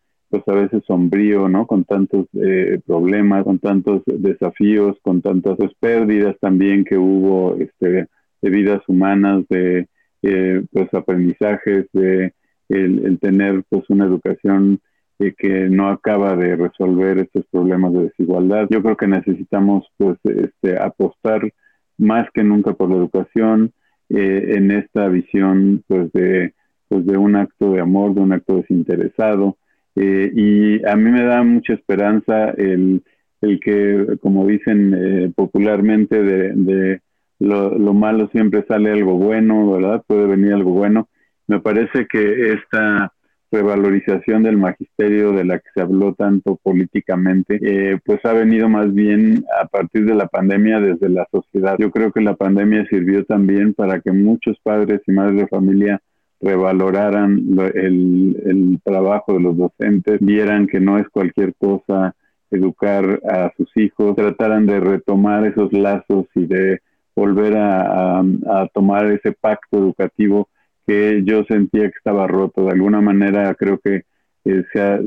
a 0.46 0.52
veces 0.52 0.82
sombrío, 0.86 1.48
¿no? 1.48 1.66
Con 1.66 1.84
tantos 1.84 2.26
eh, 2.34 2.80
problemas, 2.86 3.44
con 3.44 3.58
tantos 3.58 4.02
desafíos, 4.06 4.96
con 5.02 5.22
tantas 5.22 5.56
pérdidas 5.80 6.36
también 6.40 6.84
que 6.84 6.96
hubo 6.96 7.56
este, 7.56 8.06
de 8.42 8.50
vidas 8.50 8.82
humanas, 8.88 9.44
de 9.48 9.88
eh, 10.22 10.62
pues 10.72 10.92
aprendizajes, 10.94 11.86
de 11.92 12.32
el, 12.68 13.18
tener 13.20 13.62
pues 13.68 13.84
una 13.88 14.06
educación 14.06 14.80
eh, 15.18 15.34
que 15.36 15.68
no 15.68 15.88
acaba 15.88 16.36
de 16.36 16.56
resolver 16.56 17.18
estos 17.18 17.46
problemas 17.50 17.92
de 17.92 18.04
desigualdad. 18.04 18.66
Yo 18.70 18.82
creo 18.82 18.96
que 18.96 19.06
necesitamos 19.06 19.86
pues 19.96 20.18
este, 20.24 20.78
apostar 20.78 21.52
más 21.98 22.28
que 22.32 22.42
nunca 22.42 22.74
por 22.74 22.90
la 22.90 22.96
educación 22.96 23.72
en 24.08 24.70
esta 24.70 25.08
visión 25.08 25.82
pues 25.88 26.12
de 26.12 26.54
pues 26.88 27.06
de 27.06 27.16
un 27.16 27.36
acto 27.36 27.72
de 27.72 27.80
amor, 27.80 28.14
de 28.14 28.20
un 28.20 28.32
acto 28.32 28.56
desinteresado, 28.56 29.56
eh, 29.96 30.30
y 30.34 30.86
a 30.86 30.94
mí 30.96 31.10
me 31.10 31.24
da 31.24 31.42
mucha 31.42 31.72
esperanza 31.72 32.50
el, 32.50 33.02
que, 33.40 34.18
como 34.20 34.46
dicen 34.46 34.94
eh, 34.94 35.32
popularmente, 35.34 36.22
de, 36.22 37.00
lo, 37.38 37.78
lo, 37.78 37.94
malo 37.94 38.28
siempre 38.32 38.64
sale 38.66 38.92
algo 38.92 39.14
bueno, 39.14 39.72
¿verdad? 39.72 40.02
Puede 40.06 40.26
venir 40.26 40.52
algo 40.52 40.72
bueno. 40.72 41.08
Me 41.46 41.60
parece 41.60 42.06
que 42.06 42.52
esta 42.52 43.12
revalorización 43.50 44.42
del 44.42 44.56
magisterio 44.56 45.32
de 45.32 45.44
la 45.44 45.58
que 45.58 45.68
se 45.74 45.80
habló 45.80 46.14
tanto 46.14 46.56
políticamente, 46.62 47.58
eh, 47.62 47.98
pues 48.04 48.24
ha 48.24 48.32
venido 48.32 48.68
más 48.68 48.92
bien 48.92 49.44
a 49.60 49.66
partir 49.66 50.04
de 50.04 50.14
la 50.14 50.26
pandemia 50.26 50.80
desde 50.80 51.08
la 51.08 51.26
sociedad. 51.30 51.76
Yo 51.78 51.90
creo 51.90 52.12
que 52.12 52.20
la 52.20 52.34
pandemia 52.34 52.86
sirvió 52.88 53.24
también 53.24 53.74
para 53.74 54.00
que 54.00 54.12
muchos 54.12 54.58
padres 54.62 55.00
y 55.06 55.12
madres 55.12 55.36
de 55.36 55.46
familia 55.48 56.02
revaloraran 56.40 57.38
el, 57.74 58.36
el 58.44 58.80
trabajo 58.84 59.34
de 59.34 59.40
los 59.40 59.56
docentes, 59.56 60.18
vieran 60.20 60.66
que 60.66 60.80
no 60.80 60.98
es 60.98 61.08
cualquier 61.08 61.54
cosa 61.54 62.14
educar 62.50 63.20
a 63.28 63.52
sus 63.56 63.68
hijos, 63.76 64.16
trataran 64.16 64.66
de 64.66 64.80
retomar 64.80 65.46
esos 65.46 65.72
lazos 65.72 66.26
y 66.34 66.46
de 66.46 66.80
volver 67.14 67.56
a, 67.56 68.20
a 68.20 68.68
tomar 68.72 69.06
ese 69.06 69.32
pacto 69.32 69.78
educativo 69.78 70.48
que 70.86 71.22
yo 71.24 71.44
sentía 71.44 71.90
que 71.90 71.96
estaba 71.96 72.26
roto. 72.26 72.64
De 72.64 72.72
alguna 72.72 73.00
manera 73.00 73.54
creo 73.54 73.78
que 73.78 74.04
eh, 74.44 74.64
se, 74.72 74.80
ha, 74.80 75.00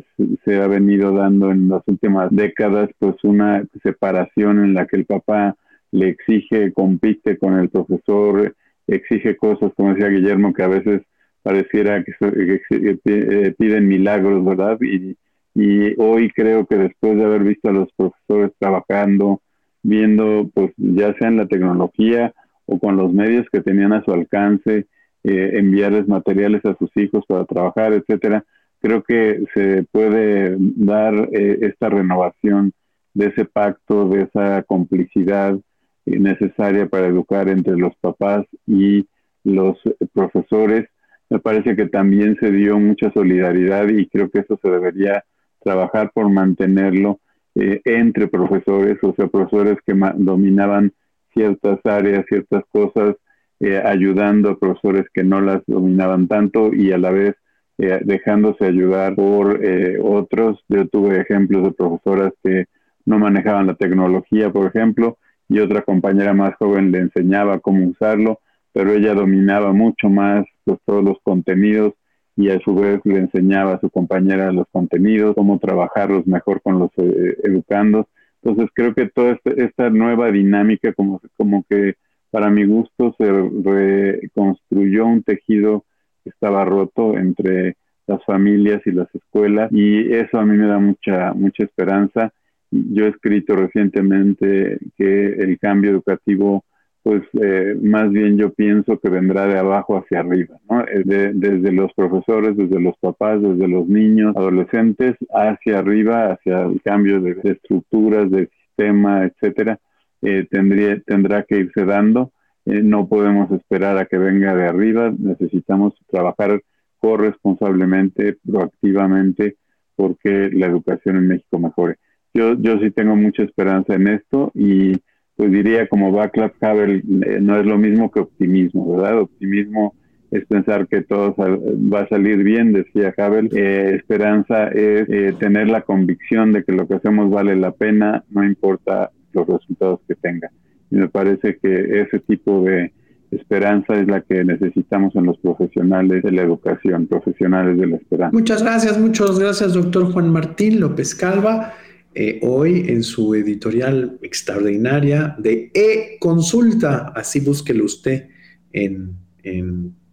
se 0.44 0.62
ha 0.62 0.68
venido 0.68 1.14
dando 1.14 1.52
en 1.52 1.70
las 1.70 1.82
últimas 1.88 2.30
décadas 2.32 2.90
pues 3.00 3.16
una 3.24 3.64
separación 3.84 4.64
en 4.64 4.74
la 4.74 4.86
que 4.86 4.98
el 4.98 5.06
papá 5.06 5.56
le 5.92 6.10
exige, 6.10 6.74
compite 6.74 7.38
con 7.38 7.58
el 7.58 7.70
profesor, 7.70 8.54
exige 8.86 9.38
cosas, 9.38 9.72
como 9.76 9.94
decía 9.94 10.10
Guillermo, 10.10 10.54
que 10.54 10.64
a 10.64 10.68
veces 10.68 11.02
pareciera 11.42 12.04
que, 12.04 12.14
eh, 12.20 13.56
piden 13.58 13.88
milagros, 13.88 14.44
¿verdad? 14.46 14.78
Y, 14.82 15.18
y 15.56 15.94
hoy 15.98 16.30
creo 16.32 16.66
que 16.66 16.78
después 16.78 17.18
de 17.18 17.26
haber 17.26 17.44
visto 17.44 17.70
a 17.70 17.74
los 17.74 17.90
profesores 17.94 18.52
trabajando, 18.60 19.42
viendo 19.84 20.50
pues 20.54 20.72
ya 20.78 21.14
sea 21.16 21.30
en 21.30 21.38
la 21.38 21.48
tecnología 21.48 22.34
o 22.66 22.80
con 22.80 22.98
los 22.98 23.12
medios 23.12 23.48
que 23.52 23.62
tenían 23.62 23.94
a 23.94 24.04
su 24.04 24.12
alcance, 24.12 24.88
eh, 25.24 25.52
enviarles 25.54 26.08
materiales 26.08 26.64
a 26.66 26.76
sus 26.78 26.96
hijos 26.96 27.26
para 27.28 27.46
trabajar, 27.46 27.94
etcétera. 27.94 28.46
Creo 28.80 29.04
que 29.04 29.44
se 29.54 29.84
puede 29.92 30.56
dar 30.58 31.30
eh, 31.34 31.60
esta 31.62 31.90
renovación 31.90 32.72
de 33.14 33.28
ese 33.28 33.46
pacto, 33.46 34.08
de 34.08 34.24
esa 34.24 34.64
complicidad 34.64 35.58
necesaria 36.06 36.88
para 36.88 37.08
educar 37.08 37.50
entre 37.50 37.76
los 37.76 37.96
papás 37.98 38.46
y 38.66 39.08
los 39.44 39.78
profesores. 40.14 40.88
Me 41.30 41.40
parece 41.40 41.76
que 41.76 41.88
también 41.88 42.38
se 42.40 42.52
dio 42.52 42.80
mucha 42.80 43.12
solidaridad 43.12 43.88
y 43.90 44.08
creo 44.08 44.30
que 44.30 44.40
eso 44.40 44.60
se 44.62 44.70
debería 44.70 45.24
trabajar 45.64 46.12
por 46.14 46.30
mantenerlo 46.30 47.20
entre 47.56 48.28
profesores, 48.28 48.98
o 49.02 49.14
sea, 49.16 49.28
profesores 49.28 49.78
que 49.86 49.94
dominaban 50.16 50.94
ciertas 51.34 51.80
áreas, 51.84 52.26
ciertas 52.28 52.64
cosas, 52.72 53.16
eh, 53.60 53.82
ayudando 53.84 54.52
a 54.52 54.58
profesores 54.58 55.06
que 55.14 55.24
no 55.24 55.42
las 55.42 55.62
dominaban 55.68 56.28
tanto 56.28 56.74
y 56.74 56.92
a 56.94 56.98
la 56.98 57.12
vez 57.12 57.36
eh, 57.78 58.00
dejándose 58.04 58.66
ayudar 58.66 59.16
por 59.16 59.64
eh, 59.64 60.00
otros. 60.02 60.64
Yo 60.70 60.88
tuve 60.88 61.20
ejemplos 61.20 61.64
de 61.64 61.72
profesoras 61.72 62.34
que 62.44 62.66
no 63.06 63.20
manejaban 63.20 63.68
la 63.68 63.76
tecnología, 63.76 64.52
por 64.52 64.68
ejemplo, 64.68 65.18
y 65.50 65.60
otra 65.60 65.82
compañera 65.82 66.34
más 66.34 66.56
joven 66.56 66.92
le 66.92 67.00
enseñaba 67.00 67.60
cómo 67.60 67.86
usarlo, 67.88 68.40
pero 68.72 68.94
ella 68.94 69.14
dominaba 69.14 69.74
mucho 69.74 70.10
más 70.10 70.46
todos 70.86 71.04
los 71.04 71.18
contenidos 71.24 71.94
y 72.36 72.50
a 72.50 72.60
su 72.62 72.74
vez 72.74 73.02
le 73.04 73.18
enseñaba 73.18 73.74
a 73.74 73.80
su 73.82 73.90
compañera 73.90 74.52
los 74.54 74.68
contenidos, 74.72 75.36
cómo 75.36 75.60
trabajarlos 75.60 76.26
mejor 76.26 76.62
con 76.62 76.80
los 76.80 76.92
educandos. 76.98 78.06
Entonces 78.42 78.70
creo 78.74 78.94
que 78.94 79.10
toda 79.10 79.38
esta 79.58 79.90
nueva 79.90 80.32
dinámica 80.32 80.94
como, 80.94 81.20
como 81.36 81.66
que 81.70 81.96
para 82.32 82.50
mi 82.50 82.66
gusto 82.66 83.14
se 83.18 83.30
reconstruyó 83.30 85.06
un 85.06 85.24
tejido 85.24 85.84
que 86.24 86.30
estaba 86.30 86.64
roto 86.64 87.18
entre 87.18 87.76
las 88.08 88.24
familias 88.24 88.82
y 88.86 88.92
las 88.92 89.14
escuelas 89.14 89.70
y 89.72 90.14
eso 90.14 90.40
a 90.40 90.46
mí 90.46 90.58
me 90.58 90.68
da 90.68 90.80
mucha 90.80 91.34
mucha 91.34 91.64
esperanza. 91.64 92.32
Yo 92.72 93.06
he 93.06 93.10
escrito 93.10 93.56
recientemente 93.56 94.80
que 94.98 95.34
el 95.34 95.60
cambio 95.60 95.92
educativo 95.92 96.64
pues 97.04 97.24
eh, 97.42 97.76
más 97.82 98.10
bien 98.12 98.38
yo 98.38 98.54
pienso 98.54 99.00
que 99.00 99.10
vendrá 99.10 99.48
de 99.48 99.58
abajo 99.58 99.98
hacia 99.98 100.20
arriba, 100.20 100.58
¿no? 100.70 100.82
Eh, 100.82 101.32
desde 101.34 101.72
los 101.72 101.94
profesores, 101.94 102.58
desde 102.58 102.80
los 102.80 102.98
papás, 103.00 103.42
desde 103.42 103.68
los 103.68 103.88
niños, 103.88 104.36
adolescentes, 104.36 105.16
hacia 105.34 105.80
arriba, 105.80 106.34
hacia 106.34 106.64
el 106.64 106.82
cambio 106.82 107.22
de, 107.22 107.38
estructuras, 107.44 108.30
de 108.30 108.50
sistema, 108.50 109.24
etcétera 109.24 109.80
eh, 110.22 110.46
tendría, 110.50 111.00
tendrá 111.02 111.44
que 111.44 111.58
irse 111.58 111.86
dando. 111.86 112.32
Eh, 112.66 112.82
no 112.84 113.08
podemos 113.08 113.52
esperar 113.52 113.98
a 113.98 114.06
que 114.06 114.18
venga 114.18 114.54
de 114.56 114.68
arriba, 114.68 115.14
necesitamos 115.18 115.94
trabajar 116.10 116.62
corresponsablemente, 117.00 118.38
proactivamente, 118.46 119.56
porque 119.96 120.50
la 120.52 120.68
educación 120.68 121.18
en 121.18 121.28
México 121.28 121.60
mejore. 121.60 121.96
Yo, 122.34 122.56
yo 122.56 122.78
sí 122.80 122.92
tengo 122.92 123.16
mucha 123.16 123.44
esperanza 123.44 123.96
en 123.96 124.08
esto 124.08 124.52
y 124.54 124.94
pues 125.40 125.54
diría 125.54 125.88
como 125.88 126.12
Václav 126.12 126.52
Havel, 126.60 127.02
eh, 127.26 127.40
no 127.40 127.58
es 127.58 127.66
lo 127.66 127.78
mismo 127.78 128.12
que 128.12 128.20
optimismo, 128.20 128.98
¿verdad? 128.98 129.22
Optimismo 129.22 129.96
es 130.32 130.46
pensar 130.48 130.86
que 130.90 131.02
todo 131.02 131.34
va 131.38 132.02
a 132.02 132.10
salir 132.10 132.44
bien, 132.44 132.74
decía 132.74 133.14
Havel. 133.18 133.48
esperanza 133.58 134.68
es 134.68 135.08
tener 135.38 135.70
la 135.70 135.84
convicción 135.84 136.52
de 136.52 136.66
que 136.66 136.74
lo 136.74 136.90
que 136.90 136.96
hacemos 136.96 137.32
vale 137.32 137.56
la 137.56 137.72
pena, 137.72 138.26
no 138.30 138.44
importa 138.44 139.12
los 139.32 139.48
resultados 139.48 140.02
que 140.10 140.16
tenga. 140.16 140.52
Y 140.92 140.98
me 140.98 141.08
parece 141.08 141.58
que 141.58 142.02
ese 142.02 142.20
tipo 142.20 142.62
de 142.64 142.92
esperanza 143.32 143.98
es 143.98 144.08
la 144.08 144.20
que 144.20 144.44
necesitamos 144.44 145.16
en 145.16 145.26
los 145.26 145.38
profesionales 145.38 146.22
de 146.22 146.34
la 146.34 146.42
educación, 146.42 147.08
profesionales 147.08 147.78
de 147.78 147.88
la 147.88 147.96
esperanza. 147.96 148.38
Muchas 148.38 148.62
gracias, 148.62 149.00
muchas 149.00 149.40
gracias, 149.40 149.74
doctor 149.74 150.12
Juan 150.12 150.34
Martín 150.34 150.82
López 150.82 151.16
Calva. 151.16 151.76
Eh, 152.16 152.40
hoy 152.42 152.86
en 152.88 153.04
su 153.04 153.36
editorial 153.36 154.18
extraordinaria 154.22 155.36
de 155.38 155.72
e-consulta, 155.74 157.14
así 157.16 157.40
búsquelo 157.40 157.86
usted 157.86 158.28
en, 158.74 159.18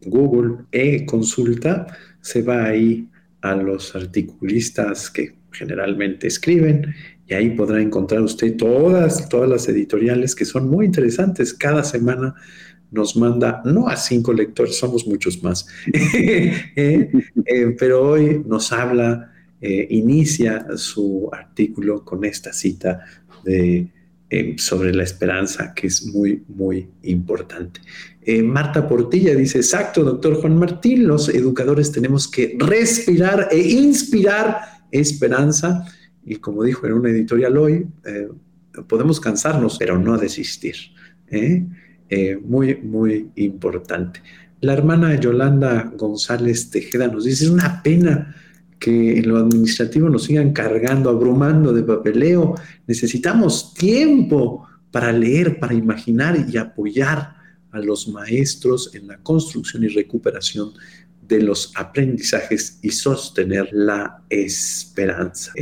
Google, 0.03 0.67
e-consulta, 0.71 1.87
se 2.21 2.43
va 2.43 2.67
ahí 2.67 3.09
a 3.41 3.57
los 3.57 3.95
articulistas 3.97 5.11
que 5.11 5.35
generalmente 5.51 6.29
escriben 6.29 6.95
y 7.27 7.35
ahí 7.35 7.51
podrá 7.51 7.81
encontrar 7.81 8.23
usted 8.23 8.57
todas, 8.57 9.29
todas 9.29 9.49
las 9.49 9.69
editoriales 9.69 10.35
que 10.35 10.45
son 10.45 10.71
muy 10.71 10.87
interesantes. 10.87 11.53
Cada 11.53 11.83
semana 11.83 12.35
nos 12.91 13.17
manda, 13.17 13.63
no 13.65 13.89
a 13.89 13.97
cinco 13.97 14.33
lectores, 14.33 14.79
somos 14.79 15.07
muchos 15.07 15.43
más, 15.43 15.67
eh, 15.93 17.11
eh, 17.45 17.77
pero 17.79 18.11
hoy 18.11 18.43
nos 18.47 18.73
habla, 18.73 19.33
eh, 19.67 19.87
inicia 19.91 20.67
su 20.77 21.29
artículo 21.33 22.05
con 22.05 22.25
esta 22.25 22.53
cita 22.53 23.05
de, 23.45 23.89
sobre 24.57 24.93
la 24.93 25.03
esperanza, 25.03 25.73
que 25.75 25.87
es 25.87 26.07
muy, 26.07 26.43
muy 26.49 26.89
importante. 27.03 27.81
Marta 28.43 28.89
Portilla 28.89 29.37
dice, 29.37 29.59
exacto, 29.59 30.03
doctor 30.03 30.41
Juan 30.41 30.59
Martín, 30.59 31.07
los 31.07 31.29
educadores 31.29 31.93
tenemos 31.93 32.27
que 32.27 32.57
respirar 32.59 33.49
e 33.53 33.61
inspirar 33.61 34.59
esperanza 34.91 35.87
y 36.27 36.37
como 36.37 36.65
dijo 36.65 36.87
en 36.87 36.93
una 36.95 37.11
editorial 37.11 37.57
hoy, 37.57 37.87
eh, 38.05 38.29
podemos 38.89 39.21
cansarnos, 39.21 39.79
pero 39.79 39.97
no 39.97 40.19
desistir. 40.19 40.75
¿eh? 41.29 41.65
Eh, 42.11 42.37
muy, 42.45 42.75
muy 42.77 43.31
importante. 43.37 44.21
La 44.61 44.73
hermana 44.73 45.19
Yolanda 45.21 45.93
González 45.97 46.71
Tejeda 46.71 47.07
nos 47.07 47.25
dice, 47.25 47.45
es 47.45 47.51
una 47.51 47.81
pena 47.83 48.35
que 48.79 49.19
en 49.19 49.29
lo 49.29 49.39
administrativo 49.39 50.09
nos 50.09 50.25
sigan 50.25 50.53
cargando, 50.53 51.11
abrumando 51.11 51.73
de 51.73 51.83
papeleo. 51.83 52.55
Necesitamos 52.87 53.75
tiempo 53.75 54.67
para 54.91 55.13
leer, 55.13 55.59
para 55.59 55.75
imaginar 55.75 56.47
y 56.49 56.57
apoyar 56.57 57.37
a 57.73 57.79
los 57.81 58.09
maestros 58.09 58.95
en 58.95 59.09
la 59.09 59.19
construcción 59.19 59.85
y 59.85 59.89
recuperación 59.89 60.73
de 61.27 61.43
los 61.43 61.73
aprendizajes 61.75 62.79
y 62.83 62.91
sostener 62.91 63.69
la 63.73 64.23
esperanza 64.31 65.53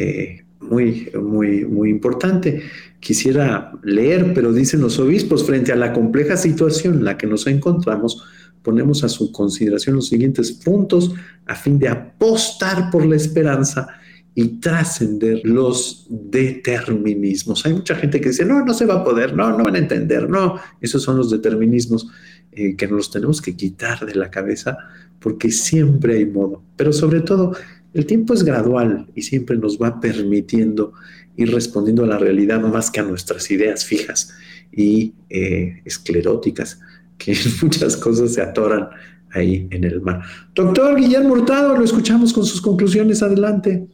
muy, 0.68 1.10
muy, 1.14 1.64
muy 1.64 1.90
importante. 1.90 2.62
Quisiera 3.00 3.72
leer, 3.82 4.32
pero 4.34 4.52
dicen 4.52 4.80
los 4.80 4.98
obispos, 4.98 5.44
frente 5.44 5.72
a 5.72 5.76
la 5.76 5.92
compleja 5.92 6.36
situación 6.36 6.94
en 6.94 7.04
la 7.04 7.18
que 7.18 7.26
nos 7.26 7.46
encontramos, 7.46 8.24
ponemos 8.64 9.04
a 9.04 9.08
su 9.08 9.30
consideración 9.30 9.94
los 9.94 10.08
siguientes 10.08 10.50
puntos 10.50 11.12
a 11.46 11.54
fin 11.54 11.78
de 11.78 11.88
apostar 11.88 12.90
por 12.90 13.06
la 13.06 13.14
esperanza 13.14 13.86
y 14.34 14.58
trascender 14.58 15.42
los 15.44 16.08
determinismos. 16.10 17.64
Hay 17.66 17.74
mucha 17.74 17.94
gente 17.94 18.20
que 18.20 18.30
dice, 18.30 18.44
no, 18.44 18.64
no 18.64 18.74
se 18.74 18.86
va 18.86 18.94
a 18.94 19.04
poder, 19.04 19.34
no, 19.34 19.56
no 19.56 19.62
van 19.62 19.76
a 19.76 19.78
entender, 19.78 20.28
no, 20.28 20.58
esos 20.80 21.02
son 21.02 21.18
los 21.18 21.30
determinismos 21.30 22.08
eh, 22.50 22.74
que 22.74 22.88
nos 22.88 23.10
tenemos 23.12 23.40
que 23.40 23.54
quitar 23.54 24.04
de 24.04 24.16
la 24.16 24.30
cabeza 24.30 24.76
porque 25.20 25.52
siempre 25.52 26.16
hay 26.16 26.26
modo, 26.26 26.62
pero 26.76 26.92
sobre 26.92 27.20
todo 27.20 27.54
El 27.94 28.06
tiempo 28.06 28.34
es 28.34 28.42
gradual 28.42 29.06
y 29.14 29.22
siempre 29.22 29.56
nos 29.56 29.78
va 29.80 30.00
permitiendo 30.00 30.92
ir 31.36 31.52
respondiendo 31.52 32.02
a 32.02 32.08
la 32.08 32.18
realidad 32.18 32.60
más 32.60 32.90
que 32.90 32.98
a 32.98 33.04
nuestras 33.04 33.48
ideas 33.52 33.84
fijas 33.84 34.34
y 34.72 35.14
eh, 35.30 35.80
escleróticas, 35.84 36.80
que 37.24 37.34
muchas 37.62 37.96
cosas 37.96 38.34
se 38.34 38.42
atoran 38.42 38.88
ahí 39.32 39.66
en 39.70 39.84
el 39.84 40.00
mar. 40.00 40.22
Doctor 40.54 40.98
Guillermo 40.98 41.32
Hurtado, 41.32 41.76
lo 41.76 41.84
escuchamos 41.84 42.32
con 42.32 42.44
sus 42.44 42.60
conclusiones. 42.60 43.22
Adelante. 43.22 43.86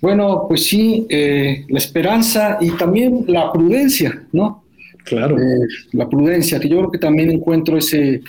Bueno, 0.00 0.46
pues 0.48 0.66
sí, 0.66 1.06
eh, 1.08 1.64
la 1.68 1.78
esperanza 1.78 2.58
y 2.60 2.70
también 2.72 3.24
la 3.26 3.52
prudencia, 3.52 4.26
¿no? 4.32 4.64
Claro. 5.04 5.38
Eh, 5.38 5.66
la 5.92 6.08
prudencia, 6.08 6.60
que 6.60 6.68
yo 6.68 6.78
creo 6.78 6.90
que 6.90 6.98
también 6.98 7.30
encuentro 7.30 7.76
ese, 7.76 8.20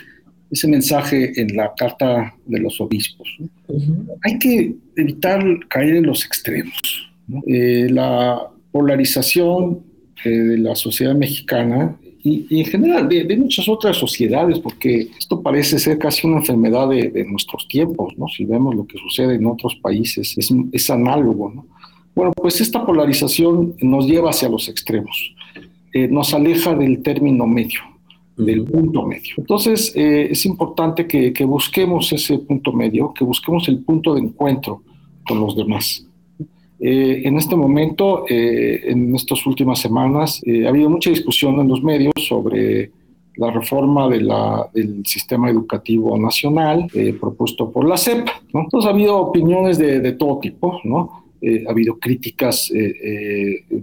ese 0.50 0.68
mensaje 0.68 1.40
en 1.40 1.56
la 1.56 1.72
carta 1.76 2.34
de 2.46 2.58
los 2.58 2.80
obispos. 2.80 3.28
Hay 4.22 4.38
que 4.38 4.74
evitar 4.96 5.44
caer 5.68 5.96
en 5.96 6.06
los 6.06 6.24
extremos. 6.24 7.10
Eh, 7.46 7.86
la 7.90 8.48
polarización 8.72 9.80
de 10.24 10.58
la 10.58 10.74
sociedad 10.74 11.14
mexicana 11.14 11.96
y, 12.22 12.60
en 12.60 12.66
general 12.66 13.08
de, 13.08 13.36
muchas 13.36 13.68
otras 13.68 13.96
sociedades, 13.96 14.58
porque 14.58 15.08
esto 15.18 15.40
parece 15.40 15.78
ser 15.78 15.98
casi 15.98 16.26
una 16.26 16.38
enfermedad 16.38 16.88
de, 16.88 17.24
nuestros 17.24 17.66
tiempos, 17.68 18.16
¿no? 18.18 18.28
Si 18.28 18.44
vemos 18.44 18.74
lo 18.74 18.86
que 18.86 18.98
sucede 18.98 19.36
en 19.36 19.46
otros 19.46 19.76
países, 19.76 20.36
es, 20.36 20.50
es 20.72 20.90
análogo, 20.90 21.52
¿no? 21.54 21.66
Bueno, 22.14 22.32
pues 22.32 22.60
esta 22.60 22.84
polarización 22.84 23.74
nos 23.80 24.06
lleva 24.06 24.30
hacia 24.30 24.48
los 24.48 24.68
extremos, 24.68 25.34
eh, 25.92 26.08
nos 26.08 26.34
aleja 26.34 26.74
del 26.74 27.02
término 27.02 27.46
medio, 27.46 27.80
del 28.36 28.64
punto 28.64 29.06
medio. 29.06 29.34
Entonces, 29.38 29.92
eh, 29.94 30.28
es 30.30 30.44
importante 30.44 31.06
que, 31.06 31.32
que 31.32 31.44
busquemos 31.44 32.12
ese 32.12 32.38
punto 32.38 32.72
medio, 32.72 33.14
que 33.14 33.24
busquemos 33.24 33.68
el 33.68 33.78
punto 33.78 34.14
de 34.14 34.20
encuentro 34.20 34.82
con 35.26 35.40
los 35.40 35.56
demás. 35.56 36.06
Eh, 36.82 37.22
en 37.26 37.36
este 37.36 37.56
momento, 37.56 38.24
eh, 38.26 38.80
en 38.86 39.14
estas 39.14 39.44
últimas 39.44 39.78
semanas, 39.78 40.40
eh, 40.46 40.64
ha 40.64 40.70
habido 40.70 40.88
mucha 40.88 41.10
discusión 41.10 41.60
en 41.60 41.68
los 41.68 41.82
medios 41.82 42.14
sobre 42.16 42.90
la 43.36 43.50
reforma 43.50 44.08
de 44.08 44.22
la, 44.22 44.66
del 44.72 45.04
sistema 45.04 45.50
educativo 45.50 46.18
nacional 46.18 46.86
propuesto 47.20 47.70
por 47.70 47.86
la 47.86 47.96
SEP. 47.96 48.26
Entonces 48.52 48.88
ha 48.88 48.92
habido 48.92 49.18
opiniones 49.18 49.78
de, 49.78 50.00
de 50.00 50.12
todo 50.12 50.38
tipo, 50.40 50.80
¿no? 50.84 51.24
ha 51.66 51.70
habido 51.70 51.98
críticas 51.98 52.70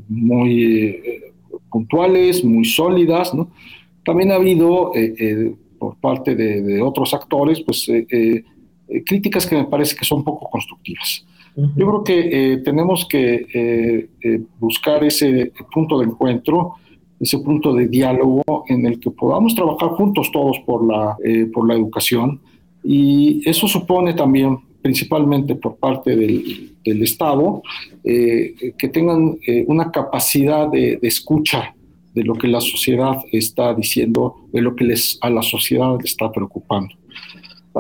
muy 0.10 1.24
puntuales, 1.72 2.44
muy 2.44 2.66
sólidas, 2.66 3.34
¿no? 3.34 3.50
También 4.06 4.32
ha 4.32 4.36
habido 4.36 4.92
por 5.80 5.96
parte 5.96 6.36
de, 6.36 6.62
de, 6.62 6.82
otros 6.84 7.16
actores, 7.16 7.62
pues 7.62 7.90
críticas 9.06 9.48
que 9.48 9.56
me 9.56 9.66
parece 9.66 9.96
que 9.96 10.06
son 10.06 10.24
poco 10.24 10.48
constructivas. 10.52 11.26
Yo 11.58 11.88
creo 11.88 12.04
que 12.04 12.20
eh, 12.54 12.58
tenemos 12.58 13.08
que 13.08 13.48
eh, 13.52 14.10
eh, 14.22 14.42
buscar 14.60 15.04
ese 15.04 15.52
punto 15.74 15.98
de 15.98 16.06
encuentro, 16.06 16.74
ese 17.20 17.40
punto 17.40 17.74
de 17.74 17.88
diálogo 17.88 18.44
en 18.68 18.86
el 18.86 19.00
que 19.00 19.10
podamos 19.10 19.56
trabajar 19.56 19.90
juntos 19.90 20.32
todos 20.32 20.60
por 20.68 20.86
la, 20.86 21.18
por 21.52 21.68
la 21.68 21.74
educación 21.74 22.40
y 22.84 23.42
eso 23.50 23.68
supone 23.68 24.14
también, 24.14 24.60
principalmente 24.84 25.56
por 25.56 25.78
parte 25.78 26.16
del, 26.16 26.76
del 26.86 27.02
Estado, 27.02 27.64
que 28.04 28.90
tengan 28.94 29.40
una 29.66 29.90
capacidad 29.92 30.70
de, 30.70 30.98
de 30.98 31.08
escucha 31.08 31.74
de 32.14 32.24
lo 32.24 32.36
que 32.36 32.48
la 32.48 32.62
sociedad 32.62 33.18
está 33.32 33.74
diciendo, 33.74 34.36
de 34.54 34.62
lo 34.62 34.76
que 34.76 34.84
les, 34.84 35.18
a 35.22 35.32
la 35.32 35.42
sociedad 35.42 35.98
le 35.98 36.06
está 36.06 36.32
preocupando. 36.32 36.94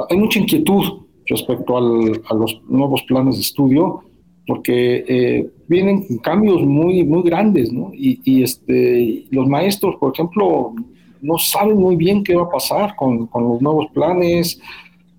Hay 0.10 0.18
mucha 0.18 0.40
inquietud 0.40 1.07
respecto 1.28 1.78
a 1.78 2.34
los 2.34 2.62
nuevos 2.68 3.04
planes 3.04 3.36
de 3.36 3.42
estudio, 3.42 4.04
porque 4.48 5.04
eh, 5.08 5.50
vienen 5.68 6.06
cambios 6.20 6.66
muy, 6.66 7.04
muy 7.04 7.22
grandes, 7.22 7.72
¿no? 7.72 7.92
Y, 7.94 8.42
este, 8.42 9.26
los 9.30 9.48
maestros, 9.48 9.96
por 9.98 10.14
ejemplo, 10.14 10.74
no 11.22 11.38
saben 11.38 11.78
muy 11.78 11.98
bien 11.98 12.24
qué 12.24 12.36
va 12.36 12.44
a 12.44 12.50
pasar 12.50 12.96
con, 12.96 13.30
los 13.34 13.62
nuevos 13.62 13.88
planes, 13.94 14.60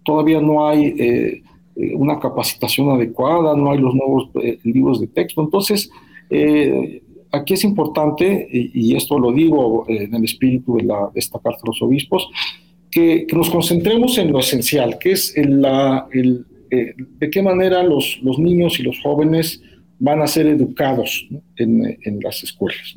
todavía 0.02 0.40
no 0.40 0.66
hay 0.66 0.86
eh, 0.98 1.42
eh, 1.76 1.94
una 1.94 2.18
capacitación 2.18 2.90
adecuada, 2.90 3.54
no 3.54 3.70
hay 3.70 3.78
los 3.78 3.94
nuevos 3.94 4.30
libros 4.64 5.00
de 5.00 5.08
texto. 5.08 5.42
Entonces, 5.42 5.90
aquí 7.30 7.54
es 7.54 7.64
importante, 7.64 8.48
y, 8.50 8.96
esto 8.96 9.18
lo 9.18 9.30
digo 9.32 9.84
en 9.88 10.14
el 10.14 10.24
espíritu 10.24 10.76
de, 10.76 10.84
la, 10.84 11.10
de 11.12 11.20
de 11.20 11.58
los 11.66 11.82
obispos, 11.82 12.30
que, 12.90 13.26
nos 13.32 13.50
concentremos 13.50 14.18
en 14.18 14.32
lo 14.32 14.40
esencial, 14.40 14.98
que 14.98 15.12
es 15.12 15.34
la, 15.36 16.06
el, 16.12 16.44
eh, 16.70 16.94
de 17.18 17.30
qué 17.30 17.42
manera 17.42 17.82
los, 17.82 18.20
los, 18.22 18.38
niños 18.38 18.78
y 18.78 18.82
los 18.82 19.00
jóvenes 19.00 19.62
van 19.98 20.20
a 20.20 20.26
ser 20.26 20.46
educados 20.46 21.26
en, 21.56 21.98
en, 22.02 22.20
las 22.20 22.42
escuelas. 22.42 22.94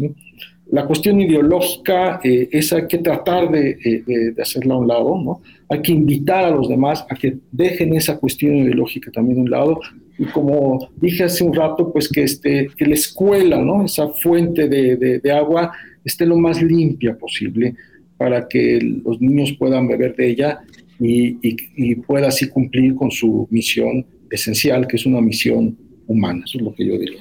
La 0.71 0.85
cuestión 0.85 1.19
ideológica, 1.19 2.19
eh, 2.23 2.49
esa 2.51 2.77
hay 2.77 2.87
que 2.87 2.99
tratar 2.99 3.49
de, 3.49 3.77
eh, 3.83 4.03
de, 4.05 4.41
hacerla 4.41 4.75
a 4.75 4.77
un 4.77 4.87
lado, 4.87 5.21
¿no? 5.21 5.41
hay 5.69 5.81
que 5.81 5.91
invitar 5.93 6.45
a 6.45 6.51
los 6.51 6.67
demás 6.67 7.05
a 7.09 7.15
que 7.15 7.37
dejen 7.51 7.95
esa 7.95 8.17
cuestión 8.17 8.57
ideológica 8.57 9.09
también 9.11 9.39
a 9.39 9.41
un 9.41 9.49
lado, 9.49 9.79
y 10.17 10.25
como 10.25 10.89
dije 10.97 11.23
hace 11.23 11.43
un 11.43 11.53
rato, 11.53 11.91
pues 11.91 12.07
que, 12.09 12.23
este, 12.23 12.69
que 12.77 12.85
la 12.85 12.93
escuela, 12.93 13.57
¿no? 13.57 13.85
esa 13.85 14.09
fuente 14.09 14.67
de, 14.67 15.19
de 15.19 15.31
agua, 15.31 15.71
esté 16.03 16.25
lo 16.25 16.37
más 16.37 16.61
limpia 16.61 17.17
posible, 17.17 17.75
para 18.21 18.47
que 18.47 18.79
los 19.03 19.19
niños 19.19 19.51
puedan 19.57 19.87
beber 19.87 20.15
de 20.15 20.29
ella 20.29 20.61
y, 20.99 21.95
pueda 22.05 22.27
así 22.27 22.47
cumplir 22.47 22.93
con 22.93 23.09
su 23.09 23.47
misión 23.49 24.05
esencial, 24.29 24.85
que 24.85 24.97
es 24.97 25.07
una 25.07 25.19
misión 25.19 25.75
humana. 26.05 26.43
Eso 26.45 26.59
es 26.59 26.63
lo 26.65 26.75
que 26.75 26.85
yo 26.85 26.99
diría. 26.99 27.17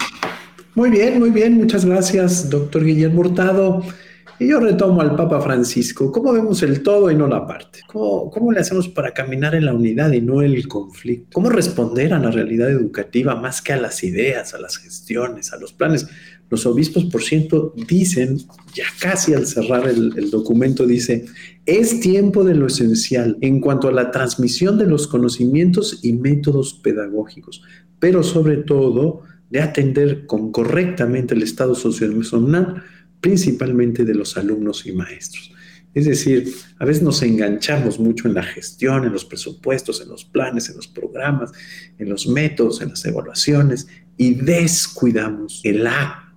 Muy 0.74 0.90
bien, 0.90 1.18
muy 1.18 1.30
bien. 1.30 1.54
Muchas 1.54 1.86
gracias, 1.86 2.50
doctor 2.50 2.84
Guillermo 2.84 3.20
Hurtado. 3.20 3.82
Y 4.38 4.48
yo 4.48 4.60
retomo 4.60 5.00
al 5.00 5.16
Papa 5.16 5.40
Francisco. 5.40 6.12
¿Cómo 6.12 6.34
vemos 6.34 6.62
el 6.62 6.82
todo 6.82 7.10
y 7.10 7.14
no 7.14 7.26
la 7.26 7.46
parte? 7.46 7.78
¿Cómo, 7.86 8.30
¿Cómo, 8.30 8.52
le 8.52 8.60
hacemos 8.60 8.86
para 8.86 9.14
caminar 9.14 9.54
en 9.54 9.64
la 9.64 9.72
unidad 9.72 10.12
y 10.12 10.20
no 10.20 10.42
el 10.42 10.68
conflicto? 10.68 11.28
¿Cómo 11.32 11.48
responder 11.48 12.12
a 12.12 12.18
la 12.18 12.30
realidad 12.30 12.68
educativa 12.68 13.36
más 13.36 13.62
que 13.62 13.72
a 13.72 13.80
las 13.80 14.04
ideas, 14.04 14.52
a 14.52 14.60
las 14.60 14.76
gestiones, 14.76 15.54
a 15.54 15.56
los 15.56 15.72
planes? 15.72 16.06
Los 16.50 16.66
obispos, 16.66 17.04
por 17.04 17.22
cierto, 17.22 17.72
dicen, 17.88 18.38
ya 18.74 18.84
casi 19.00 19.34
al 19.34 19.46
cerrar 19.46 19.88
el, 19.88 20.30
documento, 20.30 20.84
dice, 20.84 21.26
es 21.64 22.00
tiempo 22.00 22.42
de 22.42 22.56
lo 22.56 22.66
esencial 22.66 23.38
en 23.40 23.60
cuanto 23.60 23.86
a 23.86 23.92
la 23.92 24.10
transmisión 24.10 24.76
de 24.76 24.86
los 24.86 25.06
conocimientos 25.06 26.00
y 26.02 26.12
métodos 26.12 26.74
pedagógicos, 26.74 27.62
pero 28.00 28.24
sobre 28.24 28.56
todo 28.56 29.22
de 29.48 29.60
atender 29.60 30.26
con 30.26 30.50
correctamente 30.50 31.34
el 31.34 31.42
estado 31.44 31.76
socioemocional, 31.76 32.82
principalmente 33.20 34.04
de 34.04 34.14
los 34.14 34.36
alumnos 34.36 34.86
y 34.86 34.92
maestros. 34.92 35.52
Es 35.94 36.06
decir, 36.06 36.52
a 36.78 36.84
veces 36.84 37.02
nos 37.02 37.22
enganchamos 37.22 37.98
mucho 37.98 38.28
en 38.28 38.34
la 38.34 38.44
gestión, 38.44 39.04
en 39.04 39.12
los 39.12 39.24
presupuestos, 39.24 40.00
en 40.00 40.08
los 40.08 40.24
planes, 40.24 40.68
en 40.68 40.76
los 40.76 40.86
programas, 40.86 41.50
en 41.98 42.08
los 42.08 42.26
métodos, 42.28 42.80
en 42.80 42.90
las 42.90 43.04
evaluaciones 43.04 43.88
y 44.16 44.34
descuidamos 44.34 45.60
el 45.64 45.86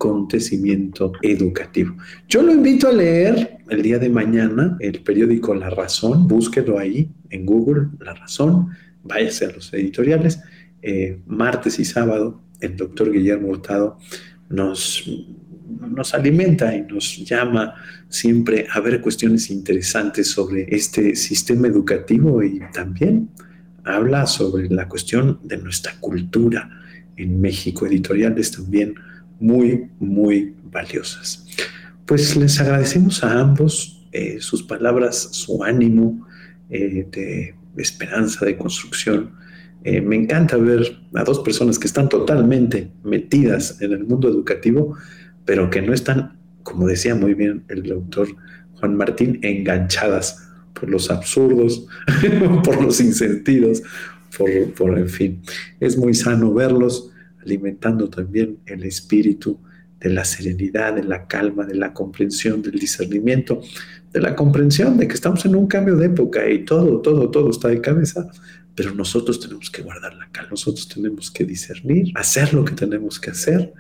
acontecimiento 0.04 1.14
educativo. 1.22 1.96
Yo 2.28 2.42
lo 2.42 2.52
invito 2.52 2.90
a 2.90 2.92
leer 2.92 3.60
el 3.70 3.82
día 3.82 4.00
de 4.00 4.10
mañana 4.10 4.78
el 4.82 5.02
periódico 5.02 5.56
La 5.56 5.70
Razón, 5.70 6.28
búsquelo 6.28 6.78
ahí 6.78 7.10
en 7.30 7.46
Google, 7.46 7.88
La 8.00 8.14
Razón, 8.14 8.70
váyase 9.04 9.46
a 9.46 9.52
los 9.52 9.74
editoriales. 9.74 10.42
Eh, 10.82 11.20
martes 11.26 11.80
y 11.80 11.86
sábado, 11.86 12.42
el 12.60 12.76
doctor 12.76 13.12
Guillermo 13.12 13.48
Hurtado 13.48 13.98
nos 14.50 15.10
nos 15.80 16.14
alimenta 16.14 16.76
y 16.76 16.82
nos 16.84 17.18
llama 17.26 17.74
siempre 18.08 18.68
a 18.72 18.80
ver 18.80 19.02
cuestiones 19.02 19.50
interesantes 19.50 20.28
sobre 20.28 20.68
este 20.70 21.16
sistema 21.16 21.68
educativo 21.68 22.44
y 22.44 22.60
también 22.72 23.30
habla 23.84 24.28
sobre 24.28 24.70
la 24.70 24.88
cuestión 24.88 25.40
de 25.44 25.58
nuestra 25.58 25.94
cultura 26.00 26.70
en 27.16 27.42
México, 27.42 27.88
editoriales 27.88 28.52
también 28.52 28.96
muy, 29.40 29.90
muy 30.00 30.56
valiosas. 30.64 31.46
Pues 32.06 32.36
les 32.36 32.60
agradecemos 32.60 33.24
a 33.24 33.40
ambos 33.40 34.06
eh, 34.12 34.38
sus 34.40 34.64
palabras, 34.64 35.30
su 35.32 35.64
ánimo 35.64 36.28
eh, 36.70 37.08
de 37.12 37.56
esperanza, 37.78 38.46
de 38.46 38.58
construcción. 38.58 39.32
Eh, 39.84 40.02
me 40.02 40.16
encanta 40.16 40.56
ver 40.58 41.00
a 41.14 41.24
dos 41.24 41.40
personas 41.40 41.78
que 41.78 41.88
están 41.88 42.10
totalmente 42.10 42.92
metidas 43.04 43.82
en 43.82 43.92
el 43.92 44.06
mundo 44.06 44.30
educativo, 44.30 44.98
pero 45.46 45.70
que 45.70 45.82
no 45.82 45.94
están, 45.94 46.38
como 46.64 46.88
decía 46.88 47.16
muy 47.16 47.34
bien 47.34 47.64
el 47.68 47.84
doctor 47.84 48.28
Juan 48.76 48.96
Martín, 48.96 49.40
enganchadas 49.42 50.48
por 50.74 50.90
los 50.90 51.10
absurdos, 51.10 51.88
por 52.64 52.82
los 52.82 53.00
insentidos, 53.02 53.82
por, 54.38 54.50
por, 54.74 54.98
en 54.98 55.10
fin. 55.10 55.42
Es 55.80 55.98
muy 55.98 56.14
sano 56.14 56.54
verlos 56.54 57.13
alimentando 57.44 58.10
también 58.10 58.60
el 58.66 58.84
espíritu 58.84 59.60
de 60.00 60.10
la 60.10 60.26
serenidad, 60.26 60.96
de 60.96 61.04
la 61.04 61.28
calma, 61.28 61.66
de 61.66 61.76
la 61.76 61.94
comprensión, 61.94 62.62
del 62.62 62.78
discernimiento, 62.80 63.62
de 64.12 64.22
la 64.22 64.36
comprensión 64.36 64.98
de 64.98 65.08
que 65.08 65.14
estamos 65.14 65.46
en 65.46 65.56
un 65.56 65.68
cambio 65.68 65.96
de 65.96 66.08
época 66.08 66.50
y 66.50 66.66
todo, 66.66 67.00
todo, 67.02 67.30
todo 67.32 67.50
está 67.50 67.70
de 67.70 67.80
cabeza, 67.80 68.30
pero 68.76 68.94
nosotros 68.94 69.40
tenemos 69.40 69.70
que 69.70 69.82
guardar 69.82 70.14
la 70.16 70.30
calma, 70.32 70.52
nosotros 70.52 70.88
tenemos 70.88 71.32
que 71.32 71.46
discernir, 71.46 72.12
hacer 72.16 72.54
lo 72.54 72.66
que 72.66 72.74
tenemos 72.74 73.20
que 73.20 73.32
hacer, 73.32 73.74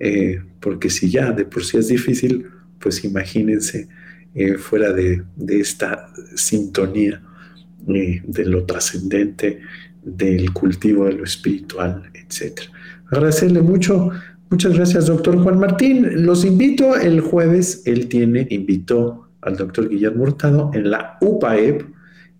eh, 0.00 0.42
porque 0.60 0.90
si 0.90 1.10
ya 1.10 1.30
de 1.32 1.44
por 1.44 1.64
sí 1.64 1.76
es 1.76 1.88
difícil, 1.88 2.46
pues 2.78 3.04
imagínense 3.04 3.88
eh, 4.34 4.54
fuera 4.54 4.92
de, 4.92 5.24
esta 5.48 6.12
sintonía 6.34 7.22
eh, 7.88 8.22
de 8.24 8.44
lo 8.44 8.64
trascendente, 8.64 9.60
del 10.02 10.52
cultivo 10.52 11.06
de 11.06 11.12
lo 11.12 11.24
espiritual, 11.24 12.10
etc. 12.14 12.62
Agradecerle 13.10 13.62
mucho. 13.62 14.10
Muchas 14.50 14.74
gracias, 14.74 15.06
doctor 15.06 15.42
Juan 15.42 15.58
Martín. 15.58 16.24
Los 16.24 16.44
invito 16.44 16.96
el 16.96 17.20
jueves, 17.20 17.82
él 17.86 18.08
tiene, 18.08 18.46
invitó 18.50 19.28
al 19.42 19.56
doctor 19.56 19.88
Guillermo 19.88 20.24
Hurtado 20.24 20.70
en 20.74 20.90
la 20.90 21.18
UPAEP, 21.20 21.82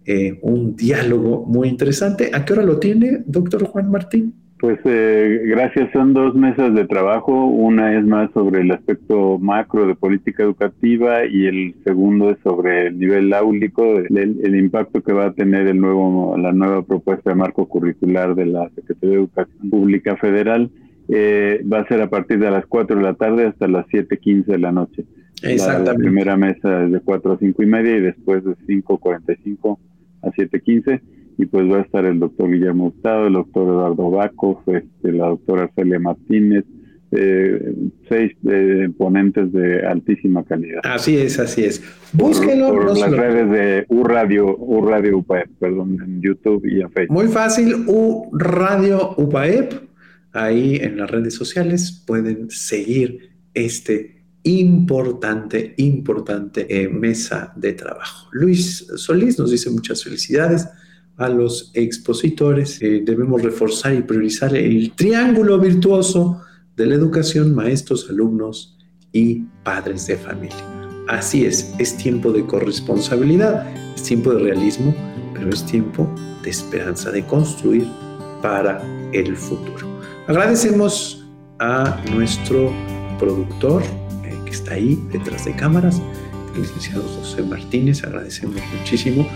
eh, 0.04 0.38
un 0.42 0.74
diálogo 0.74 1.44
muy 1.46 1.68
interesante. 1.68 2.30
¿A 2.32 2.44
qué 2.44 2.54
hora 2.54 2.62
lo 2.62 2.78
tiene, 2.78 3.22
doctor 3.26 3.64
Juan 3.64 3.90
Martín? 3.90 4.34
Pues 4.60 4.80
eh, 4.86 5.42
gracias, 5.44 5.92
son 5.92 6.14
dos 6.14 6.34
mesas 6.34 6.74
de 6.74 6.84
trabajo. 6.84 7.46
Una 7.46 7.96
es 7.96 8.04
más 8.04 8.28
sobre 8.32 8.62
el 8.62 8.72
aspecto 8.72 9.38
macro 9.38 9.86
de 9.86 9.94
política 9.94 10.42
educativa 10.42 11.24
y 11.26 11.46
el 11.46 11.76
segundo 11.84 12.30
es 12.30 12.38
sobre 12.42 12.88
el 12.88 12.98
nivel 12.98 13.32
áulico, 13.32 13.98
el, 13.98 14.56
impacto 14.56 15.00
que 15.00 15.12
va 15.12 15.26
a 15.26 15.32
tener 15.32 15.68
el 15.68 15.80
nuevo, 15.80 16.36
la 16.36 16.52
nueva 16.52 16.82
propuesta 16.82 17.30
de 17.30 17.36
marco 17.36 17.68
curricular 17.68 18.34
de 18.34 18.46
la 18.46 18.68
Secretaría 18.70 19.10
de 19.10 19.22
Educación 19.22 19.70
Pública 19.70 20.16
Federal. 20.16 20.70
Eh, 21.08 21.64
va 21.72 21.80
a 21.80 21.88
ser 21.88 22.02
a 22.02 22.10
partir 22.10 22.40
de 22.40 22.50
las 22.50 22.66
4 22.66 22.96
de 22.96 23.02
la 23.02 23.14
tarde 23.14 23.46
hasta 23.46 23.68
las 23.68 23.86
7.15 23.86 24.44
de 24.46 24.58
la 24.58 24.72
noche. 24.72 25.04
Exactamente. 25.40 25.92
La, 25.92 25.98
primera 25.98 26.36
mesa 26.36 26.84
es 26.84 26.90
de 26.90 27.00
4 27.00 27.32
a 27.32 27.38
5 27.38 27.62
y 27.62 27.66
media 27.66 27.96
y 27.96 28.00
después 28.00 28.42
de 28.42 28.56
5.45 28.66 29.78
a 30.22 30.28
7.15 30.30 31.00
y 31.38 31.46
pues 31.46 31.70
va 31.70 31.78
a 31.78 31.82
estar 31.82 32.04
el 32.04 32.18
doctor 32.18 32.50
Guillermo 32.50 32.88
Hurtado, 32.88 33.28
el 33.28 33.34
doctor 33.34 33.68
Eduardo 33.68 34.10
Bacos, 34.10 34.58
este, 34.66 35.12
la 35.12 35.28
doctora 35.28 35.70
Celia 35.76 36.00
Martínez, 36.00 36.64
eh, 37.12 37.74
seis 38.08 38.32
eh, 38.50 38.90
ponentes 38.98 39.52
de 39.52 39.86
altísima 39.86 40.44
calidad. 40.44 40.80
Así 40.82 41.16
es, 41.16 41.38
así 41.38 41.64
es. 41.64 41.80
Búsquenlo. 42.12 42.70
Por, 42.70 42.98
las 42.98 43.12
redes 43.12 43.50
de 43.50 43.86
U 43.88 44.02
Radio, 44.02 44.56
U 44.58 44.84
Radio 44.84 45.18
UPAEP, 45.18 45.48
perdón, 45.60 45.96
en 46.04 46.20
YouTube 46.20 46.66
y 46.66 46.80
en 46.80 46.90
Facebook. 46.90 47.16
Muy 47.16 47.28
fácil, 47.28 47.84
U 47.86 48.28
Radio 48.32 49.14
UPAEP. 49.16 49.74
Ahí 50.32 50.76
en 50.76 50.98
las 50.98 51.10
redes 51.10 51.34
sociales 51.34 52.04
pueden 52.06 52.50
seguir 52.50 53.30
este 53.54 54.24
importante, 54.42 55.74
importante 55.76 56.66
eh, 56.68 56.88
mesa 56.88 57.52
de 57.56 57.74
trabajo. 57.74 58.28
Luis 58.32 58.86
Solís 58.96 59.38
nos 59.38 59.52
dice 59.52 59.70
muchas 59.70 60.02
felicidades 60.02 60.66
a 61.18 61.28
los 61.28 61.70
expositores. 61.74 62.80
Eh, 62.80 63.02
debemos 63.04 63.42
reforzar 63.42 63.94
y 63.94 64.02
priorizar 64.02 64.56
el 64.56 64.92
triángulo 64.92 65.58
virtuoso 65.58 66.40
de 66.76 66.86
la 66.86 66.94
educación, 66.94 67.54
maestros, 67.54 68.08
alumnos 68.08 68.78
y 69.12 69.42
padres 69.64 70.06
de 70.06 70.16
familia. 70.16 70.64
Así 71.08 71.44
es, 71.44 71.74
es 71.78 71.96
tiempo 71.96 72.32
de 72.32 72.44
corresponsabilidad, 72.46 73.66
es 73.94 74.02
tiempo 74.04 74.32
de 74.32 74.44
realismo, 74.44 74.94
pero 75.34 75.50
es 75.50 75.64
tiempo 75.66 76.08
de 76.42 76.50
esperanza, 76.50 77.10
de 77.10 77.24
construir 77.26 77.86
para 78.40 78.80
el 79.12 79.36
futuro. 79.36 79.88
Agradecemos 80.28 81.26
a 81.58 82.00
nuestro 82.12 82.72
productor 83.18 83.82
eh, 84.24 84.36
que 84.44 84.50
está 84.52 84.74
ahí 84.74 85.02
detrás 85.10 85.46
de 85.46 85.56
cámaras, 85.56 86.00
el 86.54 86.62
licenciado 86.62 87.02
José 87.02 87.42
Martínez, 87.42 88.04
agradecemos 88.04 88.60
muchísimo 88.78 89.26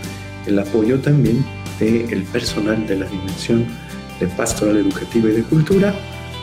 el 0.45 0.59
apoyo 0.59 0.99
también 0.99 1.43
del 1.79 2.23
personal 2.23 2.85
de 2.87 2.97
la 2.97 3.05
Dimensión 3.05 3.65
de 4.19 4.27
Pastoral 4.27 4.77
Educativa 4.77 5.29
y 5.29 5.33
de 5.33 5.43
Cultura, 5.43 5.93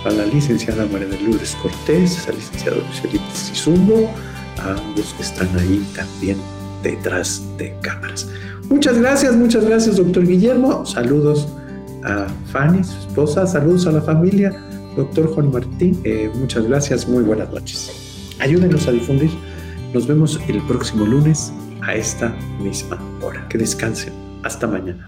a 0.04 0.10
la 0.10 0.26
licenciada 0.26 0.86
María 0.86 1.08
de 1.08 1.20
Lourdes 1.20 1.56
Cortés, 1.62 2.26
al 2.28 2.36
licenciado 2.36 2.78
Luis 2.78 3.00
Felipe 3.00 3.24
Sizumbo, 3.34 4.10
a 4.58 4.72
ambos 4.72 5.14
que 5.14 5.22
están 5.22 5.48
ahí 5.58 5.84
también 5.94 6.38
detrás 6.82 7.42
de 7.58 7.74
cámaras. 7.82 8.28
Muchas 8.68 8.98
gracias, 8.98 9.34
muchas 9.36 9.64
gracias, 9.64 9.96
doctor 9.96 10.26
Guillermo. 10.26 10.86
Saludos 10.86 11.48
a 12.04 12.26
Fanny, 12.52 12.82
su 12.84 12.98
esposa, 12.98 13.46
saludos 13.46 13.86
a 13.86 13.92
la 13.92 14.00
familia, 14.00 14.52
doctor 14.96 15.32
Juan 15.34 15.50
Martín. 15.50 16.00
Eh, 16.04 16.30
muchas 16.34 16.66
gracias, 16.66 17.06
muy 17.06 17.22
buenas 17.22 17.50
noches. 17.50 17.90
Ayúdenos 18.38 18.86
a 18.88 18.92
difundir. 18.92 19.30
Nos 19.92 20.06
vemos 20.06 20.40
el 20.48 20.62
próximo 20.62 21.04
lunes 21.04 21.52
a 21.82 21.94
esta 21.94 22.34
misma 22.62 22.98
hora. 23.22 23.46
Que 23.48 23.58
descansen. 23.58 24.19
Hasta 24.42 24.66
mañana. 24.66 25.06